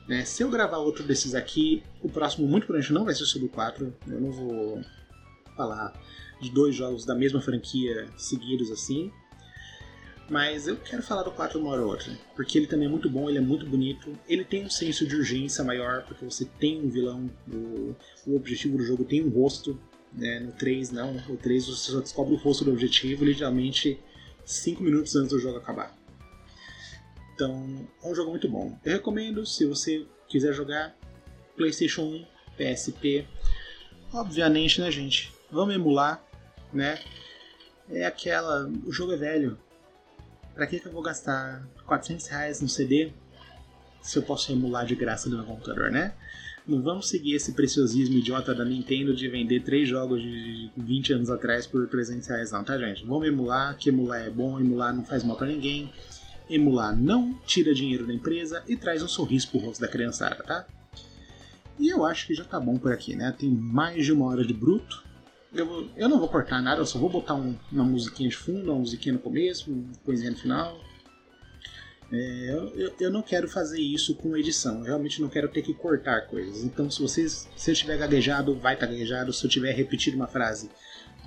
Né? 0.08 0.26
Se 0.26 0.44
eu 0.44 0.50
gravar 0.50 0.78
outro 0.78 1.04
desses 1.04 1.36
aqui, 1.36 1.84
o 2.02 2.10
próximo 2.10 2.48
muito 2.48 2.66
provavelmente 2.66 2.94
não 2.94 3.06
vai 3.06 3.14
ser 3.14 3.26
sobre 3.26 3.48
o 3.48 3.50
4. 3.50 3.94
Eu 4.08 4.22
não 4.22 4.32
vou 4.32 4.82
falar 5.56 5.94
de 6.42 6.50
dois 6.50 6.76
jogos 6.76 7.06
da 7.06 7.16
mesma 7.16 7.42
franquia 7.42 8.08
seguidos 8.18 8.72
assim. 8.72 9.12
Mas 10.30 10.66
eu 10.66 10.78
quero 10.78 11.04
falar 11.04 11.24
do 11.24 11.32
4 11.32 11.60
uma 11.60 11.72
hora 11.72 11.82
ou 11.82 11.90
outra, 11.90 12.18
porque 12.38 12.58
ele 12.58 12.66
também 12.66 12.88
é 12.88 12.90
muito 12.90 13.10
bom, 13.10 13.28
ele 13.28 13.38
é 13.38 13.42
muito 13.42 13.66
bonito, 13.66 14.18
ele 14.30 14.46
tem 14.46 14.64
um 14.64 14.70
senso 14.70 15.06
de 15.06 15.14
urgência 15.14 15.62
maior, 15.62 16.06
porque 16.06 16.24
você 16.24 16.46
tem 16.46 16.82
um 16.82 16.90
vilão, 16.90 17.30
o, 17.52 17.94
o 18.26 18.36
objetivo 18.38 18.78
do 18.78 18.84
jogo 18.84 19.04
tem 19.04 19.22
um 19.22 19.30
rosto, 19.30 19.78
né? 20.14 20.40
no 20.40 20.54
3 20.54 20.92
não, 20.92 21.14
no 21.14 21.36
3 21.36 21.68
você 21.68 21.92
só 21.92 22.00
descobre 22.00 22.34
o 22.34 22.38
rosto 22.38 22.64
do 22.64 22.72
objetivo 22.72 23.26
literalmente 23.26 24.00
5 24.46 24.82
minutos 24.82 25.14
antes 25.18 25.32
do 25.32 25.40
jogo 25.40 25.58
acabar. 25.58 26.01
Então, 27.34 27.88
é 28.04 28.08
um 28.08 28.16
jogo 28.16 28.32
muito 28.32 28.48
bom. 28.50 28.78
Eu 28.84 28.94
recomendo, 28.94 29.46
se 29.46 29.66
você 29.66 30.06
quiser 30.28 30.54
jogar 30.54 30.96
PlayStation 31.56 32.04
1, 32.04 32.26
PSP, 32.58 33.26
obviamente, 34.14 34.80
né, 34.80 34.92
gente? 34.92 35.32
vamos 35.52 35.76
emular, 35.76 36.24
né? 36.72 37.00
É 37.90 38.06
aquela. 38.06 38.72
O 38.86 38.92
jogo 38.92 39.12
é 39.12 39.18
velho. 39.18 39.58
Pra 40.56 40.66
que, 40.66 40.80
que 40.80 40.88
eu 40.88 40.92
vou 40.92 41.02
gastar 41.02 41.68
400 41.86 42.28
reais 42.28 42.62
no 42.62 42.70
CD 42.70 43.12
se 44.02 44.18
eu 44.18 44.24
posso 44.24 44.52
emular 44.52 44.86
de 44.86 44.96
graça 44.96 45.30
no 45.30 45.38
meu 45.38 45.46
computador, 45.46 45.92
né? 45.92 46.14
Não 46.68 46.82
vamos 46.82 47.10
seguir 47.10 47.36
esse 47.36 47.54
preciosismo 47.54 48.18
idiota 48.18 48.54
da 48.54 48.64
Nintendo 48.66 49.16
de 49.16 49.28
vender 49.28 49.62
três 49.64 49.88
jogos 49.88 50.22
de 50.22 50.72
20 50.78 51.14
anos 51.14 51.30
atrás 51.30 51.66
por 51.66 51.88
300 51.88 52.28
reais, 52.28 52.52
não, 52.52 52.64
tá, 52.64 52.78
gente? 52.78 53.06
Vamos 53.06 53.28
emular, 53.28 53.78
que 53.78 53.90
emular 53.90 54.22
é 54.22 54.30
bom, 54.30 54.60
emular 54.60 54.94
não 54.94 55.04
faz 55.04 55.24
mal 55.24 55.38
para 55.38 55.48
ninguém. 55.48 55.92
Emular 56.52 56.96
não 56.96 57.34
tira 57.46 57.74
dinheiro 57.74 58.06
da 58.06 58.14
empresa 58.14 58.64
e 58.68 58.76
traz 58.76 59.02
um 59.02 59.08
sorriso 59.08 59.50
pro 59.50 59.60
rosto 59.60 59.82
da 59.82 59.88
criançada, 59.88 60.44
tá? 60.44 60.66
E 61.80 61.90
eu 61.90 62.06
acho 62.06 62.28
que 62.28 62.36
já 62.36 62.44
tá 62.44 62.60
bom 62.60 62.78
por 62.78 62.92
aqui, 62.92 63.16
né? 63.16 63.34
Tem 63.38 63.50
mais 63.50 64.06
de 64.06 64.12
uma 64.12 64.26
hora 64.26 64.46
de 64.46 64.54
bruto. 64.54 65.04
Eu, 65.54 65.66
vou, 65.66 65.90
eu 65.96 66.08
não 66.08 66.20
vou 66.20 66.30
cortar 66.30 66.62
nada, 66.62 66.82
eu 66.82 66.86
só 66.86 67.00
vou 67.00 67.10
botar 67.10 67.34
um, 67.36 67.56
uma 67.72 67.84
musiquinha 67.84 68.30
de 68.30 68.38
fundo, 68.38 68.72
uma 68.72 68.80
musiquinha 68.80 69.14
no 69.14 69.20
começo, 69.20 69.72
uma 69.72 69.92
coisinha 70.06 70.32
no 70.32 70.38
final. 70.38 70.80
É, 72.12 72.72
eu, 72.76 72.94
eu, 73.00 73.10
não 73.10 73.22
quero 73.22 73.48
fazer 73.48 73.80
isso 73.80 74.14
com 74.16 74.36
edição, 74.36 74.80
eu 74.80 74.84
realmente 74.84 75.22
não 75.22 75.30
quero 75.30 75.48
ter 75.48 75.62
que 75.62 75.74
cortar 75.74 76.28
coisas. 76.28 76.64
Então, 76.64 76.92
se 76.92 77.02
vocês, 77.02 77.50
se 77.56 77.72
eu 77.72 77.76
tiver 77.76 77.98
gaguejado, 77.98 78.54
vai 78.56 78.74
estar 78.74 78.86
tá 78.86 78.92
gaguejado. 78.92 79.32
Se 79.32 79.46
eu 79.46 79.50
tiver 79.50 79.72
repetido 79.72 80.18
uma 80.18 80.28
frase, 80.28 80.70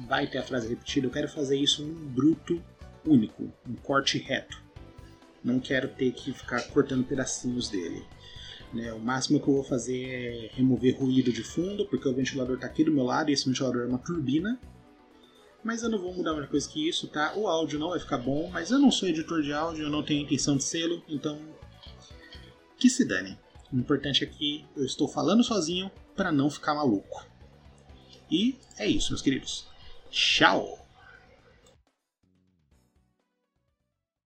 vai 0.06 0.26
ter 0.26 0.38
a 0.38 0.42
frase 0.42 0.68
repetida. 0.68 1.06
Eu 1.06 1.10
quero 1.10 1.28
fazer 1.28 1.56
isso 1.56 1.82
num 1.82 2.06
bruto 2.08 2.62
único, 3.04 3.50
um 3.68 3.74
corte 3.76 4.18
reto. 4.18 4.63
Não 5.44 5.60
quero 5.60 5.88
ter 5.88 6.10
que 6.12 6.32
ficar 6.32 6.62
cortando 6.68 7.04
pedacinhos 7.04 7.68
dele. 7.68 8.02
Né? 8.72 8.92
O 8.92 8.98
máximo 8.98 9.38
que 9.38 9.46
eu 9.46 9.54
vou 9.54 9.64
fazer 9.64 10.04
é 10.04 10.50
remover 10.54 10.98
ruído 10.98 11.30
de 11.32 11.44
fundo, 11.44 11.86
porque 11.86 12.08
o 12.08 12.14
ventilador 12.14 12.56
está 12.56 12.66
aqui 12.66 12.82
do 12.82 12.90
meu 12.90 13.04
lado 13.04 13.30
e 13.30 13.34
esse 13.34 13.46
ventilador 13.46 13.82
é 13.82 13.86
uma 13.86 13.98
turbina. 13.98 14.58
Mas 15.62 15.82
eu 15.82 15.88
não 15.88 15.98
vou 15.98 16.12
mudar 16.12 16.34
mais 16.34 16.48
coisa 16.48 16.68
que 16.68 16.88
isso, 16.88 17.06
tá? 17.08 17.34
O 17.36 17.46
áudio 17.46 17.78
não 17.78 17.90
vai 17.90 18.00
ficar 18.00 18.18
bom, 18.18 18.50
mas 18.50 18.70
eu 18.70 18.78
não 18.78 18.90
sou 18.90 19.08
editor 19.08 19.42
de 19.42 19.52
áudio, 19.52 19.84
eu 19.84 19.90
não 19.90 20.02
tenho 20.02 20.22
intenção 20.22 20.56
de 20.56 20.64
sê-lo, 20.64 21.02
então 21.08 21.38
que 22.76 22.90
se 22.90 23.04
dane. 23.04 23.38
O 23.72 23.76
importante 23.76 24.24
é 24.24 24.26
que 24.26 24.64
eu 24.76 24.84
estou 24.84 25.08
falando 25.08 25.42
sozinho 25.42 25.90
para 26.14 26.30
não 26.30 26.50
ficar 26.50 26.74
maluco. 26.74 27.26
E 28.30 28.58
é 28.78 28.86
isso, 28.86 29.10
meus 29.10 29.22
queridos. 29.22 29.66
Tchau! 30.10 30.83